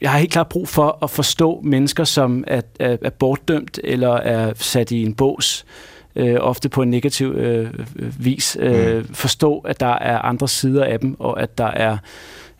jeg 0.01 0.11
har 0.11 0.19
helt 0.19 0.31
klart 0.31 0.49
brug 0.49 0.67
for 0.67 0.97
at 1.03 1.09
forstå 1.09 1.61
mennesker, 1.63 2.03
som 2.03 2.43
er, 2.47 2.61
er, 2.79 2.97
er 3.01 3.09
bortdømt 3.09 3.79
eller 3.83 4.13
er 4.13 4.53
sat 4.55 4.91
i 4.91 5.03
en 5.03 5.13
bås, 5.13 5.65
øh, 6.15 6.35
ofte 6.39 6.69
på 6.69 6.81
en 6.81 6.89
negativ 6.89 7.27
øh, 7.27 7.69
vis. 8.19 8.57
Øh, 8.59 8.97
mm. 8.97 9.13
Forstå, 9.13 9.57
at 9.57 9.79
der 9.79 9.93
er 9.93 10.19
andre 10.19 10.47
sider 10.47 10.83
af 10.83 10.99
dem, 10.99 11.15
og 11.19 11.41
at 11.41 11.57
der 11.57 11.67
er 11.67 11.91
Øh, 11.91 11.97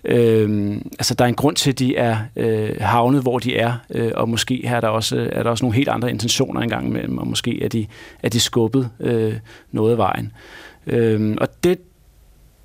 Øhm, 0.05 0.89
altså, 0.99 1.13
der 1.13 1.25
er 1.25 1.29
en 1.29 1.35
grund 1.35 1.55
til, 1.55 1.71
at 1.71 1.79
de 1.79 1.95
er 1.95 2.17
øh, 2.35 2.75
havnet, 2.79 3.21
hvor 3.21 3.39
de 3.39 3.55
er, 3.55 3.73
øh, 3.89 4.11
og 4.15 4.29
måske 4.29 4.61
her 4.63 4.75
er 4.75 4.81
der, 4.81 4.87
også, 4.87 5.29
er 5.31 5.43
der 5.43 5.49
også 5.49 5.65
nogle 5.65 5.75
helt 5.75 5.89
andre 5.89 6.09
intentioner 6.09 6.61
engang 6.61 6.87
imellem, 6.87 7.17
og 7.17 7.27
måske 7.27 7.63
er 7.63 7.69
de, 7.69 7.87
er 8.23 8.29
de 8.29 8.39
skubbet 8.39 8.89
øh, 8.99 9.33
noget 9.71 9.91
af 9.91 9.97
vejen. 9.97 10.31
Øh, 10.87 11.37
og 11.41 11.63
det, 11.63 11.77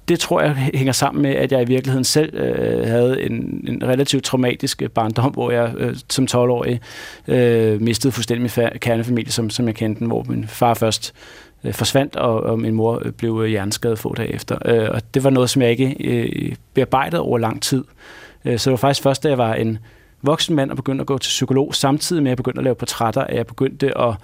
det 0.09 0.21
tror 0.21 0.41
jeg 0.41 0.55
hænger 0.75 0.93
sammen 0.93 1.23
med, 1.23 1.31
at 1.31 1.53
jeg 1.53 1.63
i 1.63 1.65
virkeligheden 1.65 2.05
selv 2.05 2.35
øh, 2.35 2.87
havde 2.87 3.23
en, 3.23 3.65
en 3.69 3.83
relativt 3.85 4.25
traumatisk 4.25 4.83
øh, 4.83 4.91
barndom, 4.91 5.33
hvor 5.33 5.51
jeg 5.51 5.75
øh, 5.79 5.97
som 6.09 6.27
12-årig 6.31 6.81
øh, 7.29 7.81
mistede 7.81 8.13
fuldstændig 8.13 8.43
min 8.59 8.69
kernefamilie, 8.79 9.33
som, 9.33 9.51
som 9.51 9.67
jeg 9.67 9.75
kendte 9.75 9.99
den, 9.99 10.07
hvor 10.07 10.25
min 10.29 10.47
far 10.47 10.75
først 10.75 11.15
øh, 11.65 11.75
forsvandt, 11.75 12.17
og, 12.17 12.43
og 12.43 12.59
min 12.59 12.75
mor 12.75 13.03
øh, 13.05 13.13
blev 13.13 13.41
øh, 13.45 13.49
hjerneskadet 13.49 13.99
få 13.99 14.15
dage 14.15 14.35
efter. 14.35 14.59
Øh, 14.65 14.89
og 14.91 15.15
det 15.15 15.25
var 15.25 15.31
noget, 15.31 15.51
som 15.51 15.63
jeg 15.63 15.71
ikke 15.71 15.97
øh, 16.01 16.55
bearbejdede 16.75 17.23
over 17.23 17.39
lang 17.39 17.63
tid. 17.63 17.85
Øh, 18.45 18.59
så 18.59 18.71
det 18.71 18.73
var 18.73 18.77
faktisk 18.77 19.03
først, 19.03 19.23
da 19.23 19.29
jeg 19.29 19.39
var 19.39 19.55
en 19.55 19.79
voksen 20.23 20.57
mand 20.57 20.71
og 20.71 20.77
begyndte 20.77 21.03
at 21.03 21.07
gå 21.07 21.19
til 21.19 21.29
psykolog, 21.29 21.75
samtidig 21.75 22.23
med 22.23 22.31
at 22.31 22.33
jeg 22.33 22.37
begyndte 22.37 22.59
at 22.59 22.65
lave 22.65 22.75
portrætter, 22.75 23.21
at 23.21 23.37
jeg 23.37 23.47
begyndte 23.47 23.99
at 23.99 24.15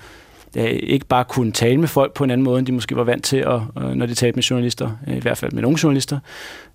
øh, 0.57 0.65
ikke 0.65 1.07
bare 1.07 1.25
kunne 1.25 1.53
tale 1.53 1.81
med 1.81 1.89
folk 1.89 2.13
på 2.13 2.25
en 2.25 2.31
anden 2.31 2.45
måde, 2.45 2.59
end 2.59 2.67
de 2.67 2.73
måske 2.73 2.97
var 2.97 3.05
vant 3.05 3.25
til, 3.25 3.39
øh, 3.39 3.61
når 3.77 4.07
de 4.07 4.15
talte 4.15 4.37
med 4.37 4.43
journalister, 4.43 4.91
øh, 5.09 5.17
i 5.17 5.21
hvert 5.21 5.39
fald 5.39 5.53
med 5.53 5.63
nogle 5.63 5.79
journalister, 5.83 6.19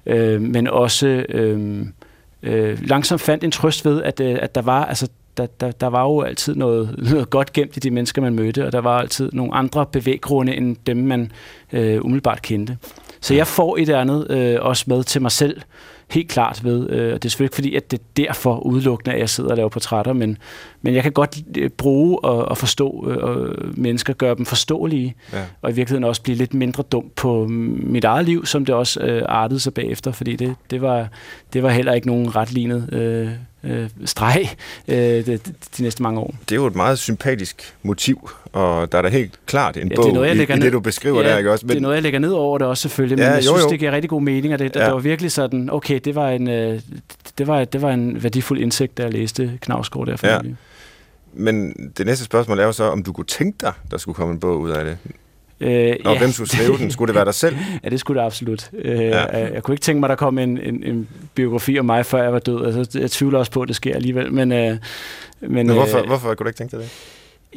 øh, 0.05 0.41
men 0.41 0.67
også 0.67 1.07
øh, 1.07 1.85
øh, 2.43 2.87
langsomt 2.87 3.21
fandt 3.21 3.43
en 3.43 3.51
trøst 3.51 3.85
ved, 3.85 4.03
at, 4.03 4.19
øh, 4.19 4.37
at 4.41 4.55
der 4.55 4.61
var, 4.61 4.85
altså, 4.85 5.07
der, 5.37 5.45
der, 5.45 5.71
der 5.71 5.87
var 5.87 6.03
jo 6.03 6.21
altid 6.21 6.55
noget, 6.55 6.95
noget 7.11 7.29
godt 7.29 7.53
gemt 7.53 7.77
i 7.77 7.79
de 7.79 7.91
mennesker, 7.91 8.21
man 8.21 8.33
mødte, 8.33 8.65
og 8.65 8.71
der 8.71 8.81
var 8.81 8.99
altid 8.99 9.29
nogle 9.33 9.53
andre 9.53 9.85
bevæggrunde 9.85 10.55
end 10.55 10.77
dem, 10.87 10.97
man 10.97 11.31
øh, 11.73 12.05
umiddelbart 12.05 12.41
kendte. 12.41 12.77
Så 13.21 13.33
jeg 13.33 13.47
får 13.47 13.77
et 13.77 13.81
eller 13.81 14.01
andet 14.01 14.31
øh, 14.31 14.57
også 14.61 14.83
med 14.87 15.03
til 15.03 15.21
mig 15.21 15.31
selv, 15.31 15.61
helt 16.09 16.29
klart 16.29 16.63
ved. 16.63 16.89
Øh, 16.89 17.13
det 17.13 17.25
er 17.25 17.29
selvfølgelig 17.29 17.47
ikke 17.47 17.55
fordi, 17.55 17.75
at 17.75 17.91
det 17.91 17.99
er 17.99 18.03
derfor 18.17 18.59
udelukkende, 18.59 19.13
at 19.13 19.19
jeg 19.19 19.29
sidder 19.29 19.49
og 19.49 19.57
laver 19.57 19.69
portrætter, 19.69 20.13
men, 20.13 20.37
men 20.81 20.95
jeg 20.95 21.03
kan 21.03 21.11
godt 21.11 21.37
øh, 21.57 21.69
bruge 21.69 22.19
og, 22.23 22.45
og 22.45 22.57
forstå 22.57 23.09
øh, 23.11 23.77
mennesker, 23.77 24.13
gøre 24.13 24.35
dem 24.35 24.45
forståelige, 24.45 25.15
ja. 25.33 25.43
og 25.61 25.71
i 25.71 25.73
virkeligheden 25.73 26.03
også 26.03 26.21
blive 26.21 26.37
lidt 26.37 26.53
mindre 26.53 26.83
dum 26.83 27.11
på 27.15 27.45
mit 27.49 28.03
eget 28.03 28.25
liv, 28.25 28.45
som 28.45 28.65
det 28.65 28.75
også 28.75 28.99
øh, 28.99 29.21
artede 29.25 29.59
sig 29.59 29.73
bagefter, 29.73 30.11
fordi 30.11 30.35
det, 30.35 30.55
det, 30.69 30.81
var, 30.81 31.07
det 31.53 31.63
var 31.63 31.69
heller 31.69 31.93
ikke 31.93 32.07
nogen 32.07 32.35
retlignet 32.35 32.93
øh, 32.93 33.29
øh, 33.63 33.89
streg 34.05 34.49
øh, 34.87 34.95
de, 34.97 35.39
de, 35.77 35.83
næste 35.83 36.03
mange 36.03 36.19
år. 36.19 36.35
Det 36.49 36.51
er 36.51 36.55
jo 36.55 36.67
et 36.67 36.75
meget 36.75 36.99
sympatisk 36.99 37.75
motiv, 37.83 38.29
og 38.53 38.91
der 38.91 38.97
er 38.97 39.01
da 39.01 39.09
helt 39.09 39.39
klart 39.45 39.77
en 39.77 39.87
ja, 39.87 39.95
bog 39.95 40.03
det 40.03 40.09
er 40.09 40.13
noget, 40.13 40.27
jeg 40.27 40.49
i, 40.49 40.57
i 40.57 40.59
det, 40.59 40.73
du 40.73 40.79
beskriver 40.79 41.21
ja, 41.21 41.29
der, 41.29 41.37
ikke 41.37 41.51
også? 41.51 41.65
Men... 41.65 41.69
det 41.69 41.77
er 41.77 41.81
noget, 41.81 41.95
jeg 41.95 42.03
lægger 42.03 42.19
ned 42.19 42.31
over 42.31 42.57
det 42.57 42.67
også 42.67 42.81
selvfølgelig, 42.81 43.17
men 43.17 43.25
ja, 43.25 43.31
jeg 43.31 43.45
jo, 43.45 43.51
synes, 43.51 43.63
jo. 43.63 43.69
det 43.69 43.79
giver 43.79 43.91
rigtig 43.91 44.09
god 44.09 44.21
mening, 44.21 44.53
og 44.53 44.59
det, 44.59 44.75
ja. 44.75 44.85
det 44.85 44.93
var 44.93 44.99
virkelig 44.99 45.31
sådan, 45.31 45.69
okay, 45.71 45.99
det 46.05 46.15
var 46.15 46.29
en, 46.29 46.47
øh, 46.47 46.79
det 47.37 47.47
var, 47.47 47.65
det 47.65 47.81
var 47.81 47.91
en 47.91 48.23
værdifuld 48.23 48.59
indsigt, 48.59 48.97
da 48.97 49.03
jeg 49.03 49.13
læste 49.13 49.57
Knavsgaard 49.61 50.07
der 50.07 50.15
for 50.15 50.27
ja. 50.27 50.39
Men 51.33 51.73
det 51.97 52.05
næste 52.05 52.25
spørgsmål 52.25 52.59
er 52.59 52.65
jo 52.65 52.71
så, 52.71 52.83
om 52.83 53.03
du 53.03 53.13
kunne 53.13 53.25
tænke 53.25 53.57
dig, 53.61 53.73
der 53.91 53.97
skulle 53.97 54.15
komme 54.15 54.33
en 54.33 54.39
bog 54.39 54.59
ud 54.59 54.69
af 54.69 54.85
det. 54.85 54.97
Øh, 55.61 55.95
Og 56.05 56.17
hvem 56.17 56.31
skulle 56.31 56.49
skrive 56.49 56.77
den? 56.77 56.91
Skulle 56.91 57.07
det 57.07 57.15
være 57.15 57.25
dig 57.25 57.33
selv? 57.33 57.57
Ja, 57.83 57.89
det 57.89 57.99
skulle 57.99 58.19
det 58.19 58.25
absolut. 58.25 58.69
Øh, 58.73 58.99
Ja. 58.99 59.37
ja. 59.39 59.53
Jeg 59.53 59.63
kunne 59.63 59.73
ikke 59.73 59.81
tænke 59.81 59.99
mig, 59.99 60.07
at 60.07 60.09
der 60.09 60.15
kom 60.15 60.37
en, 60.37 60.57
en, 60.57 60.83
en 60.83 61.07
biografi 61.35 61.79
om 61.79 61.85
mig, 61.85 62.05
før 62.05 62.23
jeg 62.23 62.33
var 62.33 62.39
død. 62.39 62.65
Altså, 62.65 62.99
jeg 62.99 63.11
tvivler 63.11 63.39
også 63.39 63.51
på, 63.51 63.61
at 63.61 63.67
det 63.67 63.75
sker 63.75 63.95
alligevel. 63.95 64.33
Men, 64.33 64.51
øh, 64.51 64.77
men, 65.41 65.51
Men 65.51 65.69
hvorfor, 65.69 65.97
øh, 65.97 66.05
hvorfor 66.05 66.27
kunne 66.27 66.43
du 66.43 66.47
ikke 66.47 66.57
tænke 66.57 66.71
dig 66.71 66.79
det? 66.79 66.91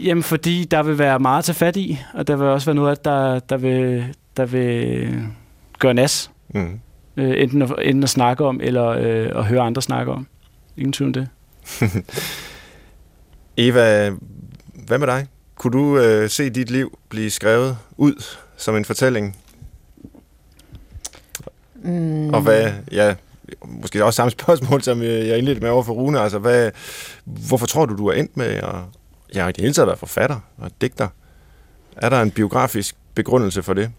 Jamen, 0.04 0.22
fordi 0.22 0.64
der 0.64 0.82
vil 0.82 0.98
være 0.98 1.18
meget 1.18 1.44
til 1.44 1.54
fat 1.54 1.76
i, 1.76 1.98
og 2.14 2.26
der 2.26 2.36
vil 2.36 2.46
også 2.46 2.66
være 2.66 2.74
noget, 2.74 3.04
der, 3.04 3.38
der, 3.38 3.56
vil, 3.56 4.04
der 4.36 4.44
vil 4.46 5.08
gøre 5.78 5.94
nas. 5.94 6.30
Mm. 6.54 6.80
Øh, 7.16 7.42
enten, 7.42 7.62
at, 7.62 7.70
enten 7.82 8.02
at 8.02 8.08
snakke 8.10 8.44
om, 8.44 8.60
eller 8.62 8.86
øh, 8.88 9.30
at 9.38 9.44
høre 9.44 9.60
andre 9.60 9.82
snakke 9.82 10.12
om. 10.12 10.26
Ingen 10.76 10.92
tvivl 10.92 11.08
om 11.08 11.12
det. 11.12 11.28
Eva, 13.56 14.10
hvad 14.86 14.98
med 14.98 15.06
dig? 15.06 15.26
Kunne 15.56 15.72
du 15.72 15.98
øh, 15.98 16.30
se 16.30 16.50
dit 16.50 16.70
liv 16.70 16.98
blive 17.08 17.30
skrevet 17.30 17.78
ud 17.96 18.24
som 18.56 18.76
en 18.76 18.84
fortælling? 18.84 19.36
Mm. 21.74 22.34
Og 22.34 22.40
hvad, 22.40 22.72
ja, 22.92 23.14
måske 23.64 24.04
også 24.04 24.16
samme 24.16 24.30
spørgsmål, 24.40 24.82
som 24.82 25.02
øh, 25.02 25.28
jeg 25.28 25.38
indledte 25.38 25.60
med 25.60 25.70
over 25.70 25.82
for 25.82 25.92
Rune. 25.92 26.20
Altså, 26.20 26.38
hvad, 26.38 26.70
hvorfor 27.24 27.66
tror 27.66 27.86
du, 27.86 27.96
du 27.96 28.06
er 28.06 28.12
endt 28.12 28.36
med 28.36 28.46
at 28.46 28.74
ja, 29.34 29.48
i 29.48 29.52
det 29.52 29.60
hele 29.60 29.74
taget 29.74 29.86
være 29.86 29.96
forfatter 29.96 30.40
og 30.58 30.70
digter? 30.80 31.08
Er 31.96 32.08
der 32.08 32.22
en 32.22 32.30
biografisk 32.30 32.96
begrundelse 33.14 33.62
for 33.62 33.74
det? 33.74 33.90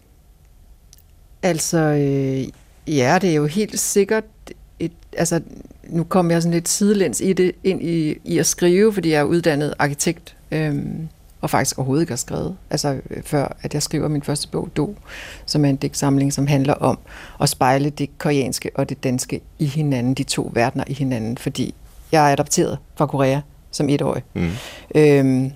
Altså, 1.42 1.78
øh, 1.78 2.48
ja, 2.96 3.18
det 3.20 3.30
er 3.30 3.34
jo 3.34 3.46
helt 3.46 3.80
sikkert 3.80 4.24
et, 4.78 4.92
altså, 5.12 5.40
nu 5.88 6.04
kom 6.04 6.30
jeg 6.30 6.42
sådan 6.42 6.54
lidt 6.54 6.68
sidelæns 6.68 7.20
i 7.20 7.32
det, 7.32 7.52
ind 7.64 7.82
i, 7.82 8.18
i 8.24 8.38
at 8.38 8.46
skrive, 8.46 8.92
fordi 8.92 9.10
jeg 9.10 9.20
er 9.20 9.24
uddannet 9.24 9.74
arkitekt, 9.78 10.36
øhm, 10.50 11.08
og 11.40 11.50
faktisk 11.50 11.78
overhovedet 11.78 12.02
ikke 12.02 12.10
har 12.10 12.16
skrevet, 12.16 12.56
altså 12.70 13.00
øh, 13.10 13.22
før 13.22 13.56
at 13.62 13.74
jeg 13.74 13.82
skriver 13.82 14.08
min 14.08 14.22
første 14.22 14.48
bog, 14.48 14.68
Do, 14.76 14.94
som 15.46 15.64
er 15.64 15.68
en 15.68 15.76
digtsamling, 15.76 16.32
som 16.32 16.46
handler 16.46 16.74
om 16.74 16.98
at 17.40 17.48
spejle 17.48 17.90
det 17.90 18.18
koreanske 18.18 18.70
og 18.74 18.88
det 18.88 19.04
danske 19.04 19.40
i 19.58 19.66
hinanden, 19.66 20.14
de 20.14 20.22
to 20.22 20.50
verdener 20.54 20.84
i 20.86 20.92
hinanden, 20.92 21.38
fordi 21.38 21.74
jeg 22.12 22.28
er 22.28 22.32
adopteret 22.32 22.78
fra 22.94 23.06
Korea 23.06 23.40
som 23.70 23.88
etårig. 23.88 24.22
Mm. 24.34 24.50
Øhm, 24.94 25.52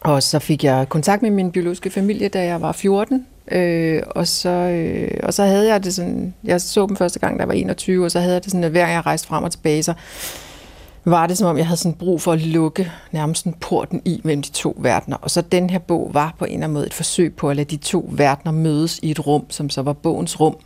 og 0.00 0.22
så 0.22 0.38
fik 0.38 0.64
jeg 0.64 0.88
kontakt 0.88 1.22
med 1.22 1.30
min 1.30 1.52
biologiske 1.52 1.90
familie, 1.90 2.28
da 2.28 2.44
jeg 2.44 2.62
var 2.62 2.72
14. 2.72 3.26
Øh, 3.52 4.02
og, 4.10 4.28
så, 4.28 4.48
øh, 4.48 5.10
og 5.22 5.34
så 5.34 5.44
havde 5.44 5.68
jeg 5.68 5.84
det 5.84 5.94
sådan, 5.94 6.34
jeg 6.44 6.60
så 6.60 6.86
dem 6.86 6.96
første 6.96 7.18
gang, 7.18 7.36
da 7.36 7.40
jeg 7.40 7.48
var 7.48 7.54
21, 7.54 8.04
og 8.04 8.10
så 8.10 8.20
havde 8.20 8.34
jeg 8.34 8.44
det 8.44 8.50
sådan, 8.50 8.64
at 8.64 8.70
hver 8.70 8.80
gang 8.80 8.92
jeg 8.92 9.06
rejste 9.06 9.28
frem 9.28 9.44
og 9.44 9.52
tilbage, 9.52 9.82
så 9.82 9.94
var 11.04 11.26
det 11.26 11.38
som 11.38 11.48
om, 11.48 11.58
jeg 11.58 11.66
havde 11.66 11.80
sådan 11.80 11.98
brug 11.98 12.20
for 12.20 12.32
at 12.32 12.40
lukke 12.40 12.92
nærmest 13.12 13.44
sådan 13.44 13.58
porten 13.60 14.02
i 14.04 14.20
mellem 14.24 14.42
de 14.42 14.50
to 14.50 14.76
verdener. 14.78 15.16
Og 15.16 15.30
så 15.30 15.40
den 15.40 15.70
her 15.70 15.78
bog 15.78 16.10
var 16.12 16.34
på 16.38 16.44
en 16.44 16.50
eller 16.52 16.64
anden 16.64 16.74
måde 16.74 16.86
et 16.86 16.94
forsøg 16.94 17.34
på 17.34 17.50
at 17.50 17.56
lade 17.56 17.70
de 17.70 17.76
to 17.76 18.08
verdener 18.12 18.52
mødes 18.52 18.98
i 19.02 19.10
et 19.10 19.26
rum, 19.26 19.46
som 19.50 19.70
så 19.70 19.82
var 19.82 19.92
bogens 19.92 20.40
rum, 20.40 20.56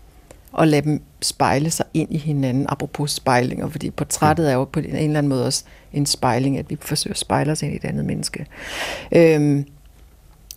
og 0.53 0.69
lade 0.69 0.83
dem 0.83 1.03
spejle 1.23 1.71
sig 1.71 1.87
ind 1.95 2.15
i 2.15 2.17
hinanden, 2.17 2.67
apropos 2.69 3.11
spejlinger, 3.11 3.69
fordi 3.69 3.91
portrættet 3.91 4.51
er 4.51 4.55
jo 4.55 4.65
på 4.65 4.81
en 4.81 4.87
eller 4.87 5.19
anden 5.19 5.29
måde 5.29 5.47
også 5.47 5.65
en 5.93 6.07
spejling, 6.07 6.59
at 6.59 6.71
vi 6.71 6.77
forsøger 6.81 7.13
at 7.13 7.19
spejle 7.19 7.53
os 7.53 7.63
ind 7.63 7.73
i 7.73 7.77
et 7.77 7.85
andet 7.85 8.05
menneske. 8.05 8.47
Øhm, 9.13 9.65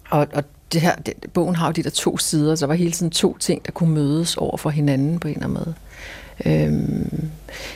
og, 0.10 0.28
og 0.34 0.44
det 0.74 0.82
her, 0.82 0.96
det, 0.96 1.14
bogen 1.34 1.56
har 1.56 1.68
jo 1.68 1.72
de 1.72 1.84
der 1.84 1.90
to 1.90 2.18
sider, 2.18 2.56
så 2.56 2.66
der 2.66 2.68
var 2.68 2.74
hele 2.74 2.92
tiden 2.92 3.12
to 3.12 3.38
ting, 3.38 3.66
der 3.66 3.72
kunne 3.72 3.94
mødes 3.94 4.38
over 4.38 4.58
for 4.58 4.70
hinanden 4.70 5.20
på 5.20 5.28
en 5.28 5.34
eller 5.34 5.48
anden 5.48 5.60
måde. 5.66 5.76
Øhm, 6.46 7.30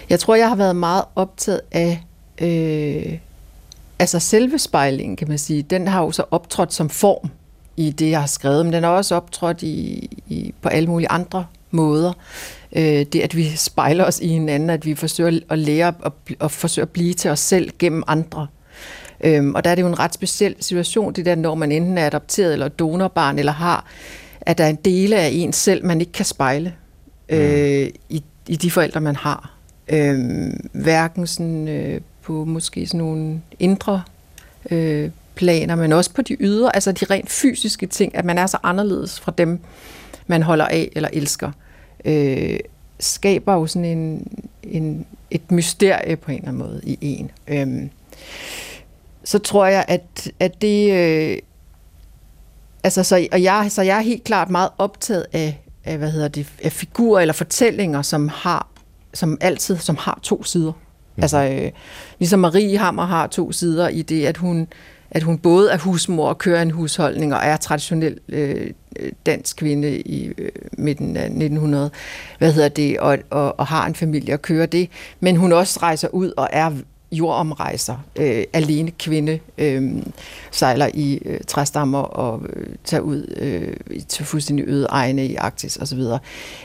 jeg 0.10 0.20
tror, 0.20 0.36
jeg 0.36 0.50
har 0.50 0.56
været 0.56 0.76
meget 0.76 1.04
optaget 1.16 1.62
af 1.72 2.04
øh, 2.41 3.18
altså 4.00 4.20
selve 4.20 4.60
spejlingen, 4.60 5.16
kan 5.16 5.28
man 5.28 5.38
sige. 5.38 5.62
Den 5.62 5.88
har 5.88 6.04
jo 6.04 6.12
så 6.12 6.24
optrådt 6.32 6.74
som 6.74 6.89
form 6.89 7.30
i 7.78 7.91
det, 7.91 8.10
jeg 8.10 8.20
har 8.20 8.28
skrevet, 8.28 8.66
men 8.66 8.74
den 8.74 8.84
har 8.84 8.89
også 8.89 9.16
optrådt 9.16 9.64
i, 9.64 10.10
i, 10.28 10.54
på 10.62 10.70
alle 10.70 10.89
mulige 10.89 11.12
andre 11.12 11.45
måder. 11.72 12.14
Øh, 12.76 12.84
det, 12.84 13.16
at 13.16 13.36
vi 13.36 13.56
spejler 13.56 14.06
os 14.06 14.20
i 14.20 14.28
hinanden, 14.28 14.70
at 14.70 14.86
vi 14.86 14.95
forsøger 14.95 15.39
at 15.50 15.60
lære 15.60 15.93
at, 16.06 16.12
og 16.39 16.52
forsøger 16.52 16.86
at 16.86 16.89
blive 16.89 17.14
til 17.14 17.32
os 17.32 17.39
selv 17.39 17.72
gennem 17.80 18.04
andre. 18.08 18.48
Øhm, 19.24 19.55
og 19.55 19.63
der 19.63 19.70
er 19.70 19.76
det 19.76 19.82
jo 19.82 19.88
en 19.88 19.99
ret 19.99 20.13
speciel 20.13 20.55
situation, 20.59 21.13
det 21.13 21.26
der, 21.26 21.36
når 21.36 21.55
man 21.55 21.72
enten 21.72 21.97
er 21.97 22.05
adopteret 22.05 22.53
eller 22.53 22.68
donorbarn, 22.68 23.39
eller 23.39 23.51
har, 23.51 23.86
at 24.41 24.57
der 24.57 24.63
er 24.63 24.70
en 24.70 24.80
dele 24.86 25.18
af 25.18 25.30
en 25.34 25.53
selv, 25.53 25.86
man 25.86 25.99
ikke 25.99 26.11
kan 26.11 26.26
spejle 26.26 26.74
øh, 27.30 27.89
i, 28.09 28.24
i 28.47 28.55
de 28.55 28.72
forældre, 28.72 29.01
man 29.01 29.15
har. 29.15 29.53
Øhm, 29.89 30.70
hverken 30.72 31.28
sådan, 31.28 31.68
øh, 31.68 32.01
på 32.22 32.45
måske 32.45 32.88
sådan 32.88 32.97
nogle 32.97 33.41
indre 33.59 34.01
øh, 34.72 35.09
planer, 35.36 35.76
men 35.76 35.93
også 35.93 36.13
på 36.13 36.22
de 36.22 36.38
ydre, 36.39 36.76
altså 36.76 36.91
de 36.91 37.05
rent 37.05 37.30
fysiske 37.30 37.86
ting, 37.86 38.15
at 38.15 38.26
man 38.26 38.38
er 38.38 38.47
så 38.47 38.57
anderledes 38.63 39.20
fra 39.20 39.34
dem, 39.38 39.59
man 40.28 40.43
holder 40.43 40.65
af 40.65 40.89
eller 40.95 41.09
elsker, 41.13 41.51
øh, 42.05 42.59
skaber 42.99 43.53
jo 43.53 43.68
sådan 43.68 43.86
en, 43.86 44.28
en, 44.63 45.05
et 45.32 45.51
mysterie 45.51 46.15
på 46.15 46.32
en 46.32 46.38
eller 46.38 46.47
anden 46.47 46.68
måde 46.68 46.82
i 46.84 46.97
en. 47.01 47.32
Øhm, 47.47 47.89
så 49.28 49.40
tror 49.40 49.66
jeg, 49.66 49.86
at, 49.88 50.32
at 50.40 50.62
det... 50.62 50.94
Øh, 50.94 51.38
altså, 52.84 53.04
så, 53.04 53.28
og 53.32 53.44
jeg, 53.44 53.68
så 53.70 53.82
jeg 53.82 53.98
er 53.98 54.02
helt 54.02 54.24
klart 54.24 54.50
meget 54.50 54.70
optaget 54.78 55.26
af, 55.34 55.62
af, 55.86 55.98
hvad 55.98 56.12
hedder 56.12 56.28
det, 56.28 56.48
af 56.64 56.72
figurer 56.72 57.22
eller 57.22 57.34
fortællinger, 57.34 58.02
som 58.02 58.28
har 58.28 58.68
som 59.14 59.38
altid 59.42 59.78
som 59.78 59.98
har 60.00 60.20
to 60.24 60.44
sider. 60.44 60.72
Mm. 60.72 61.22
Altså, 61.22 61.44
øh, 61.44 61.72
ligesom 62.20 62.40
Marie 62.40 62.78
Hammer 62.78 63.06
har 63.06 63.28
to 63.28 63.52
sider 63.52 63.88
i 63.88 64.02
det, 64.02 64.26
at 64.26 64.38
hun, 64.38 64.68
at 65.12 65.24
hun 65.24 65.38
både 65.38 65.72
er 65.72 65.78
husmor 65.78 66.30
og 66.30 66.38
kører 66.38 66.62
en 66.62 66.72
husholdning 66.72 67.34
og 67.34 67.40
er 67.44 67.58
traditionel 67.58 68.20
øh, 68.30 68.72
dansk 69.26 69.58
kvinde 69.58 70.02
i 70.02 70.28
øh, 70.38 70.52
midten 70.78 71.18
af 71.18 71.26
1900, 71.26 71.92
hvad 72.38 72.54
hedder 72.54 72.70
det, 72.70 73.00
og, 73.00 73.18
og, 73.30 73.60
og 73.60 73.68
har 73.68 73.88
en 73.88 73.96
familie 73.96 74.34
og 74.34 74.42
kører 74.42 74.66
det, 74.66 74.90
men 75.20 75.36
hun 75.36 75.54
også 75.54 75.80
rejser 75.82 76.08
ud 76.08 76.32
og 76.38 76.50
er 76.52 76.72
jordomrejser, 77.12 77.97
øh, 78.16 78.43
alene 78.53 78.91
kvinde, 78.91 79.39
øh, 79.58 80.03
sejler 80.51 80.89
i 80.93 81.20
øh, 81.26 81.39
træstammer 81.47 81.99
og 81.99 82.41
øh, 82.53 82.68
tager 82.84 83.01
ud 83.01 83.36
øh, 83.38 84.01
til 84.08 84.26
fuldstændig 84.26 84.66
øde 84.68 84.86
egne 84.89 85.26
i 85.26 85.36
Arktis 85.36 85.78
osv. 85.78 86.01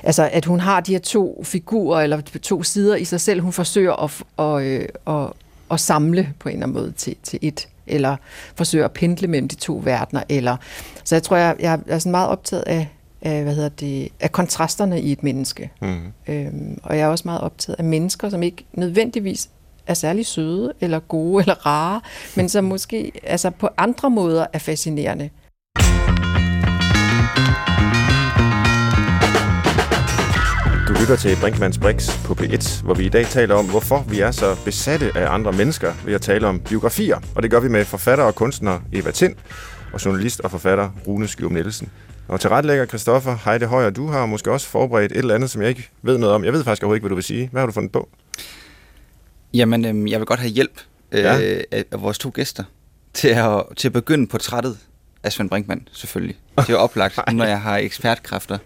Altså, 0.03 0.29
at 0.33 0.45
hun 0.45 0.61
har 0.61 0.81
de 0.81 0.93
her 0.93 0.99
to 0.99 1.43
figurer, 1.45 2.01
eller 2.01 2.21
to 2.21 2.63
sider 2.63 2.97
i 2.97 3.05
sig 3.05 3.21
selv, 3.21 3.41
hun 3.41 3.53
forsøger 3.53 4.05
at, 4.05 4.23
og, 4.37 4.65
øh, 4.65 4.89
at, 5.07 5.27
at 5.71 5.81
samle 5.81 6.33
på 6.39 6.49
en 6.49 6.53
eller 6.53 6.67
anden 6.67 6.83
måde 6.83 6.93
til, 6.93 7.17
til 7.23 7.39
et, 7.43 7.69
eller 7.87 8.17
forsøger 8.55 8.85
at 8.85 8.93
pendle 8.93 9.29
mellem 9.29 9.49
de 9.49 9.55
to 9.55 9.81
verdener, 9.85 10.23
eller, 10.29 10.57
så 11.05 11.15
jeg 11.15 11.23
tror, 11.23 11.37
jeg, 11.37 11.57
jeg 11.61 11.81
er 11.87 11.99
sådan 11.99 12.11
meget 12.11 12.29
optaget 12.29 12.63
af, 12.67 12.89
af, 13.23 13.43
hvad 13.43 13.55
hedder 13.55 13.69
det, 13.69 14.09
af 14.21 14.33
kontrasterne 14.33 15.01
i 15.01 15.13
et 15.13 15.23
menneske. 15.23 15.71
Mm. 15.81 16.13
Øhm, 16.29 16.79
og 16.83 16.99
jeg 16.99 17.05
er 17.05 17.09
også 17.09 17.23
meget 17.25 17.41
optaget 17.41 17.77
af 17.79 17.85
mennesker, 17.85 18.29
som 18.29 18.43
ikke 18.43 18.65
nødvendigvis 18.73 19.49
er 19.87 19.95
særlig 19.95 20.27
søde, 20.27 20.73
eller 20.81 20.99
gode, 20.99 21.43
eller 21.43 21.67
rare, 21.67 22.01
men 22.37 22.49
som 22.49 22.65
måske 22.65 23.13
altså 23.23 23.51
på 23.51 23.69
andre 23.77 24.11
måder 24.11 24.47
er 24.53 24.59
fascinerende. 24.59 25.31
Du 30.89 30.93
lytter 31.01 31.17
til 31.17 31.37
Brinkmanns 31.41 31.79
Brix 31.79 32.25
på 32.25 32.33
P1, 32.35 32.85
hvor 32.85 32.95
vi 32.95 33.07
i 33.07 33.09
dag 33.09 33.27
taler 33.27 33.55
om, 33.55 33.71
hvorfor 33.71 34.05
vi 34.09 34.21
er 34.21 34.31
så 34.31 34.57
besatte 34.65 35.13
af 35.15 35.35
andre 35.35 35.53
mennesker 35.53 35.93
ved 36.05 36.15
at 36.15 36.21
tale 36.21 36.47
om 36.47 36.61
biografier. 36.61 37.19
Og 37.37 37.43
det 37.43 37.51
gør 37.51 37.61
vi 37.61 37.69
med 37.69 37.85
forfatter 37.85 38.25
og 38.25 38.35
kunstner 38.35 38.81
Eva 38.93 39.11
Tind 39.11 39.35
og 39.93 40.05
journalist 40.05 40.41
og 40.41 40.51
forfatter 40.51 40.91
Rune 41.07 41.29
Skyum 41.29 41.53
Nielsen. 41.53 41.91
Og 42.29 42.41
til 42.41 42.51
retlægger 42.51 42.87
Christoffer 42.87 43.37
Heide 43.45 43.67
Højer, 43.67 43.91
du 43.91 44.07
har 44.07 44.27
måske 44.27 44.53
også 44.53 44.69
forberedt 44.69 45.13
et 45.13 45.19
eller 45.19 45.35
andet, 45.35 45.51
som 45.51 45.63
jeg 45.63 45.69
ikke 45.69 45.89
ved 46.03 46.19
noget 46.19 46.35
om. 46.35 46.45
Jeg 46.45 46.53
ved 46.53 46.65
faktisk 46.65 46.83
overhovedet 46.83 46.97
ikke, 46.97 47.03
hvad 47.03 47.11
du 47.11 47.15
vil 47.15 47.25
sige. 47.25 47.49
Hvad 47.53 47.61
har 47.61 47.67
du 47.67 47.73
fundet 47.73 47.93
på? 47.93 48.09
Jamen, 49.55 49.85
øhm, 49.85 50.07
jeg 50.09 50.19
vil 50.21 50.27
godt 50.27 50.41
have 50.41 50.51
hjælp 50.53 50.81
øh, 51.13 51.21
Ja. 51.21 51.41
af, 51.71 51.85
af 51.91 52.03
vores 52.03 52.19
to 52.19 52.31
gæster 52.35 52.65
til 53.15 53.29
at, 53.29 53.63
til 53.77 53.89
at 53.89 53.93
begynde 53.93 54.27
portrættet 54.27 54.79
af 55.23 55.33
Svend 55.33 55.49
Brinkmann, 55.51 55.89
selvfølgelig. 55.93 56.37
Det 56.59 56.69
er 56.69 56.73
jo 56.73 56.79
oplagt, 56.79 57.19
når 57.33 57.45
jeg 57.45 57.61
har 57.61 57.77
ekspertkræfter 57.79 58.59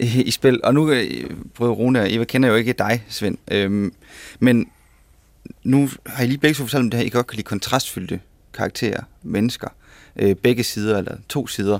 i, 0.00 0.22
i 0.22 0.30
spil. 0.30 0.60
Og 0.64 0.74
nu, 0.74 0.90
øh, 0.90 1.30
både 1.54 1.70
Rune 1.70 2.00
og 2.00 2.12
Eva, 2.12 2.24
kender 2.24 2.48
jo 2.48 2.54
ikke 2.54 2.72
dig, 2.72 3.04
Svend. 3.08 3.38
Øhm, 3.50 3.92
men 4.38 4.68
nu 5.62 5.88
har 6.06 6.24
I 6.24 6.26
lige 6.26 6.38
begge 6.38 6.54
to 6.54 6.62
fortalt 6.62 6.80
om 6.82 6.90
det 6.90 7.00
her, 7.00 7.06
I 7.06 7.08
godt 7.10 7.26
kan 7.26 7.36
lide 7.36 7.44
kontrastfyldte 7.46 8.20
karakterer, 8.54 9.02
mennesker. 9.22 9.68
Øh, 10.16 10.34
begge 10.34 10.64
sider, 10.64 10.98
eller 10.98 11.16
to 11.28 11.46
sider. 11.46 11.78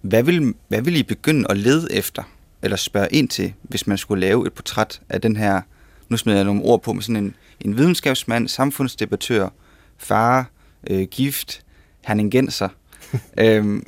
Hvad 0.00 0.22
vil, 0.22 0.54
hvad 0.68 0.82
vil 0.82 0.96
I 0.96 1.02
begynde 1.02 1.46
at 1.50 1.56
lede 1.56 1.92
efter, 1.92 2.22
eller 2.62 2.76
spørge 2.76 3.08
ind 3.10 3.28
til, 3.28 3.52
hvis 3.62 3.86
man 3.86 3.98
skulle 3.98 4.20
lave 4.20 4.46
et 4.46 4.52
portræt 4.52 5.00
af 5.08 5.20
den 5.20 5.36
her, 5.36 5.60
nu 6.08 6.16
smider 6.16 6.38
jeg 6.38 6.44
nogle 6.44 6.62
ord 6.62 6.82
på, 6.82 6.92
med 6.92 7.02
sådan 7.02 7.24
en, 7.24 7.36
en 7.60 7.76
videnskabsmand, 7.76 8.48
samfundsdebattør, 8.48 9.48
far, 9.96 10.50
øh, 10.90 11.08
gift, 11.10 11.64
herningenser. 12.04 12.68
øhm, 13.38 13.86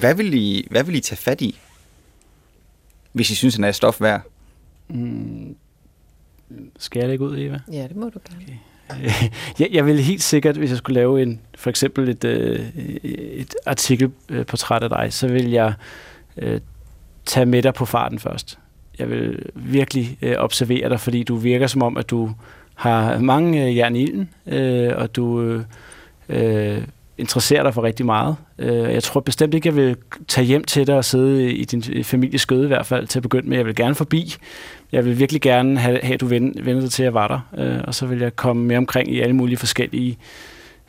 hvad, 0.00 0.14
vil 0.14 0.34
I, 0.34 0.66
hvad 0.70 0.84
vil 0.84 0.94
I 0.94 1.00
tage 1.00 1.16
fat 1.16 1.40
i, 1.40 1.58
hvis 3.12 3.30
I 3.30 3.34
synes, 3.34 3.54
han 3.54 3.64
er 3.64 3.68
et 3.68 3.74
stof 3.74 4.00
værd? 4.00 4.22
Mm, 4.88 5.56
skal 6.78 7.00
jeg 7.00 7.08
lægge 7.08 7.24
ud, 7.24 7.38
Eva? 7.38 7.60
Ja, 7.72 7.82
det 7.88 7.96
må 7.96 8.08
du 8.08 8.18
gerne. 8.30 8.58
jeg, 9.58 9.68
jeg 9.72 9.86
vil 9.86 10.00
helt 10.00 10.22
sikkert, 10.22 10.56
hvis 10.56 10.70
jeg 10.70 10.78
skulle 10.78 11.00
lave 11.00 11.22
en, 11.22 11.40
for 11.54 11.70
eksempel 11.70 12.08
et, 12.08 12.24
øh, 12.24 12.76
et 13.12 13.54
artikelportræt 13.66 14.82
af 14.82 14.88
dig, 14.88 15.12
så 15.12 15.28
vil 15.28 15.50
jeg 15.50 15.74
øh, 16.36 16.60
tage 17.24 17.46
med 17.46 17.62
dig 17.62 17.74
på 17.74 17.84
farten 17.84 18.18
først. 18.18 18.58
Jeg 18.98 19.10
vil 19.10 19.42
virkelig 19.54 20.18
øh, 20.22 20.34
observere 20.38 20.88
dig, 20.88 21.00
fordi 21.00 21.22
du 21.22 21.36
virker 21.36 21.66
som 21.66 21.82
om, 21.82 21.96
at 21.96 22.10
du 22.10 22.30
har 22.74 23.18
mange 23.18 23.66
øh, 23.66 23.76
jern 23.76 23.96
i 23.96 24.02
ilden, 24.02 24.30
øh, 24.46 24.92
og 24.96 25.16
du 25.16 25.40
øh, 25.40 25.62
øh, 26.28 26.82
interesserer 27.18 27.62
dig 27.62 27.74
for 27.74 27.82
rigtig 27.82 28.06
meget. 28.06 28.36
Øh, 28.58 28.92
jeg 28.92 29.02
tror 29.02 29.20
bestemt 29.20 29.54
ikke, 29.54 29.68
jeg 29.68 29.76
vil 29.76 29.96
tage 30.28 30.44
hjem 30.44 30.64
til 30.64 30.86
dig 30.86 30.96
og 30.96 31.04
sidde 31.04 31.52
i 31.52 31.64
din 31.64 32.04
families 32.04 32.40
skøde 32.40 32.64
i 32.64 32.66
hvert 32.66 32.86
fald 32.86 33.06
til 33.06 33.18
at 33.18 33.22
begynde 33.22 33.48
med. 33.48 33.56
Jeg 33.56 33.66
vil 33.66 33.74
gerne 33.74 33.94
forbi. 33.94 34.36
Jeg 34.92 35.04
vil 35.04 35.18
virkelig 35.18 35.42
gerne 35.42 35.78
have, 35.78 35.98
have 36.02 36.14
at 36.14 36.20
du 36.20 36.26
vender 36.26 36.80
dig 36.80 36.90
til, 36.90 37.02
at 37.02 37.04
jeg 37.04 37.14
var 37.14 37.28
der. 37.28 37.64
Øh, 37.64 37.80
og 37.84 37.94
så 37.94 38.06
vil 38.06 38.18
jeg 38.18 38.36
komme 38.36 38.64
mere 38.64 38.78
omkring 38.78 39.12
i 39.12 39.20
alle 39.20 39.36
mulige 39.36 39.56
forskellige 39.56 40.18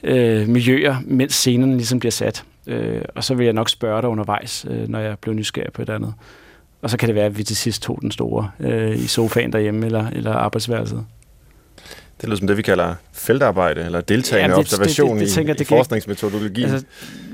øh, 0.04 0.48
miljøer, 0.48 0.96
mens 1.06 1.34
scenerne 1.34 1.74
ligesom 1.78 2.00
bliver 2.00 2.12
sat. 2.12 2.44
Øh, 2.68 3.02
og 3.16 3.24
så 3.24 3.36
vil 3.36 3.44
jeg 3.44 3.54
nok 3.54 3.70
spørge 3.70 4.02
dig 4.02 4.10
undervejs, 4.10 4.66
øh, 4.70 4.90
når 4.90 5.00
jeg 5.00 5.20
bliver 5.20 5.36
nysgerrig 5.36 5.74
på 5.74 5.82
et 5.82 5.90
andet. 5.90 6.14
Og 6.82 6.90
så 6.90 6.98
kan 6.98 7.08
det 7.08 7.16
være, 7.16 7.26
at 7.26 7.38
vi 7.38 7.44
til 7.44 7.56
sidst 7.56 7.82
tog 7.82 7.98
den 8.02 8.12
store 8.12 8.52
øh, 8.60 8.98
i 8.98 9.08
sofaen 9.08 9.54
derhjemme 9.54 9.86
eller, 9.86 10.08
eller 10.08 10.32
arbejdsværelset. 10.32 11.06
Det 12.22 12.30
lyder 12.30 12.38
som 12.38 12.48
det, 12.48 12.58
vi 12.58 12.62
kalder 12.62 12.96
feltarbejde, 13.14 13.86
eller 13.86 14.02
deltagende 14.02 14.50
ja, 14.50 14.52
det, 14.52 14.60
observation 14.60 15.10
det, 15.10 15.20
det, 15.20 15.28
det, 15.28 15.34
tænker, 15.34 15.54
i, 15.54 15.58
det 15.58 15.62
i 15.62 15.66
forskningsmetodologi. 15.66 16.64
Altså, 16.64 16.86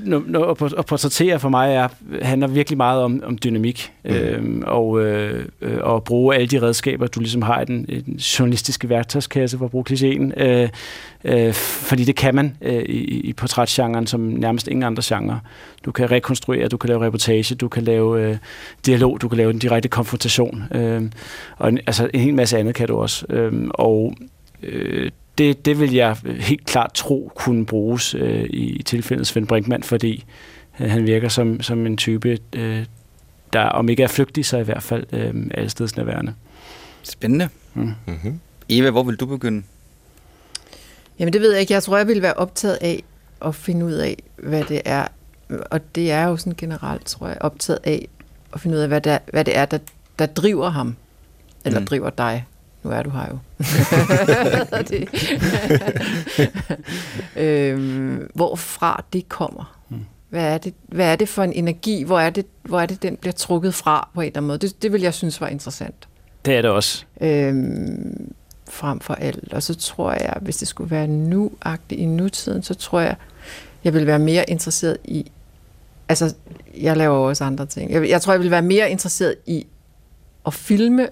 når, 0.04 0.78
at 0.78 0.86
portrættere 0.86 1.40
for 1.40 1.48
mig 1.48 1.74
er, 1.74 1.88
handler 2.22 2.46
virkelig 2.46 2.76
meget 2.76 3.02
om, 3.02 3.22
om 3.26 3.38
dynamik, 3.44 3.92
mm. 4.04 4.10
øhm, 4.14 4.62
og, 4.66 5.00
øh, 5.00 5.46
og 5.80 6.04
bruge 6.04 6.34
alle 6.34 6.46
de 6.46 6.62
redskaber, 6.62 7.06
du 7.06 7.20
ligesom 7.20 7.42
har 7.42 7.60
i 7.60 7.64
den, 7.64 7.84
i 7.88 8.00
den 8.00 8.14
journalistiske 8.14 8.88
værktøjskasse, 8.88 9.58
for 9.58 9.64
at 9.64 9.70
bruge 9.70 9.84
klichéen, 9.90 10.42
øh, 10.42 10.68
øh, 11.24 11.52
fordi 11.54 12.04
det 12.04 12.16
kan 12.16 12.34
man 12.34 12.56
øh, 12.62 12.82
i, 12.82 13.20
i 13.20 13.32
portrætgenren 13.32 14.06
som 14.06 14.20
nærmest 14.20 14.68
ingen 14.68 14.82
andre 14.82 15.02
genre. 15.06 15.40
Du 15.84 15.92
kan 15.92 16.10
rekonstruere, 16.10 16.68
du 16.68 16.76
kan 16.76 16.88
lave 16.88 17.06
reportage, 17.06 17.54
du 17.54 17.68
kan 17.68 17.82
lave 17.82 18.20
øh, 18.20 18.36
dialog, 18.86 19.20
du 19.20 19.28
kan 19.28 19.38
lave 19.38 19.50
en 19.50 19.58
direkte 19.58 19.88
konfrontation, 19.88 20.64
øh, 20.74 21.02
og 21.56 21.68
en, 21.68 21.78
altså 21.86 22.10
en 22.14 22.20
hel 22.20 22.34
masse 22.34 22.58
andet 22.58 22.74
kan 22.74 22.88
du 22.88 22.96
også. 22.96 23.26
Øh, 23.30 23.52
og 23.70 24.14
øh, 24.64 25.10
det, 25.38 25.64
det 25.64 25.80
vil 25.80 25.92
jeg 25.92 26.16
helt 26.24 26.66
klart 26.66 26.94
tro 26.94 27.32
kunne 27.34 27.66
bruges 27.66 28.14
øh, 28.14 28.44
i 28.50 28.82
tilfældet 28.82 29.26
Svend 29.26 29.46
Brinkmann, 29.46 29.82
fordi 29.82 30.24
øh, 30.80 30.90
han 30.90 31.06
virker 31.06 31.28
som, 31.28 31.62
som 31.62 31.86
en 31.86 31.96
type, 31.96 32.38
øh, 32.52 32.84
der 33.52 33.60
om 33.60 33.88
ikke 33.88 34.02
er 34.02 34.08
flygtig, 34.08 34.46
så 34.46 34.58
i 34.58 34.62
hvert 34.62 34.82
fald 34.82 35.06
øh, 35.12 35.34
allestedsnærværende. 35.50 36.34
Spændende. 37.02 37.48
Mm. 37.74 37.92
Mm-hmm. 38.06 38.40
Eva, 38.68 38.90
hvor 38.90 39.02
vil 39.02 39.16
du 39.16 39.26
begynde? 39.26 39.62
Jamen 41.18 41.32
det 41.32 41.40
ved 41.40 41.50
jeg 41.52 41.60
ikke. 41.60 41.72
Jeg 41.72 41.82
tror, 41.82 41.96
jeg 41.96 42.06
vil 42.06 42.22
være 42.22 42.34
optaget 42.34 42.78
af 42.80 43.02
at 43.44 43.54
finde 43.54 43.86
ud 43.86 43.92
af, 43.92 44.22
hvad 44.36 44.64
det 44.64 44.82
er. 44.84 45.06
Og 45.70 45.94
det 45.94 46.10
er 46.10 46.24
jo 46.24 46.36
sådan 46.36 46.54
generelt, 46.56 47.04
tror 47.06 47.28
jeg, 47.28 47.36
optaget 47.40 47.78
af 47.84 48.08
at 48.52 48.60
finde 48.60 48.76
ud 48.76 48.82
af, 48.82 48.88
hvad 48.88 49.00
det 49.00 49.12
er, 49.12 49.18
hvad 49.30 49.44
det 49.44 49.56
er 49.56 49.64
der, 49.64 49.78
der 50.18 50.26
driver 50.26 50.68
ham. 50.68 50.96
Eller 51.64 51.80
mm. 51.80 51.86
driver 51.86 52.10
dig. 52.10 52.46
Nu 52.84 52.90
er 52.90 53.02
du 53.02 53.10
her 53.10 53.28
jo. 53.30 53.38
det. 54.90 55.08
øhm, 57.44 58.30
hvorfra 58.34 59.04
det 59.12 59.28
kommer. 59.28 59.78
Hvad 60.28 60.54
er 60.54 60.58
det, 60.58 60.74
hvad 60.88 61.12
er 61.12 61.16
det 61.16 61.28
for 61.28 61.42
en 61.42 61.52
energi? 61.52 62.02
Hvor 62.02 62.20
er, 62.20 62.30
det, 62.30 62.46
hvor 62.62 62.80
er 62.80 62.86
det, 62.86 63.02
den 63.02 63.16
bliver 63.16 63.32
trukket 63.32 63.74
fra 63.74 64.08
på 64.14 64.20
en 64.20 64.26
eller 64.26 64.36
anden 64.36 64.46
måde? 64.46 64.58
Det, 64.58 64.82
det 64.82 64.92
vil 64.92 65.00
jeg 65.00 65.14
synes 65.14 65.40
var 65.40 65.48
interessant. 65.48 66.08
Det 66.44 66.56
er 66.56 66.62
det 66.62 66.70
også. 66.70 67.04
Øhm, 67.20 68.34
frem 68.70 69.00
for 69.00 69.14
alt. 69.14 69.52
Og 69.52 69.62
så 69.62 69.74
tror 69.74 70.12
jeg, 70.12 70.36
hvis 70.40 70.56
det 70.56 70.68
skulle 70.68 70.90
være 70.90 71.06
nu-agtigt 71.06 72.00
i 72.00 72.06
nutiden, 72.06 72.62
så 72.62 72.74
tror 72.74 73.00
jeg, 73.00 73.16
jeg 73.84 73.94
vil 73.94 74.06
være 74.06 74.18
mere 74.18 74.50
interesseret 74.50 74.96
i... 75.04 75.30
Altså, 76.08 76.34
jeg 76.80 76.96
laver 76.96 77.16
også 77.16 77.44
andre 77.44 77.66
ting. 77.66 77.92
Jeg, 77.92 78.08
jeg 78.08 78.22
tror, 78.22 78.32
jeg 78.32 78.40
vil 78.40 78.50
være 78.50 78.62
mere 78.62 78.90
interesseret 78.90 79.36
i 79.46 79.66
at 80.46 80.54
filme, 80.54 81.08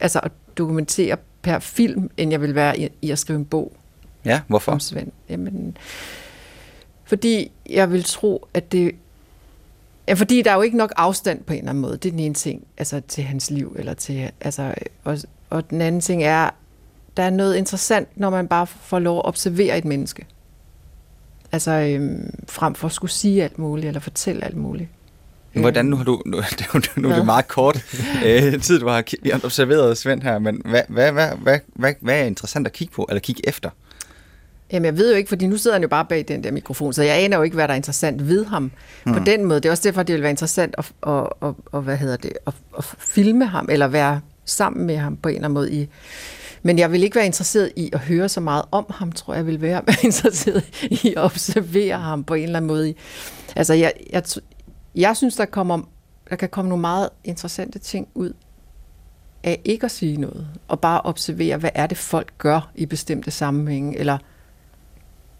altså 0.00 0.20
at 0.22 0.32
dokumentere 0.58 1.16
per 1.42 1.58
film, 1.58 2.10
end 2.16 2.30
jeg 2.30 2.40
vil 2.40 2.54
være 2.54 2.78
i, 2.78 2.88
i 3.02 3.10
at 3.10 3.18
skrive 3.18 3.38
en 3.38 3.44
bog. 3.44 3.72
Ja, 4.24 4.40
hvorfor? 4.48 4.72
Om 4.72 4.80
Svend. 4.80 5.12
Jamen, 5.28 5.76
fordi 7.04 7.50
jeg 7.70 7.92
vil 7.92 8.04
tro, 8.04 8.46
at 8.54 8.72
det... 8.72 8.94
Ja, 10.08 10.14
fordi 10.14 10.42
der 10.42 10.50
er 10.50 10.54
jo 10.54 10.62
ikke 10.62 10.76
nok 10.76 10.92
afstand 10.96 11.44
på 11.44 11.52
en 11.52 11.58
eller 11.58 11.70
anden 11.70 11.82
måde. 11.82 11.92
Det 11.92 12.04
er 12.04 12.10
den 12.10 12.18
ene 12.18 12.34
ting, 12.34 12.66
altså 12.78 13.02
til 13.08 13.24
hans 13.24 13.50
liv. 13.50 13.76
Eller 13.78 13.94
til, 13.94 14.30
altså, 14.40 14.74
og, 15.04 15.18
og 15.50 15.70
den 15.70 15.80
anden 15.80 16.00
ting 16.00 16.22
er, 16.22 16.50
der 17.16 17.22
er 17.22 17.30
noget 17.30 17.56
interessant, 17.56 18.08
når 18.16 18.30
man 18.30 18.48
bare 18.48 18.66
får 18.66 18.98
lov 18.98 19.18
at 19.18 19.24
observere 19.24 19.78
et 19.78 19.84
menneske. 19.84 20.26
Altså 21.52 21.70
øhm, 21.70 22.34
frem 22.48 22.74
for 22.74 22.86
at 22.86 22.92
skulle 22.92 23.10
sige 23.10 23.44
alt 23.44 23.58
muligt, 23.58 23.86
eller 23.86 24.00
fortælle 24.00 24.44
alt 24.44 24.56
muligt. 24.56 24.88
Hvordan 25.60 25.86
nu 25.86 25.96
har 25.96 26.04
du, 26.04 26.22
nu, 26.26 26.36
nu 26.96 27.10
er 27.10 27.16
det 27.16 27.24
meget 27.24 27.48
kort 27.48 27.84
øh, 28.26 28.60
tid, 28.60 28.80
du 28.80 28.88
har, 28.88 29.04
observeret 29.44 29.98
Svend 29.98 30.22
her, 30.22 30.38
men 30.38 30.62
hvad, 30.64 30.82
hvad, 30.88 31.12
hvad, 31.12 31.28
hvad, 31.42 31.58
hvad, 31.74 31.94
hvad 32.00 32.20
er 32.20 32.24
interessant 32.24 32.66
at 32.66 32.72
kigge 32.72 32.94
på, 32.94 33.06
eller 33.08 33.20
kigge 33.20 33.48
efter? 33.48 33.70
Jamen, 34.72 34.84
jeg 34.84 34.96
ved 34.96 35.10
jo 35.10 35.16
ikke, 35.16 35.28
fordi 35.28 35.46
nu 35.46 35.56
sidder 35.56 35.74
han 35.74 35.82
jo 35.82 35.88
bare 35.88 36.04
bag 36.04 36.24
den 36.28 36.44
der 36.44 36.50
mikrofon, 36.50 36.92
så 36.92 37.02
jeg 37.02 37.24
aner 37.24 37.36
jo 37.36 37.42
ikke, 37.42 37.54
hvad 37.54 37.68
der 37.68 37.72
er 37.72 37.76
interessant 37.76 38.28
ved 38.28 38.44
ham 38.44 38.70
hmm. 39.04 39.14
på 39.14 39.20
den 39.26 39.44
måde. 39.44 39.60
Det 39.60 39.66
er 39.66 39.70
også 39.70 39.82
derfor, 39.82 40.02
det 40.02 40.14
vil 40.14 40.22
være 40.22 40.30
interessant 40.30 40.74
at, 40.78 40.92
at, 41.06 41.26
at, 41.42 41.54
at, 41.74 41.82
hvad 41.82 41.96
hedder 41.96 42.16
det, 42.16 42.32
at, 42.46 42.54
at 42.78 42.84
filme 42.98 43.46
ham, 43.46 43.68
eller 43.70 43.86
være 43.86 44.20
sammen 44.44 44.86
med 44.86 44.96
ham 44.96 45.16
på 45.16 45.28
en 45.28 45.34
eller 45.34 45.44
anden 45.44 45.54
måde 45.54 45.72
i, 45.72 45.88
men 46.62 46.78
jeg 46.78 46.92
vil 46.92 47.02
ikke 47.02 47.16
være 47.16 47.26
interesseret 47.26 47.72
i 47.76 47.90
at 47.92 48.00
høre 48.00 48.28
så 48.28 48.40
meget 48.40 48.64
om 48.70 48.86
ham, 48.90 49.12
tror 49.12 49.34
jeg, 49.34 49.38
jeg 49.38 49.46
vil 49.46 49.60
være 49.70 49.82
interesseret 50.04 50.64
i 50.90 51.14
at 51.16 51.22
observere 51.22 51.98
ham 51.98 52.24
på 52.24 52.34
en 52.34 52.42
eller 52.42 52.56
anden 52.56 52.68
måde. 52.68 52.94
Altså, 53.56 53.74
jeg, 53.74 53.92
jeg, 54.12 54.22
jeg 54.94 55.16
synes, 55.16 55.36
der, 55.36 55.44
kommer, 55.44 55.78
der 56.30 56.36
kan 56.36 56.48
komme 56.48 56.68
nogle 56.68 56.80
meget 56.80 57.08
interessante 57.24 57.78
ting 57.78 58.08
ud 58.14 58.32
af 59.42 59.60
ikke 59.64 59.84
at 59.84 59.90
sige 59.90 60.16
noget, 60.16 60.46
og 60.68 60.80
bare 60.80 61.00
observere, 61.00 61.56
hvad 61.56 61.70
er 61.74 61.86
det, 61.86 61.98
folk 61.98 62.32
gør 62.38 62.70
i 62.74 62.86
bestemte 62.86 63.30
sammenhænge, 63.30 63.98
eller 63.98 64.18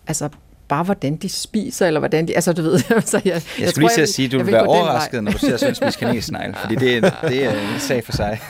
altså 0.07 0.29
bare 0.69 0.85
hvordan 0.85 1.17
de 1.17 1.29
spiser, 1.29 1.87
eller 1.87 2.01
hvordan 2.01 2.29
de... 2.29 2.35
Altså, 2.35 2.53
du 2.53 2.63
ved... 2.63 2.79
så 3.03 3.21
jeg, 3.25 3.25
jeg, 3.25 3.43
jeg 3.59 3.69
skulle 3.69 3.89
lige 3.89 3.95
til 3.95 4.01
at 4.01 4.09
sige, 4.09 4.27
at 4.27 4.33
du 4.33 4.39
vil 4.39 4.53
være 4.53 4.67
overrasket, 4.67 5.25
når 5.25 5.33
du 5.33 5.39
ser 5.39 5.57
Svends 5.57 5.97
kanelsnegl, 5.97 6.55
fordi 6.55 6.75
det, 6.75 6.97
er, 6.97 7.29
det 7.29 7.45
er 7.45 7.75
en 7.75 7.81
sag 7.81 8.05
for 8.05 8.13
sig. 8.13 8.41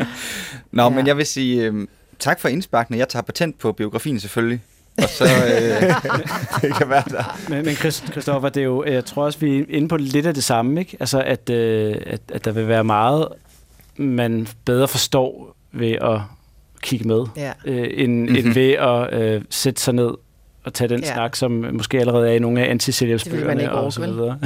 Nå, 0.72 0.82
ja. 0.82 0.88
men 0.88 1.06
jeg 1.06 1.16
vil 1.16 1.26
sige 1.26 1.62
øh, 1.62 1.88
tak 2.18 2.40
for 2.40 2.48
indsparkene. 2.48 2.98
Jeg 2.98 3.08
tager 3.08 3.22
patent 3.22 3.58
på 3.58 3.72
biografien 3.72 4.20
selvfølgelig. 4.20 4.60
Og 4.98 5.08
så, 5.08 5.24
øh, 5.24 5.94
det 6.62 6.76
kan 6.76 6.88
være 6.88 7.04
der. 7.10 7.38
Men, 7.48 7.64
men 7.64 7.74
Christoffer, 7.74 8.48
det 8.48 8.60
er 8.60 8.64
jo, 8.64 8.84
jeg 8.84 9.04
tror 9.04 9.24
også, 9.24 9.38
vi 9.38 9.58
er 9.58 9.64
inde 9.68 9.88
på 9.88 9.96
lidt 9.96 10.26
af 10.26 10.34
det 10.34 10.44
samme, 10.44 10.80
ikke? 10.80 10.96
Altså, 11.00 11.22
at, 11.22 11.50
øh, 11.50 11.96
at, 12.06 12.20
at 12.32 12.44
der 12.44 12.52
vil 12.52 12.68
være 12.68 12.84
meget, 12.84 13.28
man 13.96 14.46
bedre 14.64 14.88
forstår 14.88 15.56
ved 15.72 15.92
at 15.92 16.20
kigge 16.82 17.08
med, 17.08 17.24
ja. 17.36 17.52
øh, 17.64 17.88
end, 17.94 18.20
mm-hmm. 18.20 18.36
end 18.36 18.54
ved 18.54 18.72
at 18.72 19.22
øh, 19.22 19.42
sætte 19.50 19.82
sig 19.82 19.94
ned 19.94 20.10
og 20.64 20.74
tage 20.74 20.88
den 20.88 21.00
ja. 21.00 21.12
snak, 21.12 21.36
som 21.36 21.50
måske 21.72 22.00
allerede 22.00 22.28
er 22.28 22.32
i 22.32 22.38
nogle 22.38 22.66
af 22.66 22.70
antisælgelsbøgerne 22.70 23.72
og 23.72 23.92
så 23.92 24.00
videre. 24.00 24.38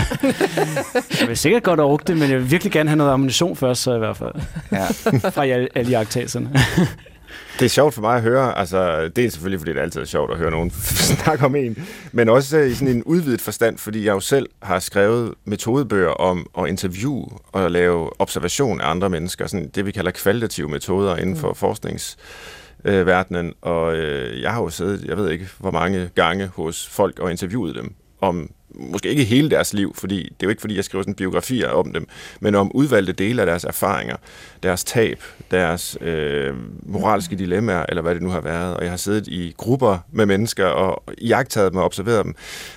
jeg 1.20 1.28
vil 1.28 1.36
sikkert 1.36 1.62
godt 1.62 1.80
orke 1.80 2.04
det, 2.06 2.16
men 2.16 2.30
jeg 2.30 2.38
vil 2.38 2.50
virkelig 2.50 2.72
gerne 2.72 2.88
have 2.88 2.96
noget 2.96 3.12
ammunition 3.12 3.56
først, 3.56 3.82
så 3.82 3.94
i 3.94 3.98
hvert 3.98 4.16
fald. 4.16 4.32
Ja. 4.72 4.84
Fra 5.30 5.46
alle, 5.46 5.68
alle 5.74 5.90
jagttagelserne. 5.90 6.50
Det 7.58 7.64
er 7.64 7.68
sjovt 7.68 7.94
for 7.94 8.00
mig 8.00 8.16
at 8.16 8.22
høre, 8.22 8.58
altså 8.58 9.08
det 9.08 9.24
er 9.24 9.30
selvfølgelig, 9.30 9.60
fordi 9.60 9.72
det 9.72 9.80
altid 9.80 10.00
er 10.00 10.04
sjovt 10.04 10.32
at 10.32 10.38
høre 10.38 10.50
nogen 10.50 10.70
snakke 11.24 11.44
om 11.44 11.56
en, 11.56 11.86
men 12.12 12.28
også 12.28 12.58
i 12.58 12.74
sådan 12.74 12.96
en 12.96 13.02
udvidet 13.02 13.40
forstand, 13.40 13.78
fordi 13.78 14.04
jeg 14.04 14.12
jo 14.12 14.20
selv 14.20 14.48
har 14.62 14.78
skrevet 14.78 15.34
metodebøger 15.44 16.10
om 16.10 16.46
at 16.58 16.68
interviewe 16.68 17.28
og 17.52 17.70
lave 17.70 18.20
observation 18.20 18.80
af 18.80 18.90
andre 18.90 19.10
mennesker, 19.10 19.46
sådan 19.46 19.70
det 19.74 19.86
vi 19.86 19.92
kalder 19.92 20.10
kvalitative 20.10 20.68
metoder 20.68 21.16
inden 21.16 21.36
for 21.36 21.48
mm. 21.48 21.54
forskningsverdenen, 21.54 23.54
og 23.62 23.96
øh, 23.96 24.42
jeg 24.42 24.52
har 24.52 24.62
jo 24.62 24.68
siddet, 24.68 25.04
jeg 25.04 25.16
ved 25.16 25.30
ikke 25.30 25.48
hvor 25.58 25.70
mange 25.70 26.10
gange 26.14 26.46
hos 26.46 26.88
folk 26.88 27.18
og 27.18 27.30
interviewet 27.30 27.74
dem 27.74 27.94
om 28.20 28.50
måske 28.78 29.08
ikke 29.08 29.24
hele 29.24 29.50
deres 29.50 29.74
liv, 29.74 29.94
fordi 29.94 30.16
det 30.16 30.30
er 30.30 30.46
jo 30.46 30.48
ikke 30.48 30.60
fordi, 30.60 30.76
jeg 30.76 30.84
skriver 30.84 31.02
sådan 31.02 31.14
biografier 31.14 31.68
om 31.68 31.92
dem, 31.92 32.06
men 32.40 32.54
om 32.54 32.70
udvalgte 32.74 33.12
dele 33.12 33.42
af 33.42 33.46
deres 33.46 33.64
erfaringer, 33.64 34.16
deres 34.62 34.84
tab, 34.84 35.22
deres 35.50 35.98
øh, 36.00 36.54
moralske 36.82 37.36
dilemmaer, 37.36 37.86
eller 37.88 38.02
hvad 38.02 38.14
det 38.14 38.22
nu 38.22 38.28
har 38.28 38.40
været. 38.40 38.76
Og 38.76 38.82
jeg 38.82 38.92
har 38.92 38.96
siddet 38.96 39.28
i 39.28 39.54
grupper 39.56 39.98
med 40.12 40.26
mennesker 40.26 40.66
og 40.66 41.02
jagtet 41.22 41.72
dem 41.72 41.78
og 41.78 41.84
observeret 41.84 42.24
dem. 42.24 42.34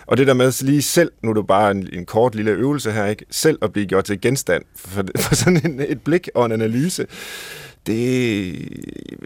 Og 0.07 0.17
det 0.17 0.27
der 0.27 0.33
med 0.33 0.65
lige 0.65 0.81
selv, 0.81 1.11
nu 1.21 1.29
er 1.29 1.33
det 1.33 1.47
bare 1.47 1.71
en, 1.71 1.89
en 1.93 2.05
kort 2.05 2.35
lille 2.35 2.51
øvelse 2.51 2.91
her, 2.91 3.05
ikke? 3.05 3.25
selv 3.31 3.57
at 3.61 3.73
blive 3.73 3.85
gjort 3.85 4.05
til 4.05 4.21
genstand 4.21 4.63
for, 4.75 5.03
for 5.23 5.35
sådan 5.35 5.61
en, 5.65 5.79
et 5.79 6.01
blik 6.01 6.29
og 6.35 6.45
en 6.45 6.51
analyse, 6.51 7.07
det, 7.87 8.55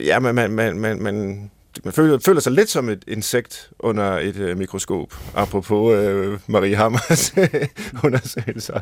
ja, 0.06 0.20
man, 0.20 0.36
man, 0.36 0.52
man, 0.52 0.80
man, 0.80 1.02
man 1.02 1.50
man 1.84 1.94
føler, 1.94 2.20
føler 2.20 2.42
sig 2.42 2.52
lidt 2.52 2.70
som 2.70 2.90
et 2.90 3.04
insekt 3.08 3.70
under 3.80 4.04
et 4.04 4.36
øh, 4.36 4.58
mikroskop, 4.58 5.14
apropos 5.36 5.98
øh, 5.98 6.40
Marie 6.48 6.76
Hammers 6.76 7.34
undersøgelser. 8.06 8.80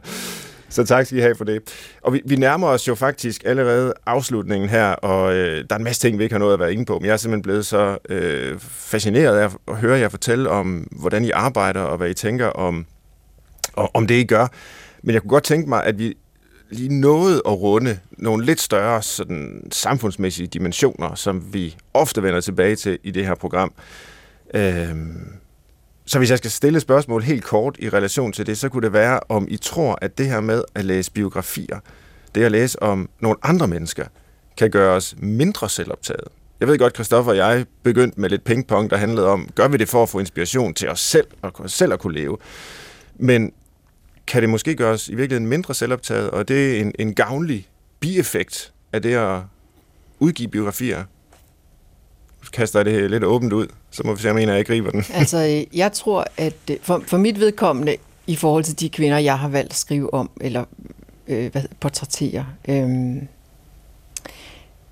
Så 0.69 0.83
tak 0.83 1.05
skal 1.05 1.17
I 1.17 1.21
have 1.21 1.35
for 1.35 1.45
det. 1.45 1.61
Og 2.01 2.13
vi, 2.13 2.21
vi 2.25 2.35
nærmer 2.35 2.67
os 2.67 2.87
jo 2.87 2.95
faktisk 2.95 3.41
allerede 3.45 3.93
afslutningen 4.05 4.69
her, 4.69 4.91
og 4.91 5.33
øh, 5.33 5.65
der 5.69 5.75
er 5.75 5.77
en 5.77 5.83
masse 5.83 6.01
ting, 6.01 6.17
vi 6.17 6.23
ikke 6.23 6.33
har 6.33 6.39
nået 6.39 6.53
at 6.53 6.59
være 6.59 6.73
inde 6.73 6.85
på, 6.85 6.99
men 6.99 7.05
jeg 7.05 7.13
er 7.13 7.17
simpelthen 7.17 7.41
blevet 7.41 7.65
så 7.65 7.97
øh, 8.09 8.59
fascineret 8.59 9.37
af 9.37 9.49
at 9.67 9.77
høre 9.77 9.99
jer 9.99 10.09
fortælle 10.09 10.49
om, 10.49 10.87
hvordan 10.91 11.25
I 11.25 11.31
arbejder, 11.31 11.81
og 11.81 11.97
hvad 11.97 12.09
I 12.09 12.13
tænker 12.13 12.47
om, 12.47 12.85
og, 13.73 13.91
om 13.93 14.07
det, 14.07 14.15
I 14.15 14.23
gør. 14.23 14.47
Men 15.03 15.13
jeg 15.13 15.21
kunne 15.21 15.29
godt 15.29 15.43
tænke 15.43 15.69
mig, 15.69 15.83
at 15.83 15.99
vi 15.99 16.17
lige 16.71 16.99
nået 16.99 17.41
at 17.45 17.51
runde 17.61 17.99
nogle 18.11 18.45
lidt 18.45 18.61
større 18.61 19.01
sådan, 19.01 19.67
samfundsmæssige 19.71 20.47
dimensioner, 20.47 21.15
som 21.15 21.53
vi 21.53 21.77
ofte 21.93 22.23
vender 22.23 22.41
tilbage 22.41 22.75
til 22.75 22.99
i 23.03 23.11
det 23.11 23.25
her 23.25 23.35
program. 23.35 23.73
Øhm, 24.53 25.27
så 26.05 26.17
hvis 26.17 26.29
jeg 26.29 26.37
skal 26.37 26.51
stille 26.51 26.77
et 26.77 26.81
spørgsmål 26.81 27.23
helt 27.23 27.43
kort 27.43 27.75
i 27.79 27.89
relation 27.89 28.31
til 28.31 28.45
det, 28.45 28.57
så 28.57 28.69
kunne 28.69 28.83
det 28.83 28.93
være, 28.93 29.19
om 29.29 29.47
I 29.49 29.57
tror, 29.57 29.97
at 30.01 30.17
det 30.17 30.27
her 30.27 30.39
med 30.39 30.63
at 30.75 30.85
læse 30.85 31.11
biografier, 31.11 31.79
det 32.35 32.43
at 32.43 32.51
læse 32.51 32.83
om 32.83 33.09
nogle 33.19 33.37
andre 33.43 33.67
mennesker, 33.67 34.05
kan 34.57 34.71
gøre 34.71 34.95
os 34.95 35.15
mindre 35.17 35.69
selvoptaget. 35.69 36.27
Jeg 36.59 36.67
ved 36.67 36.77
godt, 36.77 36.93
Christoffer 36.93 37.31
og 37.31 37.37
jeg 37.37 37.65
begyndte 37.83 38.21
med 38.21 38.29
lidt 38.29 38.43
pingpong, 38.43 38.89
der 38.89 38.97
handlede 38.97 39.27
om, 39.27 39.49
gør 39.55 39.67
vi 39.67 39.77
det 39.77 39.89
for 39.89 40.03
at 40.03 40.09
få 40.09 40.19
inspiration 40.19 40.73
til 40.73 40.89
os 40.89 40.99
selv, 40.99 41.27
og 41.41 41.69
selv 41.69 41.93
at 41.93 41.99
kunne 41.99 42.13
leve. 42.13 42.37
Men 43.15 43.51
kan 44.31 44.41
det 44.41 44.49
måske 44.49 44.75
gøre 44.75 44.93
os 44.93 45.09
i 45.09 45.15
virkeligheden 45.15 45.47
mindre 45.47 45.73
selvoptaget, 45.73 46.29
og 46.29 46.47
det 46.47 46.75
er 46.75 46.81
en, 46.81 46.91
en 46.99 47.13
gavnlig 47.13 47.67
bieffekt 47.99 48.73
af 48.93 49.01
det 49.01 49.15
at 49.15 49.39
udgive 50.19 50.47
biografier. 50.47 51.03
Kaster 52.53 52.83
det 52.83 53.11
lidt 53.11 53.23
åbent 53.23 53.53
ud, 53.53 53.67
så 53.91 54.01
må 54.05 54.13
vi 54.13 54.21
se, 54.21 54.31
om 54.31 54.37
en 54.37 54.49
af 54.49 54.57
jer 54.57 54.63
griber 54.63 54.91
den. 54.91 55.05
altså, 55.13 55.65
jeg 55.73 55.91
tror, 55.91 56.27
at 56.37 56.53
øh, 56.71 56.77
for, 56.81 57.03
for 57.07 57.17
mit 57.17 57.39
vedkommende, 57.39 57.95
i 58.27 58.35
forhold 58.35 58.63
til 58.63 58.79
de 58.79 58.89
kvinder, 58.89 59.17
jeg 59.17 59.39
har 59.39 59.47
valgt 59.49 59.71
at 59.71 59.77
skrive 59.77 60.13
om, 60.13 60.29
eller 60.41 60.65
øh, 61.27 61.51
hvad, 61.51 61.63
portrættere, 61.79 62.45
øh, 62.67 62.89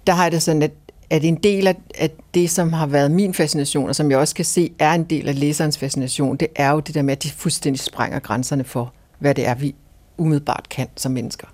der 0.07 0.13
har 0.13 0.23
jeg 0.23 0.31
det 0.31 0.41
sådan, 0.41 0.61
at, 0.61 0.71
at 1.09 1.23
en 1.23 1.35
del 1.35 1.67
af, 1.67 1.75
af 1.95 2.09
det, 2.33 2.49
som 2.49 2.73
har 2.73 2.87
været 2.87 3.11
min 3.11 3.33
fascination, 3.33 3.89
og 3.89 3.95
som 3.95 4.11
jeg 4.11 4.19
også 4.19 4.35
kan 4.35 4.45
se 4.45 4.71
er 4.79 4.93
en 4.93 5.03
del 5.03 5.27
af 5.27 5.39
læserens 5.39 5.77
fascination, 5.77 6.37
det 6.37 6.47
er 6.55 6.71
jo 6.71 6.79
det 6.79 6.95
der 6.95 7.01
med, 7.01 7.11
at 7.11 7.23
de 7.23 7.29
fuldstændig 7.29 7.79
sprænger 7.79 8.19
grænserne 8.19 8.63
for, 8.63 8.93
hvad 9.19 9.35
det 9.35 9.47
er, 9.47 9.55
vi 9.55 9.75
umiddelbart 10.17 10.69
kan 10.69 10.87
som 10.95 11.11
mennesker. 11.11 11.47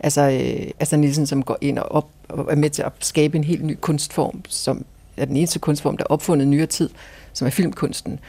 Altså, 0.00 0.20
øh, 0.20 0.70
altså 0.80 0.96
Nielsen, 0.96 1.26
som 1.26 1.42
går 1.42 1.58
ind 1.60 1.78
og, 1.78 1.92
op, 1.92 2.08
og 2.28 2.46
er 2.50 2.56
med 2.56 2.70
til 2.70 2.82
at 2.82 2.92
skabe 3.00 3.36
en 3.36 3.44
helt 3.44 3.64
ny 3.64 3.76
kunstform, 3.80 4.42
som 4.48 4.84
er 5.16 5.24
den 5.24 5.36
eneste 5.36 5.58
kunstform, 5.58 5.96
der 5.96 6.04
er 6.04 6.12
opfundet 6.12 6.46
i 6.46 6.48
nyere 6.48 6.66
tid, 6.66 6.90
som 7.32 7.46
er 7.46 7.50
filmkunsten. 7.50 8.20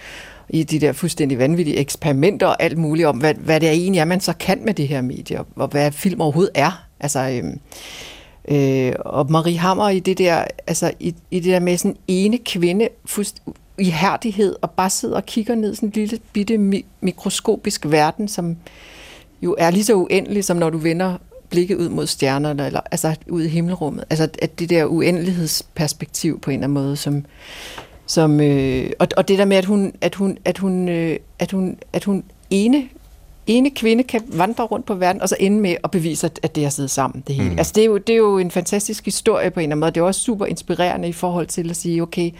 I 0.50 0.64
de 0.64 0.80
der 0.80 0.92
fuldstændig 0.92 1.40
vanvittige 1.40 1.78
eksperimenter 1.78 2.48
og 2.48 2.64
alt 2.64 2.78
muligt 2.78 3.08
om, 3.08 3.18
hvad, 3.18 3.34
hvad 3.34 3.60
det 3.60 3.70
er 3.70 3.74
egentlig 3.74 4.00
er, 4.00 4.06
man 4.06 4.20
så 4.20 4.34
kan 4.34 4.66
med 4.66 4.74
det 4.74 4.88
her 4.88 5.02
medie, 5.02 5.40
og 5.56 5.68
hvad 5.68 5.92
film 5.92 6.22
overhovedet 6.22 6.52
er. 6.56 6.86
Altså, 7.00 7.20
øh, 7.30 7.54
øh, 8.88 8.94
og 9.00 9.32
Marie 9.32 9.58
Hammer 9.58 9.90
i 9.90 10.00
det 10.00 10.18
der, 10.18 10.46
altså 10.68 10.92
i, 11.00 11.16
i 11.32 11.40
det 11.40 11.52
der 11.52 11.60
med 11.60 11.78
sådan 11.78 11.98
ene 12.08 12.38
kvinde, 12.38 12.90
ihærdighed 13.78 14.56
og 14.62 14.72
bare 14.72 14.90
sidder 14.90 15.16
og 15.16 15.26
kigger 15.26 15.56
ned 15.56 15.74
i 15.74 15.76
sådan 15.76 15.90
en 15.90 15.94
lille 15.96 16.20
bitte 16.34 16.56
mi- 16.56 16.86
mikroskopisk 17.02 17.86
verden, 17.86 18.28
som 18.28 18.58
jo 19.42 19.56
er 19.58 19.70
lige 19.70 19.84
så 19.84 19.94
uendelig, 19.94 20.44
som 20.44 20.58
når 20.58 20.70
du 20.70 20.78
vender 20.78 21.18
blikket 21.50 21.76
ud 21.76 21.90
mod 21.90 22.08
stjernerne, 22.08 22.66
eller 22.66 22.82
altså 22.92 23.16
ud 23.30 23.44
i 23.44 23.48
himmelrummet. 23.48 24.04
Altså 24.10 24.30
at 24.42 24.60
det 24.60 24.70
der 24.70 24.86
uendelighedsperspektiv 24.86 26.40
på 26.40 26.52
en 26.52 26.54
eller 26.54 26.64
anden 26.64 26.84
måde, 26.84 26.96
som, 26.96 27.26
som 28.06 28.42
øh, 28.42 28.90
og, 29.00 29.08
og 29.18 29.28
det 29.28 29.38
der 29.38 29.46
med, 29.46 29.58
at 29.58 29.66
hun, 29.66 29.94
at 30.02 30.16
hun, 30.16 30.38
at 30.46 30.58
hun, 30.58 30.90
øh, 30.90 31.20
at 31.40 31.52
hun, 31.52 31.78
at 31.94 32.04
hun 32.04 32.24
ene 32.50 32.90
ene 33.48 33.70
kvinde 33.70 34.04
kan 34.04 34.22
vandre 34.28 34.64
rundt 34.64 34.86
på 34.86 34.96
verden, 34.96 35.22
og 35.22 35.30
så 35.30 35.36
ende 35.40 35.62
med 35.62 35.76
at 35.84 35.92
bevise, 35.92 36.32
at 36.44 36.56
det 36.56 36.64
har 36.64 36.70
siddet 36.70 36.92
sammen, 36.92 37.24
det 37.28 37.36
hele. 37.36 37.50
Mm. 37.50 37.58
Altså, 37.58 37.74
det 37.76 37.82
er, 37.82 37.86
jo, 37.86 37.98
det 37.98 38.14
er 38.14 38.18
jo 38.18 38.38
en 38.38 38.52
fantastisk 38.52 39.06
historie 39.06 39.52
på 39.52 39.60
en 39.60 39.64
eller 39.64 39.72
anden 39.72 39.80
måde. 39.80 39.92
Det 39.92 40.02
er 40.02 40.06
også 40.06 40.22
super 40.22 40.46
inspirerende 40.46 41.08
i 41.08 41.14
forhold 41.14 41.48
til 41.48 41.70
at 41.70 41.76
sige, 41.76 42.02
okay, 42.02 42.32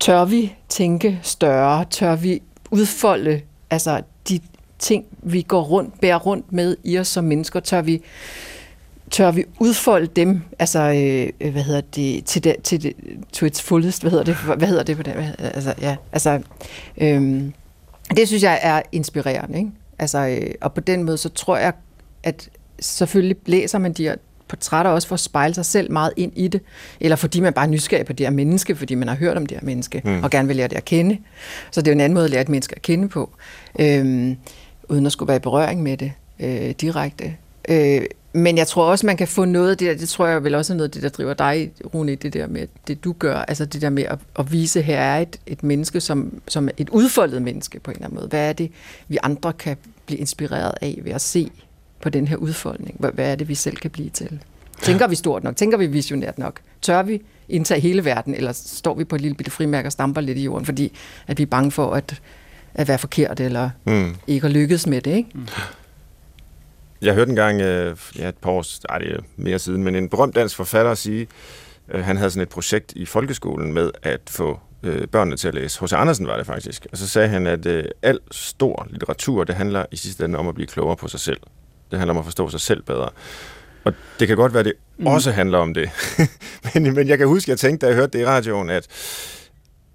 tør 0.00 0.24
vi 0.24 0.54
tænke 0.68 1.20
større? 1.22 1.84
Tør 1.90 2.16
vi 2.16 2.42
udfolde 2.70 3.40
altså, 3.70 4.02
de 4.28 4.40
ting, 4.78 5.04
vi 5.22 5.42
går 5.42 5.62
rundt, 5.62 6.00
bærer 6.00 6.18
rundt 6.18 6.52
med 6.52 6.76
i 6.84 6.98
os 6.98 7.08
som 7.08 7.24
mennesker? 7.24 7.60
Tør 7.60 7.82
vi, 7.82 8.02
tør 9.10 9.30
vi 9.30 9.44
udfolde 9.60 10.06
dem, 10.06 10.42
altså, 10.58 10.80
øh, 11.40 11.52
hvad 11.52 11.62
hedder 11.62 11.80
det, 11.80 12.24
til 12.24 12.44
det, 12.44 12.56
til 12.62 12.82
det, 12.82 12.92
to 13.32 13.46
its 13.46 13.62
fullest, 13.62 14.02
hvad 14.02 14.10
hedder 14.10 14.24
det, 14.24 14.36
hvad 14.36 14.68
hedder 14.68 14.82
det 14.82 14.96
på 14.96 15.02
det? 15.02 15.34
Altså, 15.38 15.74
ja, 15.80 15.96
altså, 16.12 16.40
øh, 16.98 17.42
det 18.16 18.28
synes 18.28 18.42
jeg 18.42 18.60
er 18.62 18.82
inspirerende, 18.92 19.58
ikke? 19.58 19.70
Altså, 19.98 20.18
øh, 20.18 20.54
og 20.60 20.74
på 20.74 20.80
den 20.80 21.02
måde, 21.02 21.18
så 21.18 21.28
tror 21.28 21.56
jeg, 21.56 21.72
at 22.22 22.50
selvfølgelig 22.80 23.36
læser 23.46 23.78
man 23.78 23.92
de 23.92 24.02
her 24.02 24.16
portrætter 24.48 24.90
også 24.90 25.08
for 25.08 25.14
at 25.14 25.20
spejle 25.20 25.54
sig 25.54 25.64
selv 25.64 25.92
meget 25.92 26.12
ind 26.16 26.32
i 26.36 26.48
det, 26.48 26.60
eller 27.00 27.16
fordi 27.16 27.40
man 27.40 27.52
bare 27.52 27.64
er 27.64 27.70
nysgerrig 27.70 28.06
på 28.06 28.12
det 28.12 28.26
her 28.26 28.30
menneske, 28.30 28.76
fordi 28.76 28.94
man 28.94 29.08
har 29.08 29.14
hørt 29.14 29.36
om 29.36 29.46
det 29.46 29.56
her 29.56 29.64
menneske, 29.66 30.02
mm. 30.04 30.22
og 30.22 30.30
gerne 30.30 30.48
vil 30.48 30.56
lære 30.56 30.68
det 30.68 30.76
at 30.76 30.84
kende. 30.84 31.18
Så 31.70 31.80
det 31.80 31.88
er 31.88 31.92
jo 31.92 31.94
en 31.94 32.00
anden 32.00 32.14
måde 32.14 32.24
at 32.24 32.30
lære 32.30 32.42
et 32.42 32.48
menneske 32.48 32.76
at 32.76 32.82
kende 32.82 33.08
på, 33.08 33.30
øhm, 33.78 34.36
uden 34.88 35.06
at 35.06 35.12
skulle 35.12 35.28
være 35.28 35.36
i 35.36 35.40
berøring 35.40 35.82
med 35.82 35.96
det 35.96 36.12
øh, 36.40 36.70
direkte. 36.70 37.36
Øh, 37.68 38.02
men 38.36 38.58
jeg 38.58 38.66
tror 38.66 38.84
også, 38.84 39.06
man 39.06 39.16
kan 39.16 39.28
få 39.28 39.44
noget 39.44 39.70
af 39.70 39.76
det 39.76 39.88
der, 39.88 39.94
det 39.94 40.08
tror 40.08 40.26
jeg 40.26 40.44
vel 40.44 40.54
også 40.54 40.72
er 40.72 40.76
noget 40.76 40.88
af 40.88 40.92
det, 40.92 41.02
der 41.02 41.08
driver 41.08 41.34
dig, 41.34 41.72
Rune, 41.94 42.14
det 42.14 42.32
der 42.32 42.46
med 42.46 42.66
det, 42.86 43.04
du 43.04 43.14
gør, 43.18 43.36
altså 43.36 43.64
det 43.64 43.82
der 43.82 43.90
med 43.90 44.02
at, 44.02 44.18
at 44.38 44.52
vise, 44.52 44.82
her 44.82 45.00
er 45.00 45.20
et, 45.20 45.40
et 45.46 45.62
menneske, 45.62 46.00
som, 46.00 46.40
som 46.48 46.68
et 46.76 46.88
udfoldet 46.88 47.42
menneske 47.42 47.80
på 47.80 47.90
en 47.90 47.94
eller 47.94 48.06
anden 48.06 48.16
måde. 48.16 48.28
Hvad 48.28 48.48
er 48.48 48.52
det, 48.52 48.70
vi 49.08 49.18
andre 49.22 49.52
kan 49.52 49.76
blive 50.06 50.18
inspireret 50.18 50.72
af 50.80 50.98
ved 51.02 51.12
at 51.12 51.20
se 51.20 51.50
på 52.00 52.08
den 52.08 52.28
her 52.28 52.36
udfoldning? 52.36 52.96
Hvad, 52.98 53.12
er 53.18 53.34
det, 53.34 53.48
vi 53.48 53.54
selv 53.54 53.76
kan 53.76 53.90
blive 53.90 54.10
til? 54.10 54.40
Tænker 54.82 55.06
vi 55.06 55.14
stort 55.14 55.44
nok? 55.44 55.56
Tænker 55.56 55.78
vi 55.78 55.86
visionært 55.86 56.38
nok? 56.38 56.60
Tør 56.82 57.02
vi 57.02 57.22
indtage 57.48 57.80
hele 57.80 58.04
verden, 58.04 58.34
eller 58.34 58.52
står 58.52 58.94
vi 58.94 59.04
på 59.04 59.14
et 59.14 59.20
lille 59.20 59.34
bitte 59.34 59.50
frimærke 59.50 59.88
og 59.88 59.92
stamper 59.92 60.20
lidt 60.20 60.38
i 60.38 60.44
jorden, 60.44 60.66
fordi 60.66 60.92
at 61.26 61.38
vi 61.38 61.42
er 61.42 61.46
bange 61.46 61.70
for 61.70 61.92
at, 61.92 62.22
at 62.74 62.88
være 62.88 62.98
forkert, 62.98 63.40
eller 63.40 63.70
mm. 63.84 64.16
ikke 64.26 64.46
at 64.46 64.52
lykkes 64.52 64.86
med 64.86 65.00
det, 65.00 65.16
ikke? 65.16 65.30
Mm. 65.34 65.46
Jeg 67.02 67.14
hørte 67.14 67.28
engang, 67.28 67.60
øh, 67.60 67.96
ja, 68.18 68.28
et 68.28 68.36
par 68.36 68.50
år, 68.50 68.64
ej, 68.88 68.98
det 68.98 69.12
er 69.12 69.20
mere 69.36 69.58
siden, 69.58 69.84
men 69.84 69.94
en 69.94 70.08
berømt 70.08 70.34
dansk 70.34 70.56
forfatter 70.56 70.94
sige, 70.94 71.26
øh, 71.88 72.04
han 72.04 72.16
havde 72.16 72.30
sådan 72.30 72.42
et 72.42 72.48
projekt 72.48 72.92
i 72.96 73.06
folkeskolen 73.06 73.72
med 73.72 73.90
at 74.02 74.20
få 74.26 74.60
øh, 74.82 75.06
børnene 75.06 75.36
til 75.36 75.48
at 75.48 75.54
læse. 75.54 75.84
H.C. 75.84 75.92
Andersen 75.92 76.26
var 76.26 76.36
det 76.36 76.46
faktisk. 76.46 76.86
Og 76.92 76.98
så 76.98 77.08
sagde 77.08 77.28
han, 77.28 77.46
at 77.46 77.66
øh, 77.66 77.84
al 78.02 78.18
stor 78.30 78.86
litteratur, 78.90 79.44
det 79.44 79.54
handler 79.54 79.86
i 79.90 79.96
sidste 79.96 80.24
ende 80.24 80.38
om 80.38 80.48
at 80.48 80.54
blive 80.54 80.66
klogere 80.66 80.96
på 80.96 81.08
sig 81.08 81.20
selv. 81.20 81.40
Det 81.90 81.98
handler 81.98 82.14
om 82.14 82.18
at 82.18 82.24
forstå 82.24 82.48
sig 82.48 82.60
selv 82.60 82.82
bedre. 82.82 83.08
Og 83.84 83.92
det 84.20 84.28
kan 84.28 84.36
godt 84.36 84.54
være, 84.54 84.62
det 84.62 84.72
mm. 84.98 85.06
også 85.06 85.30
handler 85.30 85.58
om 85.58 85.74
det. 85.74 85.90
men, 86.74 86.94
men 86.94 87.08
jeg 87.08 87.18
kan 87.18 87.26
huske, 87.26 87.48
at 87.48 87.48
jeg 87.48 87.58
tænkte, 87.58 87.86
da 87.86 87.90
jeg 87.90 87.96
hørte 87.96 88.18
det 88.18 88.24
i 88.24 88.26
radioen, 88.26 88.70
at 88.70 88.86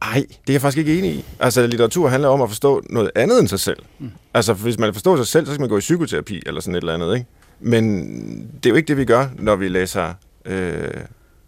ej, 0.01 0.25
det 0.29 0.49
er 0.49 0.53
jeg 0.53 0.61
faktisk 0.61 0.77
ikke 0.77 0.97
enig 0.97 1.11
i. 1.11 1.25
Altså, 1.39 1.67
litteratur 1.67 2.07
handler 2.07 2.29
om 2.29 2.41
at 2.41 2.49
forstå 2.49 2.81
noget 2.89 3.11
andet 3.15 3.39
end 3.39 3.47
sig 3.47 3.59
selv. 3.59 3.79
Mm. 3.99 4.11
Altså, 4.33 4.53
hvis 4.53 4.79
man 4.79 4.93
forstår 4.93 5.17
sig 5.17 5.27
selv, 5.27 5.45
så 5.45 5.51
skal 5.51 5.61
man 5.61 5.69
gå 5.69 5.77
i 5.77 5.79
psykoterapi 5.79 6.41
eller 6.45 6.61
sådan 6.61 6.75
et 6.75 6.79
eller 6.79 6.93
andet, 6.93 7.13
ikke? 7.15 7.25
Men 7.59 8.01
det 8.55 8.65
er 8.65 8.69
jo 8.69 8.75
ikke 8.75 8.87
det, 8.87 8.97
vi 8.97 9.05
gør, 9.05 9.25
når 9.35 9.55
vi 9.55 9.67
læser 9.67 10.13
øh, 10.45 10.89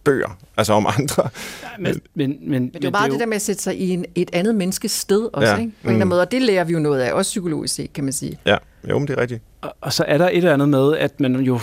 bøger, 0.04 0.38
altså 0.58 0.74
om 0.74 0.86
andre. 0.97 1.30
Ja, 1.64 1.68
men, 1.80 2.02
men, 2.14 2.38
men, 2.41 2.52
men 2.52 2.68
det 2.68 2.76
er 2.76 2.80
jo 2.84 2.91
bare 2.91 3.04
det, 3.04 3.12
det 3.12 3.20
der 3.20 3.26
med 3.26 3.36
at 3.36 3.41
sætte 3.41 3.62
sig 3.62 3.80
i 3.80 3.89
en, 3.89 4.06
et 4.16 4.30
andet 4.34 4.56
menneskes 4.56 4.91
sted 4.91 5.30
også, 5.34 5.54
ja. 5.54 5.58
ikke? 5.58 5.72
På 5.72 5.76
mm. 5.84 5.89
en 5.89 5.89
eller 5.89 5.95
anden 5.95 6.06
mm. 6.06 6.10
måde, 6.10 6.22
og 6.22 6.32
det 6.32 6.41
lærer 6.41 6.64
vi 6.64 6.74
jo 6.74 6.80
noget 6.80 7.02
af, 7.02 7.14
også 7.14 7.30
psykologisk 7.30 7.76
set, 7.76 7.93
kan 7.93 8.04
man 8.04 8.14
sige. 8.14 8.39
Ja, 8.45 8.58
jo, 8.89 8.99
men 8.99 9.08
det 9.08 9.18
er 9.18 9.22
rigtigt. 9.22 9.41
Og, 9.62 9.76
og 9.82 9.93
så 9.93 10.06
er 10.08 10.18
der 10.18 10.30
et 10.30 10.38
eller 10.38 10.54
andet 10.54 10.70
med, 10.70 10.97
at 10.97 11.20
man 11.20 11.36
jo, 11.36 11.60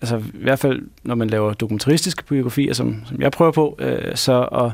altså 0.00 0.16
i 0.16 0.42
hvert 0.42 0.58
fald, 0.58 0.82
når 1.02 1.14
man 1.14 1.30
laver 1.30 1.52
dokumentaristiske 1.52 2.24
biografier, 2.24 2.74
som, 2.74 3.02
som 3.06 3.20
jeg 3.20 3.32
prøver 3.32 3.52
på, 3.52 3.76
øh, 3.78 4.16
så 4.16 4.42
at 4.42 4.72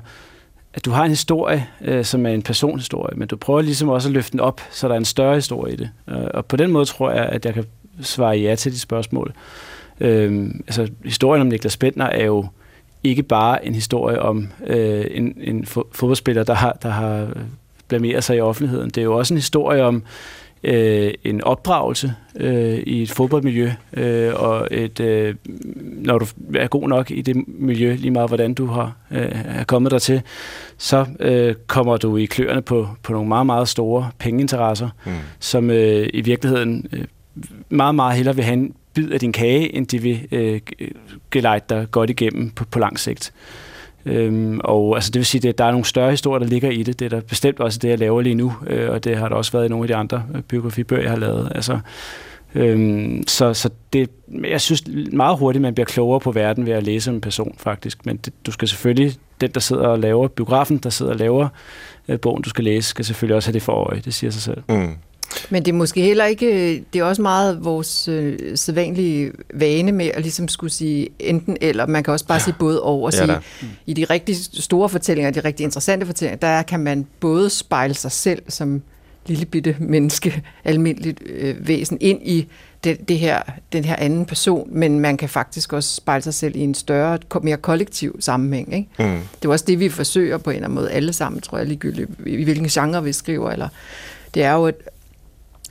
at 0.74 0.84
du 0.84 0.90
har 0.90 1.04
en 1.04 1.10
historie, 1.10 1.66
øh, 1.80 2.04
som 2.04 2.26
er 2.26 2.30
en 2.30 2.42
personhistorie, 2.42 3.16
men 3.16 3.28
du 3.28 3.36
prøver 3.36 3.60
ligesom 3.60 3.88
også 3.88 4.08
at 4.08 4.12
løfte 4.12 4.32
den 4.32 4.40
op, 4.40 4.60
så 4.70 4.88
der 4.88 4.94
er 4.94 4.98
en 4.98 5.04
større 5.04 5.34
historie 5.34 5.72
i 5.72 5.76
det. 5.76 5.90
Øh, 6.08 6.26
og 6.34 6.46
på 6.46 6.56
den 6.56 6.72
måde 6.72 6.84
tror 6.84 7.10
jeg, 7.10 7.26
at 7.26 7.44
jeg 7.44 7.54
kan 7.54 7.64
svare 8.00 8.36
ja 8.36 8.54
til 8.54 8.72
de 8.72 8.78
spørgsmål. 8.78 9.32
Øh, 10.00 10.50
altså, 10.66 10.88
historien 11.04 11.40
om 11.40 11.46
Niklas 11.46 11.76
Bentner 11.76 12.06
er 12.06 12.24
jo 12.24 12.46
ikke 13.04 13.22
bare 13.22 13.66
en 13.66 13.74
historie 13.74 14.22
om 14.22 14.48
øh, 14.66 15.04
en, 15.10 15.34
en 15.40 15.66
fodboldspiller, 15.66 16.44
der 16.44 16.54
har, 16.54 16.78
der 16.82 16.88
har 16.88 17.28
blameret 17.88 18.24
sig 18.24 18.36
i 18.36 18.40
offentligheden. 18.40 18.90
Det 18.90 18.98
er 18.98 19.04
jo 19.04 19.16
også 19.16 19.34
en 19.34 19.38
historie 19.38 19.84
om 19.84 20.02
øh, 20.64 21.14
en 21.24 21.44
opdragelse 21.44 22.14
øh, 22.36 22.78
i 22.78 23.02
et 23.02 23.10
fodboldmiljø, 23.10 23.70
øh, 23.92 24.32
og 24.34 24.68
et, 24.70 25.00
øh, 25.00 25.34
når 25.82 26.18
du 26.18 26.26
er 26.54 26.66
god 26.66 26.88
nok 26.88 27.10
i 27.10 27.22
det 27.22 27.48
miljø, 27.48 27.94
lige 27.94 28.10
meget 28.10 28.30
hvordan 28.30 28.54
du 28.54 28.66
har 28.66 28.96
øh, 29.10 29.32
er 29.44 29.64
kommet 29.64 29.92
der 29.92 29.98
til, 29.98 30.22
så 30.78 31.06
øh, 31.20 31.54
kommer 31.66 31.96
du 31.96 32.16
i 32.16 32.24
kløerne 32.24 32.62
på, 32.62 32.88
på 33.02 33.12
nogle 33.12 33.28
meget, 33.28 33.46
meget 33.46 33.68
store 33.68 34.10
pengeinteresser, 34.18 34.88
mm. 35.06 35.12
som 35.40 35.70
øh, 35.70 36.08
i 36.14 36.20
virkeligheden 36.20 36.86
øh, 36.92 37.04
meget, 37.68 37.94
meget 37.94 38.16
hellere 38.16 38.34
vil 38.34 38.44
have 38.44 38.52
en 38.52 38.74
bid 38.94 39.10
af 39.10 39.20
din 39.20 39.32
kage, 39.32 39.74
end 39.74 39.86
de 39.86 40.02
vil 40.02 40.28
øh, 40.32 40.60
øh, 40.78 40.88
gelejte 41.30 41.74
dig 41.74 41.86
godt 41.90 42.10
igennem 42.10 42.50
på, 42.50 42.64
på 42.64 42.78
lang 42.78 42.98
sigt. 42.98 43.32
Øhm, 44.06 44.60
og 44.64 44.96
altså, 44.96 45.10
det 45.10 45.18
vil 45.18 45.26
sige, 45.26 45.48
at 45.48 45.58
der 45.58 45.64
er 45.64 45.70
nogle 45.70 45.84
større 45.84 46.10
historier, 46.10 46.38
der 46.38 46.46
ligger 46.46 46.70
i 46.70 46.82
det. 46.82 46.98
Det 46.98 47.04
er 47.04 47.08
der 47.08 47.20
bestemt 47.20 47.60
også 47.60 47.78
det, 47.78 47.88
jeg 47.88 47.98
laver 47.98 48.20
lige 48.20 48.34
nu, 48.34 48.52
øh, 48.66 48.90
og 48.90 49.04
det 49.04 49.16
har 49.16 49.28
der 49.28 49.36
også 49.36 49.52
været 49.52 49.64
i 49.64 49.68
nogle 49.68 49.84
af 49.84 49.88
de 49.88 49.96
andre 49.96 50.22
øh, 50.34 50.42
biografibøger, 50.42 51.02
jeg 51.02 51.10
har 51.10 51.18
lavet. 51.18 51.52
Altså, 51.54 51.78
øhm, 52.54 53.24
så, 53.26 53.54
så 53.54 53.70
det, 53.92 54.10
jeg 54.48 54.60
synes 54.60 54.84
meget 55.12 55.38
hurtigt, 55.38 55.62
man 55.62 55.74
bliver 55.74 55.86
klogere 55.86 56.20
på 56.20 56.32
verden 56.32 56.66
ved 56.66 56.72
at 56.72 56.82
læse 56.82 57.10
en 57.10 57.20
person, 57.20 57.54
faktisk. 57.58 58.06
Men 58.06 58.16
det, 58.16 58.32
du 58.46 58.52
skal 58.52 58.68
selvfølgelig, 58.68 59.12
den 59.40 59.50
der 59.50 59.60
sidder 59.60 59.86
og 59.86 59.98
laver, 59.98 60.28
biografen, 60.28 60.78
der 60.78 60.90
sidder 60.90 61.12
og 61.12 61.18
laver 61.18 61.48
øh, 62.08 62.20
bogen, 62.20 62.42
du 62.42 62.48
skal 62.48 62.64
læse, 62.64 62.88
skal 62.88 63.04
selvfølgelig 63.04 63.36
også 63.36 63.48
have 63.48 63.54
det 63.54 63.62
for 63.62 63.72
øje. 63.72 64.00
Det 64.04 64.14
siger 64.14 64.30
sig 64.30 64.42
selv. 64.42 64.62
Mm. 64.68 64.94
Men 65.50 65.64
det 65.64 65.72
er 65.72 65.76
måske 65.76 66.00
heller 66.00 66.24
ikke, 66.24 66.84
det 66.92 66.98
er 66.98 67.04
også 67.04 67.22
meget 67.22 67.64
vores 67.64 68.08
øh, 68.08 68.38
sædvanlige 68.54 69.32
vane 69.54 69.92
med 69.92 70.10
at 70.14 70.22
ligesom 70.22 70.48
skulle 70.48 70.72
sige 70.72 71.08
enten 71.18 71.56
eller. 71.60 71.86
Man 71.86 72.02
kan 72.02 72.12
også 72.12 72.26
bare 72.26 72.38
ja. 72.38 72.44
sige 72.44 72.54
både 72.58 72.82
og 72.82 73.02
og 73.02 73.12
sige, 73.12 73.32
ja, 73.32 73.38
i 73.86 73.92
de 73.92 74.04
rigtig 74.04 74.36
store 74.52 74.88
fortællinger, 74.88 75.30
de 75.30 75.40
rigtig 75.40 75.64
interessante 75.64 76.06
fortællinger, 76.06 76.38
der 76.38 76.62
kan 76.62 76.80
man 76.80 77.06
både 77.20 77.50
spejle 77.50 77.94
sig 77.94 78.12
selv 78.12 78.42
som 78.48 78.82
lille 79.26 79.44
bitte 79.46 79.76
menneske, 79.78 80.42
almindeligt 80.64 81.22
øh, 81.26 81.68
væsen, 81.68 81.98
ind 82.00 82.20
i 82.22 82.46
det, 82.84 83.08
det 83.08 83.18
her, 83.18 83.42
den 83.72 83.84
her 83.84 83.96
anden 83.96 84.26
person, 84.26 84.68
men 84.72 85.00
man 85.00 85.16
kan 85.16 85.28
faktisk 85.28 85.72
også 85.72 85.94
spejle 85.94 86.22
sig 86.22 86.34
selv 86.34 86.56
i 86.56 86.60
en 86.60 86.74
større, 86.74 87.18
mere 87.42 87.56
kollektiv 87.56 88.16
sammenhæng. 88.20 88.74
Ikke? 88.74 88.88
Mm. 88.98 89.20
Det 89.42 89.48
er 89.48 89.52
også 89.52 89.64
det, 89.68 89.80
vi 89.80 89.88
forsøger 89.88 90.38
på 90.38 90.50
en 90.50 90.56
eller 90.56 90.66
anden 90.66 90.74
måde 90.74 90.90
alle 90.90 91.12
sammen, 91.12 91.40
tror 91.40 91.58
jeg, 91.58 91.66
ligegyldigt 91.66 92.10
i 92.26 92.44
hvilken 92.44 92.68
genre 92.68 93.04
vi 93.04 93.12
skriver, 93.12 93.50
eller 93.50 93.68
det 94.34 94.42
er 94.42 94.52
jo 94.52 94.66
at, 94.66 94.74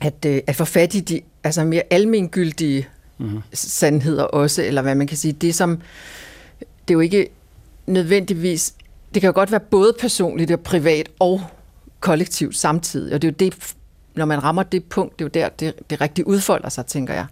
at, 0.04 0.24
øh, 0.26 0.40
at 0.46 0.56
få 0.56 0.64
fat 0.64 0.94
i 0.94 1.00
de 1.00 1.20
altså 1.44 1.64
mere 1.64 1.82
almengyldige 1.90 2.88
mm-hmm. 3.18 3.40
sandheder 3.52 4.24
også, 4.24 4.62
eller 4.62 4.82
hvad 4.82 4.94
man 4.94 5.06
kan 5.06 5.16
sige. 5.16 5.32
Det 5.32 5.54
som, 5.54 5.80
det 6.60 6.90
er 6.90 6.94
jo 6.94 7.00
ikke 7.00 7.28
nødvendigvis, 7.86 8.74
det 9.14 9.20
kan 9.22 9.28
jo 9.28 9.34
godt 9.34 9.50
være 9.50 9.60
både 9.60 9.94
personligt 10.00 10.50
og 10.50 10.60
privat 10.60 11.08
og 11.18 11.40
kollektivt 12.00 12.56
samtidig, 12.56 13.14
og 13.14 13.22
det 13.22 13.28
er 13.28 13.32
jo 13.32 13.50
det, 13.50 13.74
når 14.14 14.24
man 14.24 14.42
rammer 14.42 14.62
det 14.62 14.84
punkt, 14.84 15.18
det 15.18 15.24
er 15.24 15.24
jo 15.24 15.30
der, 15.34 15.48
det, 15.48 15.90
det 15.90 16.00
rigtig 16.00 16.26
udfolder 16.26 16.68
sig, 16.68 16.86
tænker 16.86 17.14
jeg. 17.14 17.26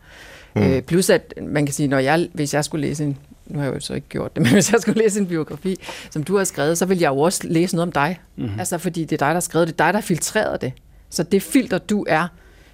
Mm. 0.55 0.63
Øh, 0.63 0.83
plus 0.83 1.11
at 1.11 1.35
man 1.43 1.67
kan 1.67 1.73
sige, 1.73 1.89
når 1.89 1.99
jeg, 1.99 2.29
hvis 2.33 2.55
jeg 2.55 2.65
skulle 2.65 2.87
læse 2.89 3.05
en, 3.05 3.19
nu 3.47 3.59
har 3.59 3.67
jeg 3.67 3.75
jo 3.75 3.81
så 3.81 3.95
ikke 3.95 4.09
gjort 4.09 4.37
det, 4.37 4.43
men 4.45 4.53
hvis 4.53 4.73
jeg 4.73 4.81
skulle 4.81 5.03
læse 5.03 5.21
en 5.21 5.27
biografi, 5.27 5.77
som 6.11 6.23
du 6.23 6.37
har 6.37 6.45
skrevet, 6.45 6.79
så 6.79 6.87
vil 6.87 6.99
jeg 6.99 7.09
jo 7.09 7.19
også 7.19 7.41
læse 7.49 7.75
noget 7.75 7.87
om 7.87 7.93
dig. 7.93 8.21
Mm-hmm. 8.37 8.59
Altså 8.59 8.79
fordi 8.79 9.01
det 9.05 9.13
er 9.13 9.27
dig, 9.27 9.27
der 9.27 9.33
har 9.33 9.41
skrevet 9.41 9.69
det, 9.69 9.79
det 9.79 9.85
er 9.85 9.87
dig, 9.87 9.95
der 9.95 10.01
har 10.01 10.07
filtreret 10.07 10.61
det. 10.61 10.73
Så 11.11 11.23
det 11.23 11.43
filter, 11.43 11.79
du 11.79 12.05
er, 12.09 12.29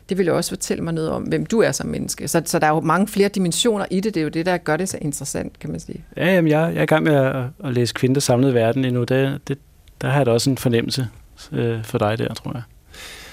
det 0.09 0.19
vil 0.19 0.27
jo 0.27 0.37
også 0.37 0.51
fortælle 0.51 0.85
mig 0.85 0.95
noget 0.95 1.11
om, 1.11 1.23
hvem 1.23 1.47
du 1.47 1.61
er 1.61 1.73
som 1.73 1.87
menneske. 1.87 2.29
Så, 2.29 2.43
så 2.45 2.59
der 2.59 2.67
er 2.67 2.71
jo 2.71 2.81
mange 2.81 3.09
flere 3.09 3.29
dimensioner 3.29 3.87
i 3.91 4.01
det. 4.01 4.15
Det 4.15 4.21
er 4.21 4.25
jo 4.25 4.29
det, 4.29 4.47
der 4.47 4.57
gør 4.57 4.77
det 4.77 4.89
så 4.89 4.99
interessant, 5.01 5.59
kan 5.59 5.71
man 5.71 5.81
sige. 5.81 6.05
Ja, 6.17 6.35
jamen, 6.35 6.51
jeg, 6.51 6.71
jeg 6.73 6.79
er 6.79 6.83
i 6.83 6.87
gang 6.87 7.05
med 7.05 7.15
at, 7.15 7.45
at 7.65 7.73
læse 7.73 7.95
Kvinder 7.95 8.21
samlede 8.21 8.55
verden 8.55 8.85
endnu. 8.85 9.05
Det, 9.05 9.41
det, 9.49 9.59
der 10.01 10.09
har 10.09 10.17
jeg 10.17 10.27
da 10.27 10.31
også 10.31 10.51
en 10.51 10.59
fornemmelse 10.59 11.09
øh, 11.53 11.85
for 11.85 11.99
dig 11.99 12.19
der, 12.19 12.35
tror 12.35 12.53
jeg. 12.55 12.63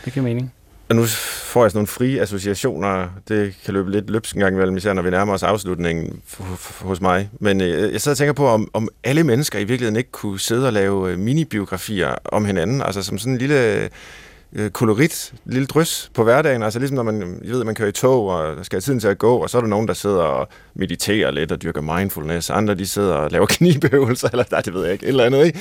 Det 0.05 0.13
giver 0.13 0.23
mening. 0.23 0.53
Og 0.89 0.95
nu 0.95 1.05
får 1.05 1.63
jeg 1.63 1.71
sådan 1.71 1.77
nogle 1.77 1.87
frie 1.87 2.21
associationer. 2.21 3.07
Det 3.27 3.55
kan 3.65 3.73
løbe 3.73 3.91
lidt 3.91 4.09
løbsk 4.09 4.35
en 4.35 4.41
gang 4.41 4.55
imellem, 4.55 4.77
især 4.77 4.93
når 4.93 5.01
vi 5.01 5.09
nærmer 5.09 5.33
os 5.33 5.43
afslutningen 5.43 6.21
hos 6.81 7.01
mig. 7.01 7.29
Men 7.39 7.61
øh, 7.61 7.93
jeg 7.93 8.01
sidder 8.01 8.13
og 8.13 8.17
tænker 8.17 8.33
på, 8.33 8.47
om, 8.47 8.69
om 8.73 8.89
alle 9.03 9.23
mennesker 9.23 9.59
i 9.59 9.63
virkeligheden 9.63 9.95
ikke 9.95 10.11
kunne 10.11 10.39
sidde 10.39 10.67
og 10.67 10.73
lave 10.73 11.11
øh, 11.11 11.19
minibiografier 11.19 12.15
om 12.25 12.45
hinanden. 12.45 12.81
Altså 12.81 13.03
som 13.03 13.17
sådan 13.17 13.33
en 13.33 13.39
lille 13.39 13.89
øh, 14.53 14.69
kolorit, 14.69 15.33
lille 15.45 15.65
drys 15.65 16.11
på 16.13 16.23
hverdagen. 16.23 16.63
Altså 16.63 16.79
ligesom 16.79 16.95
når 16.95 17.03
man, 17.03 17.39
jeg 17.43 17.51
ved, 17.51 17.63
man 17.63 17.75
kører 17.75 17.89
i 17.89 17.91
tog 17.91 18.27
og 18.27 18.65
skal 18.65 18.75
have 18.75 18.81
tiden 18.81 18.99
til 18.99 19.07
at 19.07 19.17
gå, 19.17 19.37
og 19.37 19.49
så 19.49 19.57
er 19.57 19.61
der 19.61 19.67
nogen, 19.67 19.87
der 19.87 19.93
sidder 19.93 20.21
og 20.21 20.47
mediterer 20.73 21.31
lidt 21.31 21.51
og 21.51 21.61
dyrker 21.61 21.81
mindfulness. 21.81 22.49
Andre, 22.49 22.75
de 22.75 22.87
sidder 22.87 23.13
og 23.13 23.31
laver 23.31 23.45
knibeøvelser, 23.55 24.29
eller 24.29 24.43
der, 24.43 24.61
det 24.61 24.73
ved 24.73 24.83
jeg 24.83 24.93
ikke, 24.93 25.03
et 25.03 25.09
eller 25.09 25.25
andet, 25.25 25.45
ikke? 25.45 25.59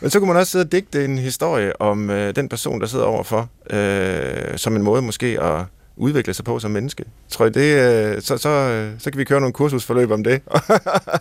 Men 0.00 0.10
så 0.10 0.18
kunne 0.18 0.28
man 0.28 0.36
også 0.36 0.50
sidde 0.52 0.64
og 0.64 0.72
digte 0.72 1.04
en 1.04 1.18
historie 1.18 1.80
om 1.80 2.10
øh, 2.10 2.36
den 2.36 2.48
person, 2.48 2.80
der 2.80 2.86
sidder 2.86 3.04
overfor, 3.04 3.48
øh, 3.70 4.58
som 4.58 4.76
en 4.76 4.82
måde 4.82 5.02
måske 5.02 5.42
at 5.42 5.64
udvikle 5.96 6.34
sig 6.34 6.44
på 6.44 6.58
som 6.58 6.70
menneske. 6.70 7.04
Tror 7.28 7.44
jeg, 7.44 7.54
det, 7.54 8.14
øh, 8.16 8.22
så, 8.22 8.36
så, 8.36 8.48
øh, 8.48 8.90
så 8.98 9.10
kan 9.10 9.18
vi 9.18 9.24
køre 9.24 9.40
nogle 9.40 9.52
kursusforløb 9.52 10.10
om 10.10 10.24
det. 10.24 10.40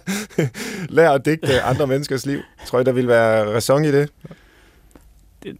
Lære 0.90 1.14
at 1.14 1.26
digte 1.26 1.62
andre 1.62 1.88
menneskers 1.88 2.26
liv. 2.26 2.40
Tror 2.68 2.80
jeg, 2.80 2.86
der 2.86 2.92
vil 2.92 3.08
være 3.08 3.56
ræson 3.56 3.86
i 3.86 3.92
det 3.92 4.10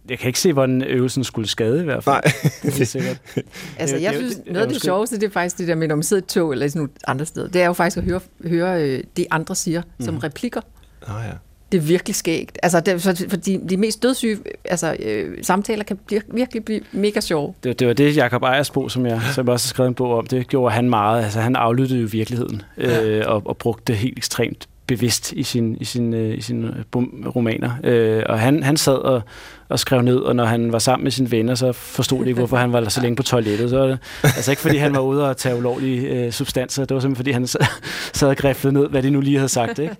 jeg 0.08 0.18
kan 0.18 0.26
ikke 0.26 0.40
se, 0.40 0.52
hvordan 0.52 0.82
øvelsen 0.82 1.24
skulle 1.24 1.48
skade 1.48 1.80
i 1.80 1.84
hvert 1.84 2.04
fald. 2.04 2.14
Nej. 2.14 2.52
det 2.62 2.80
er 2.80 2.84
sikkert. 2.84 3.20
altså, 3.78 3.96
jeg 3.96 4.14
synes, 4.14 4.40
noget 4.46 4.66
af 4.66 4.72
det 4.72 4.82
sjoveste, 4.82 5.16
det 5.16 5.26
er 5.26 5.30
faktisk 5.30 5.58
det 5.58 5.68
der 5.68 5.74
med, 5.74 5.88
når 5.88 5.94
man 5.94 6.02
sidder 6.02 6.22
i 6.22 6.26
tog 6.26 6.52
eller 6.52 6.68
sådan 6.68 6.78
nogle 6.78 6.90
andre 7.06 7.26
steder, 7.26 7.48
det 7.48 7.62
er 7.62 7.66
jo 7.66 7.72
faktisk 7.72 7.96
at 7.96 8.04
høre, 8.04 8.20
høre 8.46 8.82
øh, 8.82 9.02
det, 9.16 9.26
andre 9.30 9.54
siger 9.54 9.82
mm. 9.98 10.04
som 10.04 10.18
replikker. 10.18 10.60
Oh, 11.02 11.14
ja. 11.26 11.32
Det 11.72 11.80
er 11.80 11.84
virkelig 11.84 12.14
skægt. 12.14 12.58
Altså, 12.62 12.80
det, 12.80 13.02
for, 13.02 13.12
for 13.28 13.36
de, 13.36 13.60
de 13.68 13.76
mest 13.76 14.02
dødssyge 14.02 14.38
altså, 14.64 14.96
øh, 15.00 15.38
samtaler 15.42 15.84
kan 15.84 15.98
blive, 16.06 16.20
virkelig 16.28 16.64
blive 16.64 16.80
mega 16.92 17.20
sjove. 17.20 17.54
Det, 17.64 17.78
det 17.80 17.88
var 17.88 17.94
det, 17.94 18.16
Jacob 18.16 18.42
Ejersbo, 18.42 18.88
som 18.88 19.06
jeg, 19.06 19.20
som 19.34 19.46
jeg 19.46 19.52
også 19.52 19.66
har 19.66 19.68
skrevet 19.68 19.88
en 19.88 19.94
bog 19.94 20.18
om, 20.18 20.26
det 20.26 20.48
gjorde 20.48 20.74
han 20.74 20.90
meget. 20.90 21.24
Altså, 21.24 21.40
han 21.40 21.56
aflyttede 21.56 22.00
jo 22.00 22.08
virkeligheden 22.12 22.62
ja. 22.78 23.04
øh, 23.04 23.24
og, 23.26 23.42
og 23.46 23.56
brugte 23.56 23.92
det 23.92 23.96
helt 23.96 24.18
ekstremt 24.18 24.68
bevidst 24.86 25.32
i 25.32 25.42
sin, 25.42 25.76
i 25.80 25.84
sin, 25.84 26.14
øh, 26.14 26.38
i 26.38 26.40
sin 26.40 26.70
romaner. 27.36 27.70
Øh, 27.84 28.22
og 28.28 28.40
han, 28.40 28.62
han 28.62 28.76
sad 28.76 28.96
og, 28.96 29.22
og 29.74 29.78
skrev 29.78 30.02
ned, 30.02 30.16
og 30.16 30.36
når 30.36 30.44
han 30.44 30.72
var 30.72 30.78
sammen 30.78 31.04
med 31.04 31.10
sine 31.10 31.30
venner, 31.30 31.54
så 31.54 31.72
forstod 31.72 32.24
de 32.24 32.28
ikke, 32.28 32.38
hvorfor 32.38 32.56
han 32.56 32.72
var 32.72 32.88
så 32.88 33.00
længe 33.00 33.16
på 33.16 33.22
toilettet. 33.22 33.70
Så 33.70 33.78
var 33.78 33.86
det, 33.86 33.98
altså 34.22 34.50
ikke 34.52 34.62
fordi 34.62 34.76
han 34.76 34.94
var 34.94 35.00
ude 35.00 35.28
og 35.28 35.36
tage 35.36 35.56
ulovlige 35.56 36.08
øh, 36.08 36.32
substanser, 36.32 36.84
det 36.84 36.94
var 36.94 37.00
simpelthen 37.00 37.16
fordi 37.16 37.30
han 37.30 37.46
sad 38.12 38.28
og 38.28 38.36
griflede 38.36 38.74
ned, 38.74 38.88
hvad 38.88 39.02
de 39.02 39.10
nu 39.10 39.20
lige 39.20 39.36
havde 39.36 39.48
sagt. 39.48 39.78
Ikke? 39.78 39.96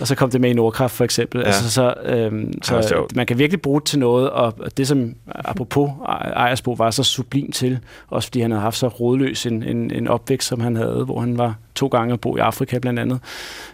Og 0.00 0.06
så 0.06 0.14
kom 0.14 0.30
det 0.30 0.40
med 0.40 0.50
i 0.50 0.52
Nordkraft 0.52 0.94
for 0.94 1.04
eksempel. 1.04 1.40
Ja. 1.40 1.46
Altså, 1.46 1.70
så 1.70 1.94
øh, 2.04 2.32
så 2.62 3.06
man 3.14 3.26
kan 3.26 3.38
virkelig 3.38 3.62
bruge 3.62 3.80
det 3.80 3.86
til 3.88 3.98
noget, 3.98 4.30
og 4.30 4.54
det 4.76 4.88
som 4.88 5.14
apropos 5.34 5.90
Ejersbo 6.06 6.72
var 6.72 6.90
så 6.90 7.02
sublim 7.02 7.52
til, 7.52 7.78
også 8.08 8.28
fordi 8.28 8.40
han 8.40 8.50
havde 8.50 8.62
haft 8.62 8.76
så 8.76 8.88
rådløs 8.88 9.46
en, 9.46 9.62
en, 9.62 9.90
en 9.90 10.08
opvækst, 10.08 10.48
som 10.48 10.60
han 10.60 10.76
havde, 10.76 11.04
hvor 11.04 11.20
han 11.20 11.38
var 11.38 11.54
to 11.74 11.86
gange 11.86 12.12
at 12.12 12.20
bo 12.20 12.36
i 12.36 12.40
Afrika 12.40 12.78
blandt 12.78 13.00
andet. 13.00 13.20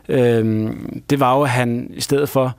Øh, 0.09 0.71
det 1.11 1.21
var 1.21 1.37
jo, 1.37 1.43
at 1.43 1.51
han 1.51 1.91
i 1.95 2.01
stedet 2.01 2.29
for 2.29 2.57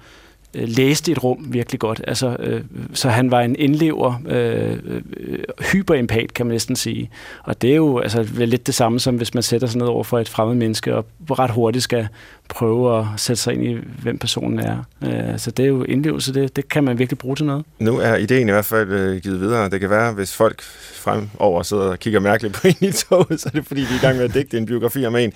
øh, 0.54 0.68
læste 0.68 1.12
et 1.12 1.24
rum 1.24 1.46
virkelig 1.50 1.80
godt. 1.80 2.02
Altså, 2.08 2.36
øh, 2.40 2.62
så 2.94 3.10
han 3.10 3.32
var 3.32 3.42
en 3.42 3.56
indlever, 3.60 4.22
øh, 4.28 4.78
øh 5.18 5.44
hyperempat, 5.72 6.34
kan 6.34 6.46
man 6.46 6.54
næsten 6.54 6.76
sige. 6.76 7.10
Og 7.44 7.62
det 7.62 7.72
er 7.72 7.76
jo 7.76 8.00
altså, 8.00 8.28
lidt 8.34 8.68
det 8.68 8.76
samme, 8.76 9.00
som 9.00 9.16
hvis 9.16 9.34
man 9.34 9.44
sætter 9.44 9.68
sig 9.68 9.78
ned 9.78 9.88
over 9.88 10.04
for 10.04 10.20
et 10.20 10.30
fremmed 10.30 10.56
menneske, 10.56 10.96
og 10.96 11.06
ret 11.30 11.52
hurtigt 11.52 11.84
skal 11.84 12.08
prøve 12.50 13.00
at 13.00 13.06
sætte 13.18 13.42
sig 13.42 13.54
ind 13.54 13.66
i, 13.66 13.78
hvem 14.02 14.18
personen 14.18 14.60
er. 14.60 14.78
Øh, 15.04 15.40
så 15.40 15.52
det 15.52 15.64
er 15.64 15.68
jo 15.68 15.84
indlevelse, 15.84 16.34
det, 16.34 16.56
det 16.56 16.70
kan 16.70 16.84
man 16.84 17.00
virkelig 17.00 17.18
bruge 17.18 17.36
til 17.36 17.46
noget. 17.46 17.66
Nu 17.80 17.98
er 17.98 18.16
ideen 18.16 18.48
i 18.48 18.52
hvert 18.52 18.66
fald 18.66 18.90
øh, 18.90 19.22
givet 19.22 19.40
videre. 19.40 19.70
Det 19.70 19.80
kan 19.80 19.90
være, 19.90 20.14
hvis 20.14 20.36
folk 20.36 20.62
fremover 20.94 21.64
sidder 21.64 21.84
og 21.84 22.00
kigger 22.00 22.20
mærkeligt 22.20 22.54
på 22.54 22.68
en 22.68 22.76
i 22.80 22.92
toget, 22.92 23.40
så 23.42 23.50
er 23.54 23.58
det 23.58 23.66
fordi, 23.66 23.82
de 23.82 23.88
er 23.88 23.96
i 23.96 24.02
gang 24.02 24.18
med 24.18 24.26
at 24.26 24.34
digte 24.34 24.58
en 24.58 24.66
biografi 24.66 25.06
om 25.06 25.16
en. 25.16 25.34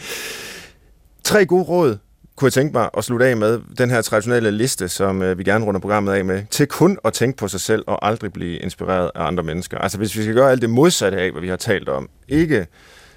Tre 1.23 1.45
gode 1.45 1.63
råd 1.63 1.97
kunne 2.35 2.45
jeg 2.45 2.53
tænke 2.53 2.73
mig 2.73 2.89
at 2.97 3.03
slutte 3.03 3.25
af 3.25 3.37
med 3.37 3.61
den 3.77 3.89
her 3.89 4.01
traditionelle 4.01 4.51
liste, 4.51 4.89
som 4.89 5.21
øh, 5.21 5.37
vi 5.37 5.43
gerne 5.43 5.65
runder 5.65 5.81
programmet 5.81 6.13
af 6.13 6.25
med, 6.25 6.43
til 6.49 6.67
kun 6.67 6.97
at 7.05 7.13
tænke 7.13 7.37
på 7.37 7.47
sig 7.47 7.61
selv 7.61 7.83
og 7.87 8.07
aldrig 8.07 8.33
blive 8.33 8.57
inspireret 8.57 9.11
af 9.15 9.23
andre 9.23 9.43
mennesker. 9.43 9.77
Altså 9.77 9.97
hvis 9.97 10.17
vi 10.17 10.21
skal 10.21 10.35
gøre 10.35 10.51
alt 10.51 10.61
det 10.61 10.69
modsatte 10.69 11.17
af, 11.17 11.31
hvad 11.31 11.41
vi 11.41 11.47
har 11.47 11.55
talt 11.55 11.89
om, 11.89 12.09
ikke 12.27 12.67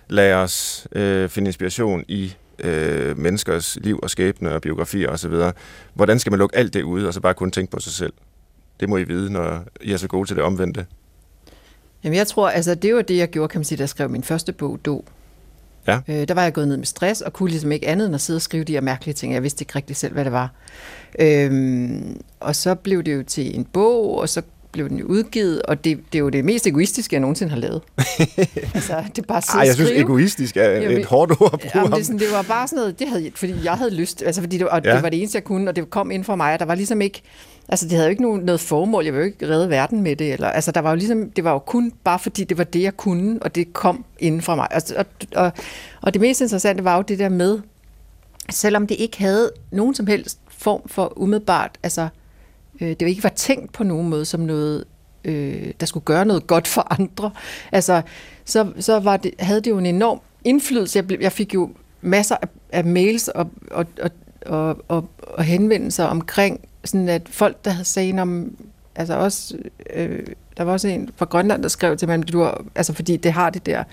lade 0.08 0.34
os 0.34 0.86
øh, 0.92 1.28
finde 1.28 1.48
inspiration 1.48 2.04
i 2.08 2.34
øh, 2.58 3.18
menneskers 3.18 3.78
liv 3.80 3.98
og 4.02 4.10
skæbne 4.10 4.54
og 4.54 4.60
biografier 4.60 5.10
osv., 5.10 5.32
hvordan 5.94 6.18
skal 6.18 6.32
man 6.32 6.38
lukke 6.38 6.56
alt 6.56 6.74
det 6.74 6.82
ud 6.82 7.04
og 7.04 7.14
så 7.14 7.20
bare 7.20 7.34
kun 7.34 7.50
tænke 7.50 7.70
på 7.70 7.80
sig 7.80 7.92
selv? 7.92 8.12
Det 8.80 8.88
må 8.88 8.96
I 8.96 9.04
vide, 9.04 9.32
når 9.32 9.64
I 9.80 9.92
er 9.92 9.96
så 9.96 10.08
gode 10.08 10.28
til 10.28 10.36
det 10.36 10.44
omvendte. 10.44 10.86
Jamen 12.04 12.16
jeg 12.16 12.26
tror, 12.26 12.48
altså 12.48 12.74
det 12.74 12.94
var 12.94 13.02
det, 13.02 13.16
jeg 13.16 13.30
gjorde, 13.30 13.48
kan 13.48 13.58
man 13.58 13.64
sige, 13.64 13.76
da 13.76 13.82
jeg 13.82 13.88
skrev 13.88 14.10
min 14.10 14.22
første 14.22 14.52
bog, 14.52 14.80
Do. 14.84 15.04
Ja. 15.88 15.98
Øh, 16.08 16.28
der 16.28 16.34
var 16.34 16.42
jeg 16.42 16.52
gået 16.52 16.68
ned 16.68 16.76
med 16.76 16.86
stress, 16.86 17.20
og 17.20 17.32
kunne 17.32 17.50
ligesom 17.50 17.72
ikke 17.72 17.88
andet 17.88 18.06
end 18.06 18.14
at 18.14 18.20
sidde 18.20 18.36
og 18.36 18.42
skrive 18.42 18.64
de 18.64 18.72
her 18.72 18.80
mærkelige 18.80 19.14
ting. 19.14 19.34
Jeg 19.34 19.42
vidste 19.42 19.62
ikke 19.62 19.76
rigtig 19.76 19.96
selv, 19.96 20.12
hvad 20.12 20.24
det 20.24 20.32
var. 20.32 20.52
Øhm, 21.18 22.20
og 22.40 22.56
så 22.56 22.74
blev 22.74 23.02
det 23.02 23.14
jo 23.14 23.22
til 23.22 23.56
en 23.56 23.64
bog, 23.64 24.18
og 24.18 24.28
så 24.28 24.42
blev 24.72 24.88
den 24.88 25.02
udgivet, 25.02 25.62
og 25.62 25.84
det, 25.84 25.98
det 26.12 26.18
er 26.18 26.22
jo 26.22 26.28
det 26.28 26.44
mest 26.44 26.66
egoistiske, 26.66 27.14
jeg 27.14 27.20
nogensinde 27.20 27.50
har 27.50 27.58
lavet. 27.58 27.82
altså, 28.74 29.04
det 29.16 29.22
er 29.22 29.26
bare 29.28 29.42
Ej, 29.54 29.66
jeg 29.66 29.74
synes, 29.74 29.90
egoistisk 29.90 30.56
er 30.56 30.70
jamen, 30.70 30.98
et 30.98 31.06
hårdt 31.06 31.32
ord 31.40 31.54
at 31.54 31.60
bruge 31.60 31.70
jamen, 31.74 31.92
det, 31.92 32.06
sådan, 32.06 32.18
det 32.18 32.26
var 32.32 32.42
bare 32.42 32.68
sådan 32.68 32.76
noget, 32.76 32.98
det 32.98 33.08
havde, 33.08 33.30
fordi 33.34 33.54
jeg 33.64 33.72
havde 33.72 33.94
lyst, 33.94 34.22
altså 34.22 34.40
fordi 34.40 34.58
det, 34.58 34.68
og 34.68 34.80
ja. 34.84 34.94
det 34.94 35.02
var 35.02 35.08
det 35.08 35.18
eneste, 35.18 35.36
jeg 35.36 35.44
kunne, 35.44 35.70
og 35.70 35.76
det 35.76 35.90
kom 35.90 36.10
ind 36.10 36.24
fra 36.24 36.36
mig, 36.36 36.52
og 36.52 36.58
der 36.58 36.64
var 36.64 36.74
ligesom 36.74 37.00
ikke, 37.00 37.22
altså 37.68 37.86
det 37.86 37.92
havde 37.92 38.04
jo 38.04 38.10
ikke 38.10 38.22
nogen, 38.22 38.40
noget 38.40 38.60
formål, 38.60 39.04
jeg 39.04 39.12
ville 39.12 39.24
jo 39.24 39.32
ikke 39.32 39.48
redde 39.48 39.68
verden 39.68 40.02
med 40.02 40.16
det, 40.16 40.32
eller, 40.32 40.48
altså 40.48 40.72
der 40.72 40.80
var 40.80 40.90
jo 40.90 40.96
ligesom, 40.96 41.30
det 41.30 41.44
var 41.44 41.52
jo 41.52 41.58
kun 41.58 41.92
bare 42.04 42.18
fordi, 42.18 42.44
det 42.44 42.58
var 42.58 42.64
det, 42.64 42.82
jeg 42.82 42.96
kunne, 42.96 43.38
og 43.42 43.54
det 43.54 43.72
kom 43.72 44.04
inden 44.18 44.42
fra 44.42 44.56
mig. 44.56 44.68
Altså, 44.70 44.94
og, 44.96 45.06
og, 45.36 45.52
og 46.02 46.14
det 46.14 46.20
mest 46.20 46.40
interessante 46.40 46.84
var 46.84 46.96
jo 46.96 47.02
det 47.02 47.18
der 47.18 47.28
med, 47.28 47.58
selvom 48.50 48.86
det 48.86 48.94
ikke 48.94 49.18
havde 49.18 49.50
nogen 49.70 49.94
som 49.94 50.06
helst 50.06 50.40
form 50.48 50.82
for 50.86 51.12
umiddelbart, 51.16 51.78
altså 51.82 52.08
øh, 52.80 52.88
det 52.88 53.02
ikke 53.02 53.22
var 53.22 53.32
tænkt 53.36 53.72
på 53.72 53.84
nogen 53.84 54.08
måde 54.08 54.24
som 54.24 54.40
noget, 54.40 54.84
øh, 55.24 55.72
der 55.80 55.86
skulle 55.86 56.04
gøre 56.04 56.24
noget 56.24 56.46
godt 56.46 56.68
for 56.68 56.86
andre, 57.00 57.30
altså, 57.72 58.02
så, 58.44 58.72
så 58.78 59.00
var 59.00 59.16
det, 59.16 59.34
havde 59.38 59.60
det 59.60 59.70
jo 59.70 59.78
en 59.78 59.86
enorm 59.86 60.20
indflydelse. 60.44 60.96
Jeg, 60.96 61.06
blev, 61.06 61.18
jeg 61.20 61.32
fik 61.32 61.54
jo 61.54 61.70
masser 62.00 62.36
af, 62.42 62.48
af 62.72 62.84
mails 62.84 63.28
og, 63.28 63.50
og, 63.70 63.86
og 64.02 64.10
og, 64.46 64.76
og, 64.88 65.08
og 65.20 65.44
henvendelser 65.44 66.04
omkring, 66.04 66.60
sådan 66.84 67.08
at 67.08 67.22
folk, 67.30 67.64
der 67.64 67.70
havde 67.70 67.84
sagt 67.84 68.18
om, 68.18 68.56
altså 68.96 69.14
også, 69.14 69.58
øh, 69.94 70.26
der 70.56 70.64
var 70.64 70.72
også 70.72 70.88
en 70.88 71.10
fra 71.16 71.24
Grønland, 71.24 71.62
der 71.62 71.68
skrev 71.68 71.96
til 71.96 72.08
mig, 72.08 72.32
du 72.32 72.42
har, 72.42 72.64
altså 72.74 72.92
fordi 72.92 73.16
det 73.16 73.32
har 73.32 73.50
det 73.50 73.66
der, 73.66 73.84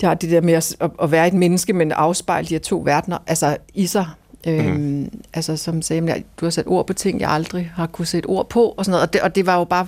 det 0.00 0.08
har 0.08 0.14
det 0.14 0.30
der 0.30 0.40
med 0.40 0.54
at, 0.54 0.76
at 1.02 1.10
være 1.10 1.28
et 1.28 1.34
menneske, 1.34 1.72
men 1.72 1.92
afspejle 1.92 2.48
de 2.48 2.54
her 2.54 2.58
to 2.58 2.82
verdener, 2.84 3.18
altså 3.26 3.56
i 3.74 3.86
sig. 3.86 4.06
Øhm, 4.46 4.76
mm. 4.76 5.22
Altså 5.34 5.56
som 5.56 5.82
sagde, 5.82 6.12
at 6.12 6.22
du 6.40 6.46
har 6.46 6.50
sat 6.50 6.66
ord 6.66 6.86
på 6.86 6.92
ting, 6.92 7.20
jeg 7.20 7.30
aldrig 7.30 7.72
har 7.74 7.86
kunne 7.86 8.06
sætte 8.06 8.26
ord 8.26 8.48
på, 8.48 8.68
og 8.68 8.84
sådan 8.84 8.90
noget. 8.92 9.06
Og 9.06 9.12
det, 9.12 9.20
og 9.20 9.34
det 9.34 9.46
var 9.46 9.58
jo 9.58 9.64
bare 9.64 9.86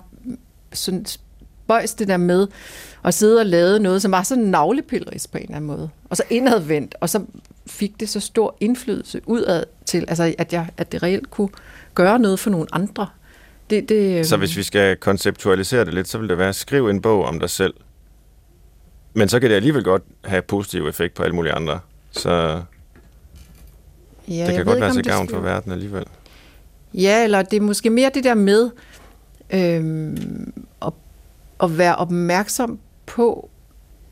sådan 0.73 1.07
spøjs 1.07 1.95
det 1.95 2.09
der 2.09 2.17
med 2.17 2.47
at 3.05 3.15
sidde 3.15 3.41
og 3.41 3.47
lave 3.47 3.79
noget, 3.79 4.03
som 4.03 4.13
var 4.13 4.23
så 4.23 4.37
navlepillerisk 4.37 5.33
på 5.33 5.39
en 5.39 5.45
eller 5.45 5.57
anden 5.57 5.67
måde. 5.67 5.91
Og 6.11 6.17
så 6.17 6.23
indadvendt, 6.31 6.95
og 7.01 7.09
så 7.09 7.25
fik 7.67 8.01
det 8.01 8.09
så 8.09 8.21
stor 8.21 8.57
indflydelse 8.61 9.21
udad 9.27 9.65
til, 9.85 10.05
altså 10.09 10.35
at, 10.39 10.53
jeg, 10.53 10.67
at 10.77 10.93
det 10.93 11.03
reelt 11.03 11.31
kunne 11.31 11.49
gøre 11.95 12.19
noget 12.19 12.39
for 12.39 12.51
nogle 12.51 12.67
andre. 12.73 13.07
Det, 13.71 13.89
det, 13.89 14.17
øhm... 14.17 14.25
Så 14.25 14.37
hvis 14.37 14.57
vi 14.57 14.63
skal 14.63 14.97
konceptualisere 14.97 15.85
det 15.85 15.95
lidt, 15.95 16.09
så 16.09 16.19
vil 16.19 16.29
det 16.29 16.39
være, 16.39 16.49
at 16.49 16.55
skriv 16.55 16.89
en 16.89 17.03
bog 17.03 17.25
om 17.25 17.41
dig 17.41 17.51
selv. 17.51 17.75
Men 19.15 19.29
så 19.29 19.41
kan 19.41 19.51
det 19.51 19.57
alligevel 19.57 19.85
godt 19.85 20.03
have 20.25 20.43
positiv 20.43 20.87
effekt 20.87 21.15
på 21.15 21.23
alle 21.23 21.35
mulige 21.35 21.53
andre. 21.53 21.81
Så 22.11 22.63
ja, 24.29 24.47
det 24.47 24.55
kan 24.55 24.65
godt 24.65 24.81
være 24.81 24.93
til 24.93 25.05
gavn 25.05 25.29
for 25.29 25.41
verden 25.41 25.73
alligevel. 25.73 26.05
Ja, 26.95 27.25
eller 27.25 27.43
det 27.43 27.57
er 27.57 27.61
måske 27.61 27.91
mere 27.91 28.11
det 28.15 28.25
der 28.25 28.35
med 28.35 28.71
øhm, 29.51 30.53
at, 30.83 30.93
at 31.63 31.79
være 31.79 31.97
opmærksom 31.97 32.79
på, 33.07 33.51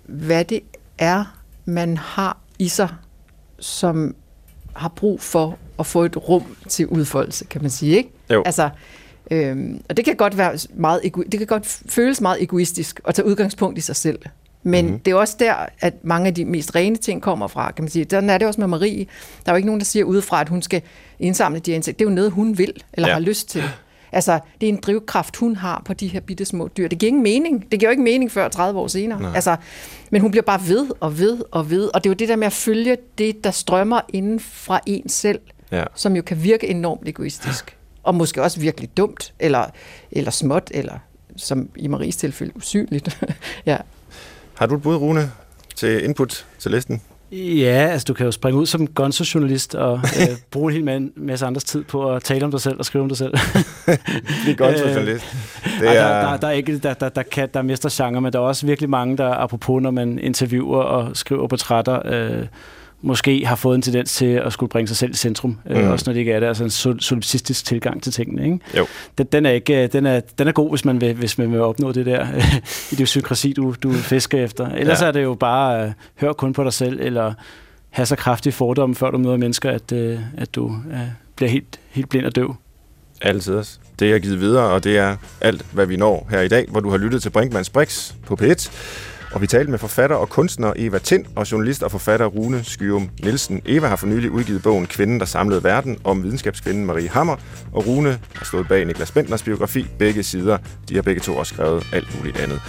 hvad 0.05 0.45
det 0.45 0.61
er, 0.99 1.41
man 1.64 1.97
har 1.97 2.39
i 2.59 2.68
sig, 2.68 2.89
som 3.59 4.14
har 4.72 4.89
brug 4.89 5.20
for 5.20 5.59
at 5.79 5.87
få 5.87 6.05
et 6.05 6.29
rum 6.29 6.57
til 6.68 6.87
udfoldelse, 6.87 7.45
kan 7.45 7.62
man 7.62 7.70
sige, 7.70 7.97
ikke? 7.97 8.11
Jo. 8.31 8.43
Altså, 8.47 8.70
øhm, 9.31 9.83
og 9.89 9.97
det 9.97 10.05
kan 10.05 10.16
godt 10.16 10.39
være 10.39 10.59
meget 10.74 11.01
ego- 11.05 11.29
det 11.33 11.39
kan 11.39 11.47
godt 11.47 11.83
føles 11.87 12.20
meget 12.20 12.43
egoistisk 12.43 13.01
at 13.07 13.14
tage 13.14 13.26
udgangspunkt 13.26 13.79
i 13.79 13.81
sig 13.81 13.97
selv. 13.97 14.18
Men 14.62 14.85
mm-hmm. 14.85 15.01
det 15.01 15.11
er 15.11 15.14
også 15.14 15.37
der, 15.39 15.55
at 15.81 16.05
mange 16.05 16.26
af 16.26 16.35
de 16.35 16.45
mest 16.45 16.74
rene 16.74 16.97
ting 16.97 17.22
kommer 17.22 17.47
fra, 17.47 17.70
kan 17.72 17.83
man 17.85 17.91
sige. 17.91 18.07
Sådan 18.11 18.31
er 18.31 18.39
det 18.39 18.49
også 18.49 18.61
med 18.61 18.68
Marie. 18.68 19.07
Der 19.47 19.53
er 19.53 19.53
jo 19.53 19.57
ikke 19.57 19.66
nogen, 19.66 19.81
der 19.81 19.85
siger 19.85 20.05
udefra, 20.05 20.41
at 20.41 20.49
hun 20.49 20.62
skal 20.62 20.83
indsamle 21.18 21.59
de 21.59 21.70
her 21.70 21.76
insekter. 21.76 21.99
Det 21.99 22.05
er 22.05 22.11
jo 22.11 22.14
noget, 22.14 22.31
hun 22.31 22.59
vil, 22.59 22.72
eller 22.93 23.09
ja. 23.09 23.14
har 23.14 23.20
lyst 23.20 23.49
til. 23.49 23.62
Altså, 24.12 24.39
det 24.61 24.68
er 24.68 24.72
en 24.72 24.81
drivkraft, 24.83 25.37
hun 25.37 25.57
har 25.57 25.83
på 25.85 25.95
de 25.95 26.09
her 26.09 26.20
bitte 26.20 26.45
små 26.45 26.68
dyr. 26.76 26.89
Det 26.89 26.99
giver 26.99 27.09
ingen 27.09 27.22
mening. 27.22 27.72
Det 27.72 27.81
giver 27.81 27.89
jo 27.89 27.91
ikke 27.91 28.03
mening 28.03 28.33
før 28.33 28.49
30 28.49 28.81
år 28.81 28.87
senere. 28.87 29.20
Nej. 29.20 29.33
Altså, 29.35 29.57
men 30.11 30.20
hun 30.20 30.31
bliver 30.31 30.43
bare 30.45 30.61
ved 30.68 30.87
og 31.01 31.18
ved 31.18 31.39
og 31.51 31.70
ved. 31.70 31.91
Og 31.95 32.05
det 32.05 32.11
er 32.11 32.11
jo 32.11 32.14
det 32.14 32.29
der 32.29 32.37
med 32.37 32.47
at 32.47 32.53
følge 32.53 32.97
det, 33.18 33.45
der 33.45 33.51
strømmer 33.51 34.01
inden 34.09 34.41
fra 34.41 34.81
en 34.87 35.09
selv, 35.09 35.41
ja. 35.72 35.84
som 35.94 36.16
jo 36.16 36.22
kan 36.22 36.42
virke 36.42 36.68
enormt 36.68 37.08
egoistisk. 37.08 37.76
Og 38.02 38.14
måske 38.14 38.42
også 38.42 38.60
virkelig 38.60 38.96
dumt, 38.96 39.34
eller, 39.38 39.64
eller 40.10 40.30
småt, 40.30 40.70
eller 40.70 40.98
som 41.36 41.68
i 41.76 41.86
Maries 41.86 42.16
tilfælde 42.16 42.56
usynligt. 42.56 43.24
ja. 43.66 43.76
Har 44.54 44.66
du 44.66 44.74
et 44.74 44.82
bud, 44.82 44.96
Rune, 44.96 45.32
til 45.76 46.04
input 46.04 46.46
til 46.58 46.70
listen? 46.70 47.02
Ja, 47.32 47.88
altså 47.92 48.04
du 48.04 48.14
kan 48.14 48.26
jo 48.26 48.32
springe 48.32 48.60
ud 48.60 48.66
som 48.66 48.86
gonzo-journalist 48.86 49.74
og 49.74 50.00
øh, 50.20 50.36
bruge 50.50 50.72
en 50.76 50.88
hel 50.88 51.10
masse 51.16 51.46
andres 51.46 51.64
tid 51.64 51.84
på 51.84 52.12
at 52.12 52.22
tale 52.22 52.44
om 52.44 52.50
dig 52.50 52.60
selv 52.60 52.78
og 52.78 52.84
skrive 52.84 53.02
om 53.02 53.08
dig 53.08 53.18
selv. 53.18 53.34
Blive 54.42 54.56
gonzo-journalist. 54.56 55.24
Det 55.80 55.88
er... 55.88 56.02
Ej, 56.02 56.22
der, 56.22 56.30
der, 56.30 56.36
der, 56.36 56.46
er 56.48 56.52
ikke, 56.52 56.78
der, 56.78 56.94
der, 56.94 57.08
der, 57.08 57.22
kan, 57.22 57.48
der 57.54 57.60
er 57.60 57.64
mestergenre, 57.64 58.20
men 58.20 58.32
der 58.32 58.38
er 58.38 58.42
også 58.42 58.66
virkelig 58.66 58.90
mange, 58.90 59.16
der 59.16 59.30
apropos, 59.30 59.82
når 59.82 59.90
man 59.90 60.18
interviewer 60.18 60.82
og 60.82 61.16
skriver 61.16 61.46
portrætter, 61.46 62.02
øh, 62.04 62.46
måske 63.03 63.46
har 63.46 63.57
fået 63.57 63.74
en 63.74 63.82
tendens 63.82 64.12
til 64.12 64.26
at 64.26 64.53
skulle 64.53 64.70
bringe 64.70 64.88
sig 64.88 64.96
selv 64.96 65.11
i 65.11 65.14
centrum, 65.14 65.59
øh, 65.70 65.76
mm. 65.76 65.82
øh, 65.82 65.90
også 65.90 66.05
når 66.07 66.12
det 66.12 66.20
ikke 66.20 66.32
er 66.32 66.40
det, 66.40 66.46
altså 66.46 66.64
en 66.64 67.01
solipsistisk 67.01 67.64
tilgang 67.64 68.03
til 68.03 68.12
tingene. 68.12 68.44
Ikke? 68.44 68.59
Jo. 68.76 68.86
Den, 69.18 69.26
den, 69.26 69.46
er 69.46 69.51
ikke, 69.51 69.86
den, 69.86 70.07
er, 70.07 70.20
den 70.20 70.49
er 70.49 70.53
god, 70.53 70.70
hvis 70.70 70.84
man 70.84 71.01
vil, 71.01 71.14
hvis 71.14 71.38
man 71.38 71.53
vil 71.53 71.61
opnå 71.61 71.92
det 71.92 72.07
der 72.07 72.26
idiosynkrasi, 72.92 73.53
du, 73.53 73.74
du 73.82 73.92
fisker 73.92 74.44
efter. 74.44 74.68
Ellers 74.68 75.01
ja. 75.01 75.07
er 75.07 75.11
det 75.11 75.22
jo 75.22 75.34
bare, 75.34 75.86
uh, 75.86 75.92
hør 76.16 76.32
kun 76.32 76.53
på 76.53 76.64
dig 76.64 76.72
selv, 76.72 77.01
eller 77.01 77.34
have 77.90 78.07
så 78.07 78.16
kraftige 78.16 78.53
fordomme, 78.53 78.94
før 78.94 79.11
du 79.11 79.18
møder 79.18 79.36
mennesker, 79.36 79.70
at, 79.70 79.92
uh, 79.92 80.18
at 80.38 80.55
du 80.55 80.64
uh, 80.66 80.99
bliver 81.36 81.51
helt, 81.51 81.80
helt 81.90 82.09
blind 82.09 82.26
og 82.26 82.36
døv. 82.36 82.55
Altid 83.22 83.55
også. 83.55 83.78
Det 83.99 84.12
er 84.12 84.18
givet 84.18 84.40
videre, 84.40 84.64
og 84.64 84.84
det 84.84 84.99
er 84.99 85.16
alt, 85.40 85.66
hvad 85.72 85.86
vi 85.86 85.96
når 85.96 86.26
her 86.30 86.40
i 86.40 86.49
dag, 86.49 86.66
hvor 86.70 86.80
du 86.80 86.90
har 86.90 86.96
lyttet 86.96 87.22
til 87.22 87.30
Brinkmanns 87.30 87.70
Brix 87.70 88.12
på 88.26 88.38
P1. 88.42 88.70
Og 89.33 89.41
vi 89.41 89.47
talte 89.47 89.70
med 89.70 89.79
forfatter 89.79 90.16
og 90.16 90.29
kunstner 90.29 90.72
Eva 90.76 90.99
Tind 90.99 91.24
og 91.37 91.53
journalist 91.53 91.83
og 91.83 91.91
forfatter 91.91 92.26
Rune 92.26 92.64
Skyum 92.64 93.11
Nielsen. 93.22 93.62
Eva 93.66 93.87
har 93.87 93.97
for 93.97 94.07
nylig 94.07 94.31
udgivet 94.31 94.62
bogen 94.62 94.87
Kvinden, 94.87 95.20
der 95.20 95.26
samlede 95.26 95.64
verden 95.64 95.99
om 96.05 96.22
videnskabskvinden 96.22 96.87
Marie 96.87 97.09
Hammer, 97.09 97.37
og 97.72 97.87
Rune 97.87 98.18
har 98.35 98.45
stået 98.45 98.68
bag 98.68 98.85
Niklas 98.85 99.11
Bentners 99.11 99.43
biografi 99.43 99.87
Begge 99.99 100.22
sider. 100.22 100.59
De 100.89 100.95
har 100.95 101.03
begge 101.03 101.20
to 101.20 101.37
også 101.37 101.55
skrevet 101.55 101.87
alt 101.93 102.16
muligt 102.16 102.41
andet. 102.41 102.61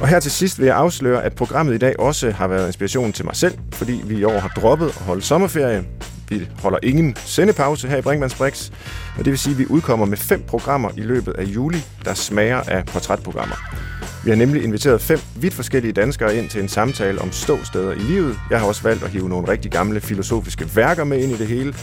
Og 0.00 0.08
her 0.08 0.20
til 0.20 0.30
sidst 0.30 0.58
vil 0.58 0.66
jeg 0.66 0.76
afsløre, 0.76 1.24
at 1.24 1.34
programmet 1.34 1.74
i 1.74 1.78
dag 1.78 2.00
også 2.00 2.30
har 2.30 2.46
været 2.48 2.66
inspiration 2.66 3.12
til 3.12 3.24
mig 3.24 3.36
selv, 3.36 3.58
fordi 3.72 4.00
vi 4.04 4.16
i 4.16 4.24
år 4.24 4.38
har 4.38 4.48
droppet 4.48 4.86
at 4.86 4.94
holde 4.94 5.22
sommerferie. 5.22 5.84
Vi 6.28 6.48
holder 6.62 6.78
ingen 6.82 7.16
sendepause 7.16 7.88
her 7.88 7.96
i 7.96 8.02
Brinkmanns 8.02 8.34
Brix, 8.34 8.70
og 9.18 9.24
det 9.24 9.30
vil 9.30 9.38
sige, 9.38 9.52
at 9.52 9.58
vi 9.58 9.66
udkommer 9.66 10.06
med 10.06 10.16
fem 10.16 10.42
programmer 10.42 10.90
i 10.96 11.00
løbet 11.00 11.32
af 11.32 11.44
juli, 11.44 11.84
der 12.04 12.14
smager 12.14 12.60
af 12.60 12.86
portrætprogrammer. 12.86 13.56
Vi 14.24 14.30
har 14.30 14.36
nemlig 14.36 14.64
inviteret 14.64 15.00
fem 15.00 15.20
vidt 15.36 15.54
forskellige 15.54 15.92
danskere 15.92 16.36
ind 16.36 16.48
til 16.50 16.62
en 16.62 16.68
samtale 16.68 17.20
om 17.20 17.32
ståsteder 17.32 17.92
i 17.92 17.98
livet. 17.98 18.38
Jeg 18.50 18.60
har 18.60 18.66
også 18.66 18.82
valgt 18.82 19.04
at 19.04 19.10
hive 19.10 19.28
nogle 19.28 19.48
rigtig 19.48 19.70
gamle 19.70 20.00
filosofiske 20.00 20.76
værker 20.76 21.04
med 21.04 21.18
ind 21.18 21.32
i 21.32 21.36
det 21.36 21.46
hele. 21.46 21.74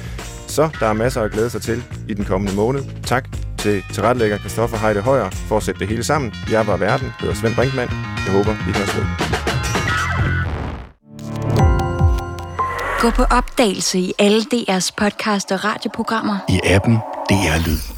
Så 0.48 0.70
der 0.80 0.88
er 0.88 0.94
masser 0.94 1.22
at 1.22 1.32
glæde 1.32 1.50
sig 1.50 1.62
til 1.62 1.84
i 2.10 2.14
den 2.14 2.26
kommende 2.26 2.56
måned. 2.56 2.84
Tak 3.04 3.26
til 3.58 3.84
tilrettelægger 3.94 4.38
Christoffer 4.38 4.78
Heide 4.78 5.02
Højer 5.02 5.30
for 5.30 5.58
at 5.58 5.64
sætte 5.64 5.80
det 5.80 5.88
hele 5.88 6.04
sammen. 6.04 6.34
Jeg 6.52 6.68
var 6.68 6.78
verden, 6.78 7.12
hedder 7.20 7.36
Svend 7.36 7.56
Brinkmann. 7.56 7.92
Jeg 8.26 8.34
håber, 8.34 8.52
vi 8.66 8.72
høres 8.78 8.96
ved. 8.98 9.04
Gå 13.00 13.10
på 13.10 13.24
opdagelse 13.24 14.00
i 14.00 14.14
alle 14.20 14.42
DR's 14.54 14.90
podcast 14.98 15.52
og 15.52 15.64
radioprogrammer. 15.64 16.38
I 16.50 16.60
appen 16.64 16.96
DR 17.30 17.68
Lyd. 17.68 17.93